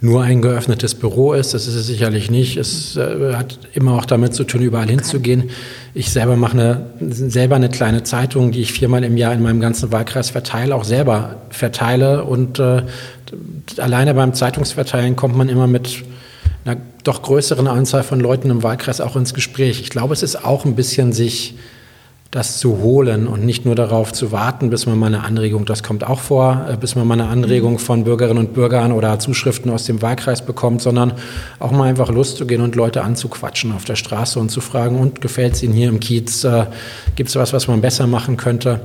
nur 0.00 0.22
ein 0.22 0.42
geöffnetes 0.42 0.94
Büro 0.94 1.32
ist. 1.32 1.54
Das 1.54 1.66
ist 1.66 1.74
es 1.74 1.86
sicherlich 1.86 2.30
nicht. 2.30 2.56
Es 2.56 2.96
äh, 2.96 3.34
hat 3.34 3.58
immer 3.72 3.94
auch 3.94 4.04
damit 4.04 4.34
zu 4.34 4.44
tun, 4.44 4.62
überall 4.62 4.88
hinzugehen. 4.88 5.50
Ich 5.98 6.10
selber 6.10 6.36
mache 6.36 6.52
eine, 6.52 6.86
selber 7.10 7.56
eine 7.56 7.70
kleine 7.70 8.02
Zeitung, 8.02 8.52
die 8.52 8.60
ich 8.60 8.70
viermal 8.70 9.02
im 9.02 9.16
Jahr 9.16 9.32
in 9.32 9.42
meinem 9.42 9.60
ganzen 9.60 9.92
Wahlkreis 9.92 10.28
verteile, 10.28 10.74
auch 10.74 10.84
selber 10.84 11.36
verteile. 11.48 12.24
Und 12.24 12.58
äh, 12.58 12.82
alleine 13.78 14.12
beim 14.12 14.34
Zeitungsverteilen 14.34 15.16
kommt 15.16 15.38
man 15.38 15.48
immer 15.48 15.66
mit 15.66 16.04
einer 16.66 16.76
doch 17.02 17.22
größeren 17.22 17.66
Anzahl 17.66 18.02
von 18.02 18.20
Leuten 18.20 18.50
im 18.50 18.62
Wahlkreis 18.62 19.00
auch 19.00 19.16
ins 19.16 19.32
Gespräch. 19.32 19.80
Ich 19.80 19.88
glaube, 19.88 20.12
es 20.12 20.22
ist 20.22 20.44
auch 20.44 20.66
ein 20.66 20.76
bisschen 20.76 21.14
sich 21.14 21.54
das 22.36 22.58
zu 22.58 22.82
holen 22.82 23.28
und 23.28 23.46
nicht 23.46 23.64
nur 23.64 23.74
darauf 23.74 24.12
zu 24.12 24.30
warten, 24.30 24.68
bis 24.68 24.84
man 24.84 24.98
mal 24.98 25.06
eine 25.06 25.24
Anregung, 25.24 25.64
das 25.64 25.82
kommt 25.82 26.04
auch 26.04 26.20
vor, 26.20 26.66
äh, 26.70 26.76
bis 26.76 26.94
man 26.94 27.06
mal 27.06 27.14
eine 27.14 27.28
Anregung 27.28 27.74
mhm. 27.74 27.78
von 27.78 28.04
Bürgerinnen 28.04 28.38
und 28.38 28.52
Bürgern 28.52 28.92
oder 28.92 29.18
Zuschriften 29.18 29.70
aus 29.70 29.84
dem 29.84 30.02
Wahlkreis 30.02 30.44
bekommt, 30.44 30.82
sondern 30.82 31.14
auch 31.60 31.70
mal 31.72 31.84
einfach 31.84 32.10
Lust 32.10 32.36
zu 32.36 32.46
gehen 32.46 32.60
und 32.60 32.76
Leute 32.76 33.02
anzuquatschen 33.02 33.72
auf 33.72 33.86
der 33.86 33.96
Straße 33.96 34.38
und 34.38 34.50
zu 34.50 34.60
fragen, 34.60 34.98
und 34.98 35.22
gefällt 35.22 35.54
es 35.54 35.62
Ihnen 35.62 35.72
hier 35.72 35.88
im 35.88 35.98
Kiez, 35.98 36.44
äh, 36.44 36.66
gibt 37.14 37.30
es 37.30 37.36
was, 37.36 37.54
was 37.54 37.68
man 37.68 37.80
besser 37.80 38.06
machen 38.06 38.36
könnte? 38.36 38.80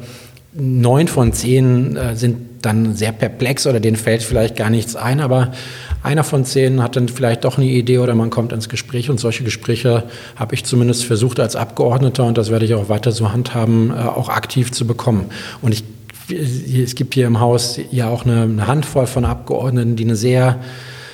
Neun 0.54 1.08
von 1.08 1.32
zehn 1.32 1.96
äh, 1.96 2.16
sind 2.16 2.66
dann 2.66 2.94
sehr 2.96 3.12
perplex 3.12 3.66
oder 3.66 3.80
denen 3.80 3.96
fällt 3.96 4.22
vielleicht 4.22 4.56
gar 4.56 4.70
nichts 4.70 4.96
ein, 4.96 5.20
aber 5.20 5.52
einer 6.04 6.24
von 6.24 6.46
zehn 6.46 6.84
hat 6.84 6.96
dann 6.96 7.08
vielleicht 7.08 7.46
doch 7.46 7.58
eine 7.58 7.68
Idee 7.68 8.00
oder 8.00 8.16
man 8.16 8.30
kommt 8.30 8.52
ins 8.52 8.68
Gespräch 8.68 9.10
und 9.10 9.20
solche 9.20 9.44
Gespräche 9.44 10.04
habe 10.36 10.56
ich 10.56 10.66
zumindest 10.66 11.06
versucht 11.06 11.40
als 11.40 11.56
Abgeordneter 11.56 12.26
und 12.26 12.38
das 12.38 12.52
werde 12.52 12.66
ich 12.66 12.74
auch 12.74 12.90
weiter 12.90 13.12
so 13.12 13.32
handhaben, 13.32 13.92
äh, 13.92 13.94
auch 13.94 14.30
aktiv 14.30 14.72
zu 14.72 14.86
bekommen. 14.86 15.26
Und 15.62 15.74
ich, 15.74 15.84
es 16.30 16.96
gibt 16.96 17.14
hier 17.14 17.28
im 17.28 17.40
Haus 17.40 17.80
ja 17.92 18.10
auch 18.10 18.26
eine, 18.26 18.42
eine 18.44 18.68
Handvoll 18.68 19.08
von 19.08 19.26
Abgeordneten, 19.26 19.96
die 19.96 20.04
eine 20.04 20.16
sehr 20.16 20.60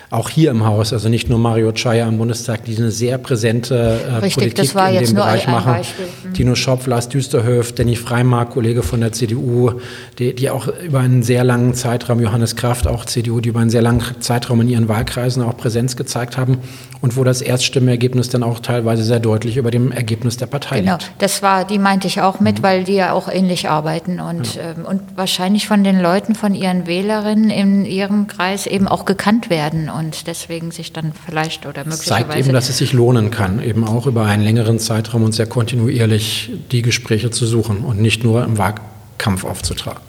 auch 0.09 0.29
hier 0.29 0.51
im 0.51 0.65
Haus, 0.65 0.93
also 0.93 1.09
nicht 1.09 1.29
nur 1.29 1.37
Mario 1.37 1.73
Chaya 1.73 2.07
im 2.07 2.17
Bundestag, 2.17 2.63
die 2.63 2.77
eine 2.77 2.91
sehr 2.91 3.17
präsente 3.17 3.75
äh, 3.75 4.15
Richtig, 4.17 4.55
Politik 4.55 4.73
in 4.73 5.05
dem 5.05 5.15
Bereich 5.15 5.47
machen. 5.47 5.75
Mhm. 6.23 6.33
Tino 6.33 6.55
Schopf, 6.55 6.87
Lars 6.87 7.09
Düsterhöf, 7.09 7.73
Danny 7.75 7.97
Freimark, 7.97 8.51
Kollege 8.51 8.83
von 8.83 9.01
der 9.01 9.11
CDU, 9.11 9.73
die, 10.17 10.33
die 10.33 10.49
auch 10.49 10.67
über 10.67 10.99
einen 10.99 11.23
sehr 11.23 11.43
langen 11.43 11.73
Zeitraum, 11.73 12.21
Johannes 12.21 12.55
Kraft, 12.55 12.87
auch 12.87 13.03
CDU, 13.03 13.41
die 13.41 13.49
über 13.49 13.59
einen 13.59 13.69
sehr 13.69 13.81
langen 13.81 14.01
Zeitraum 14.19 14.61
in 14.61 14.69
ihren 14.69 14.87
Wahlkreisen 14.87 15.43
auch 15.43 15.57
Präsenz 15.57 15.97
gezeigt 15.97 16.37
haben 16.37 16.59
und 17.01 17.17
wo 17.17 17.23
das 17.23 17.41
Erststimmenergebnis 17.41 18.29
dann 18.29 18.43
auch 18.43 18.59
teilweise 18.59 19.03
sehr 19.03 19.19
deutlich 19.19 19.57
über 19.57 19.71
dem 19.71 19.91
Ergebnis 19.91 20.37
der 20.37 20.45
Partei 20.45 20.79
genau, 20.79 20.93
liegt. 20.93 21.11
das 21.19 21.41
war, 21.41 21.65
die 21.65 21.79
meinte 21.79 22.07
ich 22.07 22.21
auch 22.21 22.39
mit, 22.39 22.59
mhm. 22.59 22.63
weil 22.63 22.83
die 22.85 22.93
ja 22.93 23.11
auch 23.11 23.27
ähnlich 23.27 23.69
arbeiten 23.69 24.19
und, 24.19 24.55
ja. 24.55 24.71
ähm, 24.77 24.85
und 24.85 25.01
wahrscheinlich 25.15 25.67
von 25.67 25.83
den 25.83 25.99
Leuten, 25.99 26.33
von 26.33 26.55
ihren 26.55 26.87
Wählerinnen 26.87 27.49
in 27.49 27.85
ihrem 27.85 28.27
Kreis 28.27 28.67
eben 28.67 28.87
auch 28.87 29.05
gekannt 29.05 29.49
werden 29.49 29.89
und 29.97 30.27
deswegen 30.27 30.71
sich 30.71 30.93
dann 30.93 31.11
vielleicht 31.25 31.65
oder 31.65 31.83
möglicherweise. 31.83 32.27
Zeigt 32.27 32.35
eben, 32.35 32.53
dass 32.53 32.69
es 32.69 32.77
sich 32.77 32.93
lohnen 32.93 33.31
kann, 33.31 33.61
eben 33.61 33.83
auch 33.83 34.05
über 34.05 34.25
einen 34.25 34.43
längeren 34.43 34.79
Zeitraum 34.79 35.23
und 35.23 35.33
sehr 35.33 35.47
kontinuierlich 35.47 36.51
die 36.71 36.81
Gespräche 36.81 37.31
zu 37.31 37.45
suchen 37.45 37.79
und 37.79 37.99
nicht 37.99 38.23
nur 38.23 38.43
im 38.43 38.57
Wahlkampf 38.57 39.43
aufzutauchen. 39.43 40.01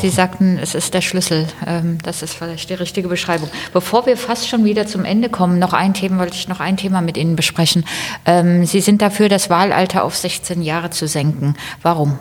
Sie 0.00 0.08
sagten, 0.08 0.58
es 0.60 0.74
ist 0.74 0.94
der 0.94 1.02
Schlüssel. 1.02 1.46
Ähm, 1.66 1.98
das 2.02 2.22
ist 2.22 2.34
vielleicht 2.34 2.70
die 2.70 2.74
richtige 2.74 3.08
Beschreibung. 3.08 3.48
Bevor 3.72 4.06
wir 4.06 4.16
fast 4.16 4.48
schon 4.48 4.64
wieder 4.64 4.86
zum 4.86 5.04
Ende 5.04 5.28
kommen, 5.28 5.58
noch 5.58 5.72
ein 5.72 5.92
Thema, 5.92 6.18
wollte 6.18 6.36
ich 6.36 6.48
noch 6.48 6.60
ein 6.60 6.76
Thema 6.76 7.02
mit 7.02 7.16
Ihnen 7.16 7.36
besprechen. 7.36 7.84
Ähm, 8.24 8.64
Sie 8.64 8.80
sind 8.80 9.02
dafür, 9.02 9.28
das 9.28 9.50
Wahlalter 9.50 10.04
auf 10.04 10.16
16 10.16 10.62
Jahre 10.62 10.90
zu 10.90 11.06
senken. 11.06 11.56
Warum? 11.82 12.18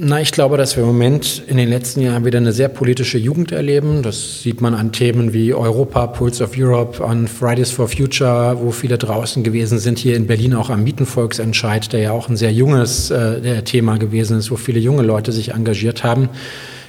Na, 0.00 0.20
ich 0.20 0.30
glaube, 0.30 0.56
dass 0.56 0.76
wir 0.76 0.84
im 0.84 0.90
Moment 0.90 1.42
in 1.48 1.56
den 1.56 1.68
letzten 1.68 2.00
Jahren 2.02 2.24
wieder 2.24 2.38
eine 2.38 2.52
sehr 2.52 2.68
politische 2.68 3.18
Jugend 3.18 3.50
erleben. 3.50 4.04
Das 4.04 4.42
sieht 4.42 4.60
man 4.60 4.74
an 4.74 4.92
Themen 4.92 5.32
wie 5.32 5.52
Europa, 5.52 6.06
Pulse 6.06 6.44
of 6.44 6.52
Europe, 6.56 7.04
an 7.04 7.26
Fridays 7.26 7.72
for 7.72 7.88
Future, 7.88 8.58
wo 8.60 8.70
viele 8.70 8.96
draußen 8.96 9.42
gewesen 9.42 9.80
sind. 9.80 9.98
Hier 9.98 10.14
in 10.14 10.28
Berlin 10.28 10.54
auch 10.54 10.70
am 10.70 10.84
Mietenvolksentscheid, 10.84 11.92
der 11.92 12.00
ja 12.00 12.12
auch 12.12 12.28
ein 12.28 12.36
sehr 12.36 12.52
junges 12.52 13.10
äh, 13.10 13.62
Thema 13.62 13.98
gewesen 13.98 14.38
ist, 14.38 14.52
wo 14.52 14.56
viele 14.56 14.78
junge 14.78 15.02
Leute 15.02 15.32
sich 15.32 15.50
engagiert 15.50 16.04
haben. 16.04 16.28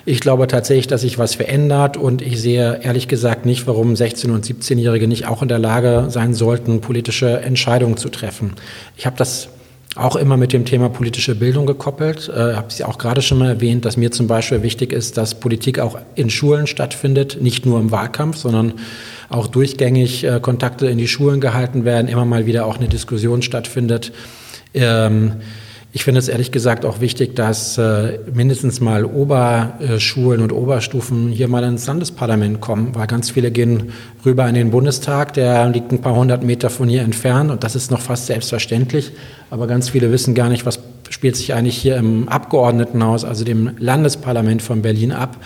Ich 0.06 0.19
glaube 0.19 0.45
tatsächlich, 0.45 0.86
dass 0.86 1.02
sich 1.02 1.17
was 1.17 1.34
verändert 1.34 1.98
und 1.98 2.22
ich 2.22 2.39
sehe 2.39 2.80
ehrlich 2.84 3.08
gesagt 3.08 3.43
nicht, 3.43 3.65
warum 3.65 3.93
16- 3.93 4.30
und 4.30 4.45
17-Jährige 4.45 5.08
nicht 5.08 5.28
auch 5.28 5.41
in 5.41 5.48
der 5.48 5.60
Lage 5.60 6.06
sein 6.10 6.36
sollten, 6.36 6.80
politische 6.80 7.39
Entscheidungen 7.39 7.98
zu 7.98 8.10
treffen. 8.10 8.54
Ich 8.98 9.08
habe 9.08 9.17
das 9.17 9.50
auch 9.95 10.15
immer 10.15 10.38
mit 10.38 10.54
dem 10.54 10.65
Thema 10.65 10.89
politische 10.89 11.36
Bildung 11.36 11.65
gekoppelt. 11.65 12.30
Äh, 12.30 12.54
habe 12.54 12.71
Sie 12.71 12.84
auch 12.84 12.97
gerade 12.97 13.21
schon 13.21 13.39
mal 13.39 13.49
erwähnt, 13.49 13.86
dass 13.86 13.97
mir 13.97 14.12
zum 14.12 14.28
Beispiel 14.28 14.62
wichtig 14.62 14.93
ist, 14.93 15.17
dass 15.17 15.39
Politik 15.39 15.80
auch 15.80 15.97
in 16.15 16.30
Schulen 16.30 16.67
stattfindet, 16.67 17.41
nicht 17.41 17.65
nur 17.65 17.80
im 17.80 17.91
Wahlkampf, 17.91 18.38
sondern 18.38 18.73
auch 19.30 19.47
durchgängig 19.47 20.23
äh, 20.23 20.39
Kontakte 20.39 20.88
in 20.88 20.97
die 20.97 21.08
Schulen 21.08 21.41
gehalten 21.41 21.86
werden, 21.86 22.08
immer 22.08 22.25
mal 22.25 22.45
wieder 22.45 22.65
auch 22.65 22.78
eine 22.78 22.88
Diskussion 22.88 23.41
stattfindet. 23.41 24.12
Ähm, 24.73 25.34
ich 25.91 26.04
finde 26.04 26.19
es 26.19 26.28
ehrlich 26.28 26.52
gesagt 26.52 26.86
auch 26.86 27.02
wichtig, 27.02 27.36
dass 27.36 27.80
äh, 27.80 28.19
mindestens 28.32 28.80
mal 28.80 29.06
Oberschulen 29.06 30.41
und 30.41 30.52
Oberstufen 30.52 31.30
hier 31.30 31.47
mal 31.47 31.63
ins 31.63 31.88
Landesparlament 31.88 32.62
kommen, 32.62 32.93
weil 32.93 33.08
ganz 33.08 33.32
viele 33.32 33.49
gehen 33.49 33.91
rüber 34.23 34.47
in 34.47 34.54
den 34.54 34.69
Bundestag, 34.69 35.34
der 35.34 35.67
liegt 35.69 35.91
ein 35.91 36.02
paar 36.02 36.15
hundert 36.15 36.43
Meter 36.43 36.69
von 36.69 36.89
hier 36.89 37.02
entfernt 37.02 37.49
und 37.49 37.63
das 37.63 37.75
ist 37.75 37.89
noch 37.89 38.02
fast 38.02 38.28
selbstverständlich. 38.28 39.13
Aber 39.49 39.65
ganz 39.65 39.89
viele 39.89 40.12
wissen 40.12 40.36
gar 40.36 40.49
nicht, 40.49 40.67
was 40.67 40.80
spielt 41.10 41.36
sich 41.36 41.56
eigentlich 41.56 41.78
hier 41.78 41.97
im 41.97 42.30
Abgeordnetenhaus, 42.30 43.25
also 43.25 43.43
dem 43.43 43.71
Landesparlament 43.80 44.62
von 44.62 44.84
Berlin 44.84 45.12
ab. 45.12 45.38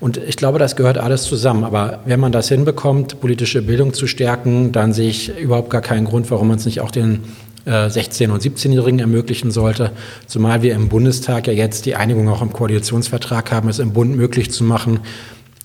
Und 0.00 0.16
ich 0.16 0.36
glaube, 0.36 0.58
das 0.58 0.74
gehört 0.74 0.98
alles 0.98 1.22
zusammen. 1.22 1.62
Aber 1.62 2.00
wenn 2.04 2.18
man 2.18 2.32
das 2.32 2.48
hinbekommt, 2.48 3.20
politische 3.20 3.62
Bildung 3.62 3.94
zu 3.94 4.08
stärken, 4.08 4.72
dann 4.72 4.92
sehe 4.92 5.08
ich 5.08 5.38
überhaupt 5.38 5.70
gar 5.70 5.80
keinen 5.80 6.04
Grund, 6.04 6.30
warum 6.32 6.48
man 6.48 6.58
es 6.58 6.66
nicht 6.66 6.80
auch 6.80 6.90
den 6.90 7.20
16- 7.66 8.30
und 8.30 8.42
17-Jährigen 8.42 9.00
ermöglichen 9.00 9.50
sollte, 9.50 9.92
zumal 10.26 10.62
wir 10.62 10.74
im 10.74 10.88
Bundestag 10.88 11.46
ja 11.46 11.52
jetzt 11.52 11.86
die 11.86 11.96
Einigung 11.96 12.28
auch 12.28 12.42
im 12.42 12.52
Koalitionsvertrag 12.52 13.50
haben, 13.52 13.68
es 13.68 13.78
im 13.78 13.92
Bund 13.92 14.16
möglich 14.16 14.50
zu 14.50 14.64
machen. 14.64 15.00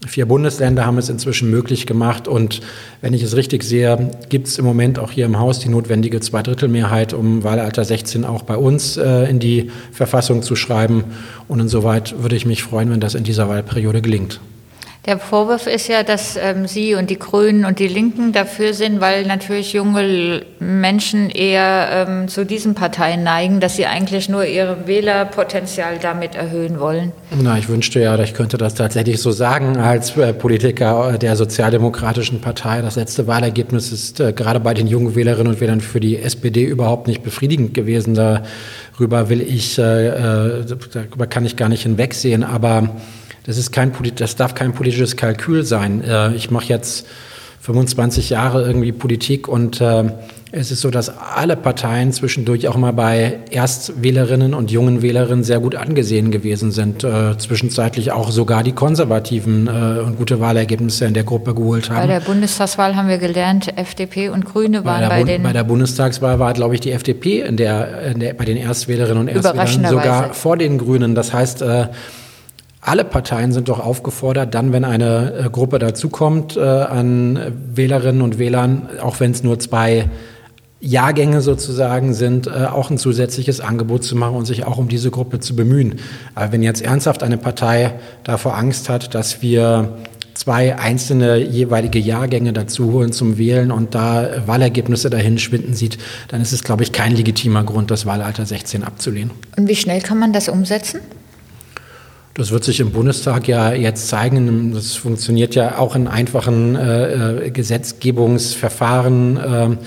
Vier 0.07 0.25
Bundesländer 0.25 0.85
haben 0.85 0.97
es 0.97 1.09
inzwischen 1.09 1.49
möglich 1.49 1.85
gemacht 1.85 2.29
und 2.29 2.61
wenn 3.01 3.13
ich 3.13 3.21
es 3.21 3.35
richtig 3.35 3.63
sehe, 3.63 4.11
gibt 4.29 4.47
es 4.47 4.57
im 4.57 4.63
Moment 4.63 4.97
auch 4.97 5.11
hier 5.11 5.25
im 5.25 5.37
Haus 5.37 5.59
die 5.59 5.67
notwendige 5.67 6.21
Zweidrittelmehrheit, 6.21 7.13
um 7.13 7.43
Wahlalter 7.43 7.83
16 7.83 8.23
auch 8.23 8.43
bei 8.43 8.55
uns 8.55 8.95
äh, 8.95 9.29
in 9.29 9.39
die 9.39 9.69
Verfassung 9.91 10.41
zu 10.41 10.55
schreiben. 10.55 11.03
Und 11.49 11.59
insoweit 11.59 12.15
würde 12.23 12.37
ich 12.37 12.45
mich 12.45 12.63
freuen, 12.63 12.91
wenn 12.91 13.01
das 13.01 13.13
in 13.13 13.25
dieser 13.25 13.49
Wahlperiode 13.49 14.01
gelingt. 14.01 14.39
Der 15.05 15.17
Vorwurf 15.17 15.65
ist 15.65 15.87
ja, 15.87 16.03
dass 16.03 16.35
ähm, 16.35 16.67
Sie 16.67 16.93
und 16.93 17.09
die 17.09 17.17
Grünen 17.17 17.63
und 17.63 17.79
die 17.79 17.87
Linken 17.87 18.33
dafür 18.33 18.73
sind, 18.73 18.99
weil 18.99 19.25
natürlich 19.25 19.71
junge 19.71 20.41
Menschen 20.59 21.29
eher 21.29 22.05
ähm, 22.07 22.27
zu 22.27 22.45
diesen 22.45 22.75
Parteien 22.75 23.23
neigen, 23.23 23.61
dass 23.61 23.77
sie 23.77 23.85
eigentlich 23.85 24.27
nur 24.27 24.45
ihr 24.45 24.87
Wählerpotenzial 24.87 25.99
damit 26.01 26.35
erhöhen 26.35 26.81
wollen. 26.81 27.13
Na, 27.31 27.57
ich 27.57 27.69
wünschte 27.69 28.01
ja, 28.01 28.19
ich 28.19 28.33
könnte 28.33 28.57
das 28.57 28.73
tatsächlich 28.73 29.21
so 29.21 29.31
sagen 29.31 29.77
als 29.77 30.17
äh, 30.17 30.33
Politiker 30.33 31.17
der 31.17 31.37
Sozialdemokratischen 31.37 32.41
Partei. 32.41 32.81
Das 32.81 32.97
letzte 32.97 33.25
Wahlergebnis 33.25 33.93
ist 33.93 34.19
äh, 34.19 34.33
gerade 34.33 34.59
bei 34.59 34.73
den 34.73 34.87
jungen 34.87 35.15
Wählerinnen 35.15 35.53
und 35.53 35.61
Wählern 35.61 35.79
für 35.79 36.01
die 36.01 36.17
SPD 36.17 36.65
überhaupt 36.65 37.07
nicht 37.07 37.23
befriedigend 37.23 37.73
gewesen. 37.73 38.15
Darüber 38.15 39.29
will 39.29 39.41
ich, 39.41 39.79
äh, 39.79 40.07
äh 40.07 40.65
darüber 40.93 41.25
kann 41.27 41.45
ich 41.45 41.55
gar 41.55 41.69
nicht 41.69 41.83
hinwegsehen. 41.83 42.43
Aber 42.43 42.89
Das, 43.49 43.57
ist 43.57 43.71
kein, 43.71 43.91
das 44.15 44.35
darf 44.35 44.53
kein 44.53 44.73
politisches 44.73 45.17
Kalkül 45.17 45.65
sein. 45.65 46.03
Äh, 46.03 46.35
ich 46.35 46.51
mache 46.51 46.65
jetzt 46.65 47.07
25 47.61 48.29
Jahre 48.29 48.61
irgendwie 48.61 48.91
Politik 48.91 49.47
und 49.47 49.81
äh, 49.81 50.03
es 50.51 50.69
ist 50.69 50.81
so, 50.81 50.91
dass 50.91 51.09
alle 51.09 51.55
Parteien 51.55 52.13
zwischendurch 52.13 52.67
auch 52.67 52.77
mal 52.77 52.93
bei 52.93 53.39
Erstwählerinnen 53.49 54.53
und 54.53 54.69
jungen 54.69 55.01
Wählerinnen 55.01 55.43
sehr 55.43 55.59
gut 55.61 55.73
angesehen 55.73 56.29
gewesen 56.29 56.69
sind. 56.69 57.03
Äh, 57.03 57.39
zwischenzeitlich 57.39 58.11
auch 58.11 58.29
sogar 58.29 58.61
die 58.61 58.73
Konservativen 58.73 59.65
äh, 59.65 60.01
und 60.01 60.17
gute 60.17 60.39
Wahlergebnisse 60.39 61.05
in 61.05 61.15
der 61.15 61.23
Gruppe 61.23 61.55
geholt 61.55 61.89
haben. 61.89 62.01
Bei 62.01 62.05
der 62.05 62.19
Bundestagswahl 62.19 62.95
haben 62.95 63.07
wir 63.07 63.17
gelernt, 63.17 63.75
FDP 63.79 64.29
und 64.29 64.45
Grüne 64.45 64.85
waren 64.85 65.09
bei, 65.09 65.21
bei 65.21 65.23
den. 65.23 65.41
Bei 65.41 65.53
der 65.53 65.63
Bundestagswahl 65.63 66.37
war, 66.37 66.53
glaube 66.53 66.75
ich, 66.75 66.81
die 66.81 66.91
FDP 66.91 67.41
in 67.41 67.57
der, 67.57 68.11
in 68.11 68.19
der, 68.19 68.35
bei 68.35 68.45
den 68.45 68.57
Erstwählerinnen 68.57 69.21
und 69.21 69.27
Erstwählern 69.27 69.87
sogar 69.89 70.35
vor 70.35 70.55
den 70.55 70.77
Grünen. 70.77 71.15
Das 71.15 71.33
heißt, 71.33 71.63
äh, 71.63 71.87
alle 72.81 73.03
Parteien 73.03 73.51
sind 73.51 73.69
doch 73.69 73.79
aufgefordert, 73.79 74.53
dann, 74.55 74.71
wenn 74.71 74.85
eine 74.85 75.33
äh, 75.33 75.49
Gruppe 75.49 75.79
dazukommt 75.79 76.55
äh, 76.55 76.61
an 76.61 77.39
Wählerinnen 77.73 78.21
und 78.21 78.39
Wählern, 78.39 78.89
auch 79.01 79.19
wenn 79.19 79.31
es 79.31 79.43
nur 79.43 79.59
zwei 79.59 80.09
Jahrgänge 80.79 81.41
sozusagen 81.41 82.13
sind, 82.13 82.47
äh, 82.47 82.67
auch 82.71 82.89
ein 82.89 82.97
zusätzliches 82.97 83.59
Angebot 83.59 84.05
zu 84.05 84.15
machen 84.15 84.35
und 84.35 84.45
sich 84.45 84.65
auch 84.65 84.77
um 84.77 84.87
diese 84.87 85.11
Gruppe 85.11 85.41
zu 85.41 85.55
bemühen. 85.55 85.99
Aber 86.35 86.53
wenn 86.53 86.63
jetzt 86.63 86.81
ernsthaft 86.81 87.21
eine 87.21 87.37
Partei 87.37 87.95
davor 88.23 88.57
Angst 88.57 88.87
hat, 88.87 89.13
dass 89.13 89.41
wir 89.41 89.97
zwei 90.33 90.77
einzelne 90.77 91.37
jeweilige 91.37 91.99
Jahrgänge 91.99 92.53
dazu 92.53 92.93
holen 92.93 93.11
zum 93.11 93.37
Wählen 93.37 93.71
und 93.71 93.93
da 93.93 94.29
Wahlergebnisse 94.45 95.09
dahin 95.09 95.37
schwinden 95.37 95.73
sieht, 95.73 95.97
dann 96.29 96.39
ist 96.39 96.53
es, 96.53 96.63
glaube 96.63 96.83
ich, 96.83 96.93
kein 96.93 97.13
legitimer 97.13 97.65
Grund, 97.65 97.91
das 97.91 98.05
Wahlalter 98.05 98.45
16 98.45 98.85
abzulehnen. 98.85 99.31
Und 99.57 99.67
wie 99.67 99.75
schnell 99.75 99.99
kann 100.01 100.17
man 100.17 100.31
das 100.31 100.47
umsetzen? 100.47 101.01
Das 102.39 102.51
wird 102.51 102.63
sich 102.63 102.79
im 102.79 102.91
Bundestag 102.91 103.49
ja 103.49 103.73
jetzt 103.73 104.07
zeigen. 104.07 104.73
Das 104.73 104.95
funktioniert 104.95 105.55
ja 105.55 105.77
auch 105.77 105.93
in 105.93 106.07
einfachen 106.07 106.77
äh, 106.77 107.47
äh 107.47 107.49
Gesetzgebungsverfahren. 107.51 109.35
Äh, 109.35 109.77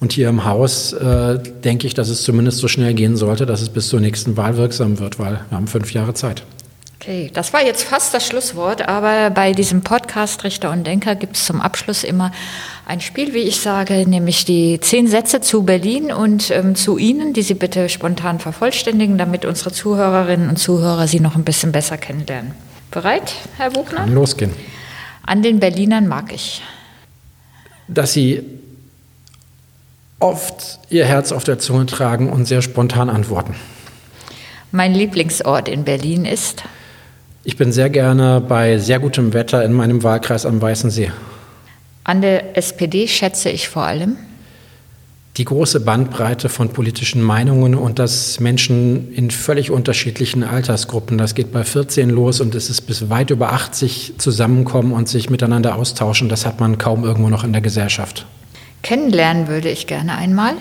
und 0.00 0.12
hier 0.14 0.30
im 0.30 0.46
Haus 0.46 0.94
äh, 0.94 1.38
denke 1.62 1.86
ich, 1.86 1.92
dass 1.92 2.08
es 2.08 2.22
zumindest 2.22 2.60
so 2.60 2.66
schnell 2.66 2.94
gehen 2.94 3.18
sollte, 3.18 3.44
dass 3.44 3.60
es 3.60 3.68
bis 3.68 3.88
zur 3.88 4.00
nächsten 4.00 4.38
Wahl 4.38 4.56
wirksam 4.56 5.00
wird, 5.00 5.18
weil 5.18 5.40
wir 5.50 5.58
haben 5.58 5.66
fünf 5.66 5.92
Jahre 5.92 6.14
Zeit. 6.14 6.44
Okay, 7.02 7.32
das 7.34 7.52
war 7.52 7.64
jetzt 7.64 7.82
fast 7.82 8.14
das 8.14 8.24
Schlusswort, 8.24 8.88
aber 8.88 9.30
bei 9.30 9.54
diesem 9.54 9.82
Podcast 9.82 10.44
Richter 10.44 10.70
und 10.70 10.86
Denker 10.86 11.16
gibt 11.16 11.34
es 11.34 11.44
zum 11.46 11.60
Abschluss 11.60 12.04
immer 12.04 12.30
ein 12.86 13.00
Spiel, 13.00 13.34
wie 13.34 13.40
ich 13.40 13.60
sage, 13.60 14.08
nämlich 14.08 14.44
die 14.44 14.78
zehn 14.78 15.08
Sätze 15.08 15.40
zu 15.40 15.64
Berlin 15.64 16.12
und 16.12 16.52
ähm, 16.52 16.76
zu 16.76 16.98
Ihnen, 16.98 17.32
die 17.32 17.42
Sie 17.42 17.54
bitte 17.54 17.88
spontan 17.88 18.38
vervollständigen, 18.38 19.18
damit 19.18 19.44
unsere 19.44 19.72
Zuhörerinnen 19.72 20.48
und 20.48 20.58
Zuhörer 20.58 21.08
Sie 21.08 21.18
noch 21.18 21.34
ein 21.34 21.42
bisschen 21.42 21.72
besser 21.72 21.98
kennenlernen. 21.98 22.54
Bereit, 22.92 23.34
Herr 23.56 23.70
Buchner? 23.70 23.96
Kann 23.96 24.14
losgehen. 24.14 24.52
An 25.26 25.42
den 25.42 25.58
Berlinern 25.58 26.06
mag 26.06 26.32
ich. 26.32 26.62
Dass 27.88 28.12
sie 28.12 28.44
oft 30.20 30.78
ihr 30.88 31.04
Herz 31.04 31.32
auf 31.32 31.42
der 31.42 31.58
Zunge 31.58 31.86
tragen 31.86 32.30
und 32.30 32.44
sehr 32.44 32.62
spontan 32.62 33.10
antworten. 33.10 33.56
Mein 34.70 34.94
Lieblingsort 34.94 35.68
in 35.68 35.82
Berlin 35.82 36.26
ist? 36.26 36.62
Ich 37.44 37.56
bin 37.56 37.72
sehr 37.72 37.90
gerne 37.90 38.40
bei 38.40 38.78
sehr 38.78 39.00
gutem 39.00 39.32
Wetter 39.32 39.64
in 39.64 39.72
meinem 39.72 40.04
Wahlkreis 40.04 40.46
am 40.46 40.62
Weißen 40.62 40.90
See. 40.90 41.10
An 42.04 42.20
der 42.20 42.56
SPD 42.56 43.08
schätze 43.08 43.50
ich 43.50 43.68
vor 43.68 43.82
allem? 43.82 44.16
Die 45.38 45.44
große 45.44 45.80
Bandbreite 45.80 46.48
von 46.48 46.68
politischen 46.68 47.22
Meinungen 47.22 47.74
und 47.74 47.98
dass 47.98 48.38
Menschen 48.38 49.12
in 49.14 49.30
völlig 49.30 49.70
unterschiedlichen 49.70 50.44
Altersgruppen, 50.44 51.18
das 51.18 51.34
geht 51.34 51.52
bei 51.52 51.64
14 51.64 52.10
los 52.10 52.40
und 52.40 52.54
es 52.54 52.70
ist 52.70 52.82
bis 52.82 53.08
weit 53.08 53.30
über 53.30 53.52
80 53.52 54.14
zusammenkommen 54.18 54.92
und 54.92 55.08
sich 55.08 55.30
miteinander 55.30 55.76
austauschen, 55.76 56.28
das 56.28 56.44
hat 56.46 56.60
man 56.60 56.78
kaum 56.78 57.02
irgendwo 57.02 57.30
noch 57.30 57.44
in 57.44 57.52
der 57.52 57.62
Gesellschaft. 57.62 58.26
Kennenlernen 58.82 59.48
würde 59.48 59.70
ich 59.70 59.86
gerne 59.86 60.16
einmal. 60.16 60.54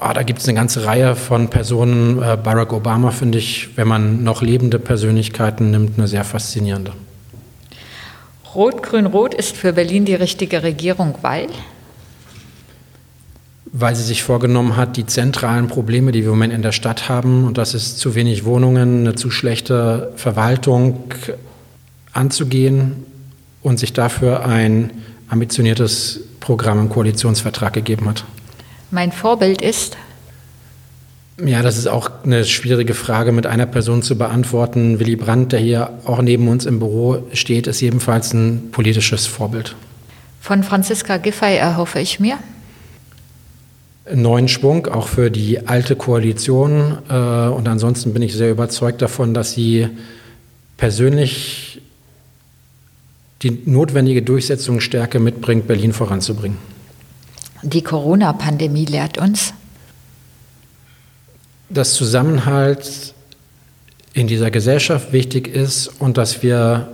Ah, 0.00 0.12
da 0.12 0.24
gibt 0.24 0.40
es 0.40 0.48
eine 0.48 0.56
ganze 0.56 0.84
Reihe 0.84 1.14
von 1.14 1.48
Personen. 1.48 2.20
Äh, 2.20 2.36
Barack 2.36 2.72
Obama 2.72 3.12
finde 3.12 3.38
ich, 3.38 3.76
wenn 3.76 3.86
man 3.86 4.24
noch 4.24 4.42
lebende 4.42 4.80
Persönlichkeiten 4.80 5.70
nimmt, 5.70 5.98
eine 5.98 6.08
sehr 6.08 6.24
faszinierende. 6.24 6.92
Rot-Grün-Rot 8.54 9.34
ist 9.34 9.56
für 9.56 9.72
Berlin 9.72 10.04
die 10.04 10.16
richtige 10.16 10.64
Regierung, 10.64 11.14
weil? 11.22 11.46
Weil 13.66 13.94
sie 13.94 14.02
sich 14.02 14.24
vorgenommen 14.24 14.76
hat, 14.76 14.96
die 14.96 15.06
zentralen 15.06 15.68
Probleme, 15.68 16.10
die 16.10 16.20
wir 16.20 16.26
im 16.26 16.32
Moment 16.32 16.52
in 16.52 16.62
der 16.62 16.72
Stadt 16.72 17.08
haben, 17.08 17.46
und 17.46 17.56
das 17.56 17.72
ist 17.72 17.98
zu 17.98 18.16
wenig 18.16 18.44
Wohnungen, 18.44 19.00
eine 19.00 19.14
zu 19.14 19.30
schlechte 19.30 20.12
Verwaltung, 20.16 21.04
anzugehen 22.12 23.06
und 23.62 23.78
sich 23.78 23.92
dafür 23.92 24.44
ein 24.44 24.90
ambitioniertes 25.28 26.20
Programm 26.40 26.80
im 26.80 26.88
Koalitionsvertrag 26.90 27.72
gegeben 27.72 28.08
hat. 28.08 28.24
Mein 28.92 29.10
Vorbild 29.10 29.62
ist? 29.62 29.96
Ja, 31.42 31.62
das 31.62 31.78
ist 31.78 31.86
auch 31.86 32.10
eine 32.24 32.44
schwierige 32.44 32.92
Frage 32.92 33.32
mit 33.32 33.46
einer 33.46 33.64
Person 33.64 34.02
zu 34.02 34.18
beantworten. 34.18 35.00
Willy 35.00 35.16
Brandt, 35.16 35.52
der 35.52 35.60
hier 35.60 35.90
auch 36.04 36.20
neben 36.20 36.46
uns 36.48 36.66
im 36.66 36.78
Büro 36.78 37.24
steht, 37.32 37.66
ist 37.66 37.80
jedenfalls 37.80 38.34
ein 38.34 38.70
politisches 38.70 39.26
Vorbild. 39.26 39.74
Von 40.42 40.62
Franziska 40.62 41.16
Giffey 41.16 41.56
erhoffe 41.56 42.00
ich 42.00 42.20
mir? 42.20 42.36
Neuen 44.12 44.48
Schwung, 44.48 44.86
auch 44.88 45.08
für 45.08 45.30
die 45.30 45.66
alte 45.66 45.96
Koalition. 45.96 46.98
Äh, 47.08 47.14
und 47.14 47.66
ansonsten 47.68 48.12
bin 48.12 48.20
ich 48.20 48.34
sehr 48.34 48.50
überzeugt 48.50 49.00
davon, 49.00 49.32
dass 49.32 49.52
sie 49.52 49.88
persönlich 50.76 51.80
die 53.40 53.62
notwendige 53.64 54.20
Durchsetzungsstärke 54.20 55.18
mitbringt, 55.18 55.66
Berlin 55.66 55.94
voranzubringen. 55.94 56.58
Die 57.62 57.82
Corona-Pandemie 57.82 58.86
lehrt 58.86 59.18
uns, 59.18 59.54
dass 61.68 61.94
Zusammenhalt 61.94 63.14
in 64.14 64.26
dieser 64.26 64.50
Gesellschaft 64.50 65.12
wichtig 65.12 65.48
ist 65.48 65.88
und 65.88 66.18
dass 66.18 66.42
wir 66.42 66.88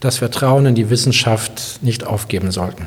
das 0.00 0.18
Vertrauen 0.18 0.66
in 0.66 0.74
die 0.74 0.88
Wissenschaft 0.88 1.82
nicht 1.82 2.04
aufgeben 2.04 2.52
sollten. 2.52 2.86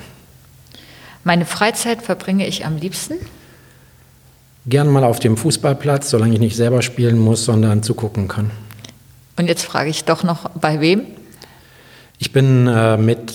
Meine 1.23 1.45
Freizeit 1.45 2.01
verbringe 2.01 2.47
ich 2.47 2.65
am 2.65 2.77
liebsten? 2.77 3.15
Gern 4.65 4.87
mal 4.87 5.03
auf 5.03 5.19
dem 5.19 5.35
Fußballplatz, 5.35 6.09
solange 6.09 6.33
ich 6.33 6.39
nicht 6.39 6.55
selber 6.55 6.81
spielen 6.81 7.17
muss, 7.19 7.43
sondern 7.45 7.83
zugucken 7.83 8.27
kann. 8.27 8.51
Und 9.37 9.47
jetzt 9.47 9.63
frage 9.63 9.89
ich 9.89 10.05
doch 10.05 10.23
noch, 10.23 10.49
bei 10.51 10.79
wem? 10.79 11.05
Ich 12.19 12.31
bin 12.31 12.67
äh, 12.67 12.97
mit 12.97 13.33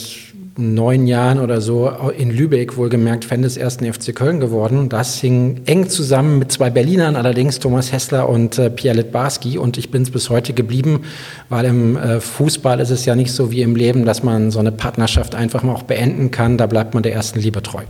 neun 0.57 1.07
Jahren 1.07 1.41
oder 1.41 1.61
so 1.61 1.89
in 2.17 2.31
Lübeck 2.31 2.77
wohlgemerkt 2.77 3.25
Fan 3.25 3.43
des 3.43 3.57
ersten 3.57 3.93
FC 3.93 4.15
Köln 4.15 4.39
geworden. 4.39 4.89
Das 4.89 5.19
hing 5.19 5.63
eng 5.67 5.89
zusammen 5.89 6.39
mit 6.39 6.53
zwei 6.53 6.71
Berlinern, 6.71 7.17
allerdings 7.17 7.59
Thomas 7.59 7.93
Hessler 7.93 8.29
und 8.29 8.59
äh, 8.59 8.71
Pierre 8.71 8.97
Litbarski. 8.97 9.59
Und 9.59 9.79
ich 9.79 9.91
bin 9.91 10.03
es 10.03 10.11
bis 10.11 10.31
heute 10.31 10.53
geblieben, 10.53 11.05
weil 11.49 11.65
im 11.65 11.97
äh, 11.97 12.21
Fußball 12.21 12.79
ist 12.81 12.91
es 12.91 13.05
ja 13.05 13.17
nicht 13.17 13.33
so 13.33 13.51
wie 13.51 13.63
im 13.63 13.75
Leben, 13.75 14.05
dass 14.05 14.23
man 14.23 14.51
so 14.51 14.61
eine 14.61 14.73
Partnerschaft 14.73 15.35
einfach 15.35 15.63
mal 15.63 15.75
auch 15.75 15.83
beenden 15.83 16.31
kann. 16.31 16.57
Da 16.57 16.67
bleibt 16.67 16.95
man 16.95 17.03
der 17.03 17.15
ersten 17.15 17.41
Liebe 17.41 17.63
treu. 17.63 17.83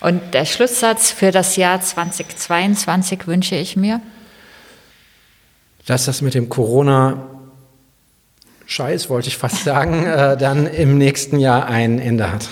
Und 0.00 0.34
der 0.34 0.46
Schlusssatz 0.46 1.10
für 1.12 1.30
das 1.30 1.56
Jahr 1.56 1.80
2022 1.80 3.26
wünsche 3.26 3.54
ich 3.54 3.76
mir? 3.76 4.00
Dass 5.86 6.06
das 6.06 6.22
mit 6.22 6.34
dem 6.34 6.48
Corona 6.48 7.39
Scheiß, 8.70 9.10
wollte 9.10 9.28
ich 9.28 9.36
fast 9.36 9.64
sagen, 9.64 10.06
äh, 10.06 10.36
dann 10.36 10.66
im 10.66 10.96
nächsten 10.96 11.38
Jahr 11.38 11.66
ein 11.66 11.98
Ende 11.98 12.32
hat. 12.32 12.48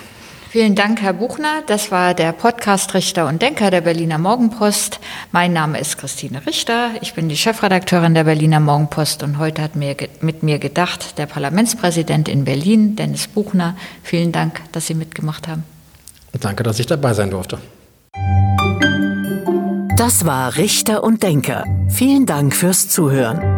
Vielen 0.51 0.75
Dank, 0.75 1.03
Herr 1.03 1.13
Buchner. 1.13 1.63
Das 1.67 1.91
war 1.91 2.15
der 2.15 2.33
Podcast 2.33 2.95
Richter 2.95 3.29
und 3.29 3.43
Denker 3.43 3.71
der 3.71 3.83
Berliner 3.83 4.19
Morgenpost. 4.19 4.99
Mein 5.31 5.53
Name 5.53 5.79
ist 5.79 5.99
Christine 5.99 6.45
Richter. 6.47 6.91
Ich 7.03 7.13
bin 7.13 7.29
die 7.29 7.37
Chefredakteurin 7.37 8.15
der 8.15 8.25
Berliner 8.25 8.59
Morgenpost 8.59 9.23
und 9.23 9.39
heute 9.39 9.61
hat 9.63 9.77
mir, 9.77 9.95
mit 10.23 10.43
mir 10.43 10.59
gedacht 10.59 11.19
der 11.19 11.27
Parlamentspräsident 11.27 12.29
in 12.31 12.45
Berlin, 12.45 12.97
Dennis 12.97 13.29
Buchner. 13.29 13.77
Vielen 14.03 14.33
Dank, 14.33 14.63
dass 14.73 14.87
Sie 14.87 14.95
mitgemacht 14.95 15.47
haben. 15.47 15.65
Danke, 16.41 16.63
dass 16.63 16.79
ich 16.81 16.87
dabei 16.87 17.13
sein 17.13 17.31
durfte. 17.31 17.59
Das 19.97 20.25
war 20.25 20.57
Richter 20.57 21.05
und 21.05 21.23
Denker. 21.23 21.65
Vielen 21.91 22.25
Dank 22.25 22.57
fürs 22.57 22.89
Zuhören. 22.89 23.58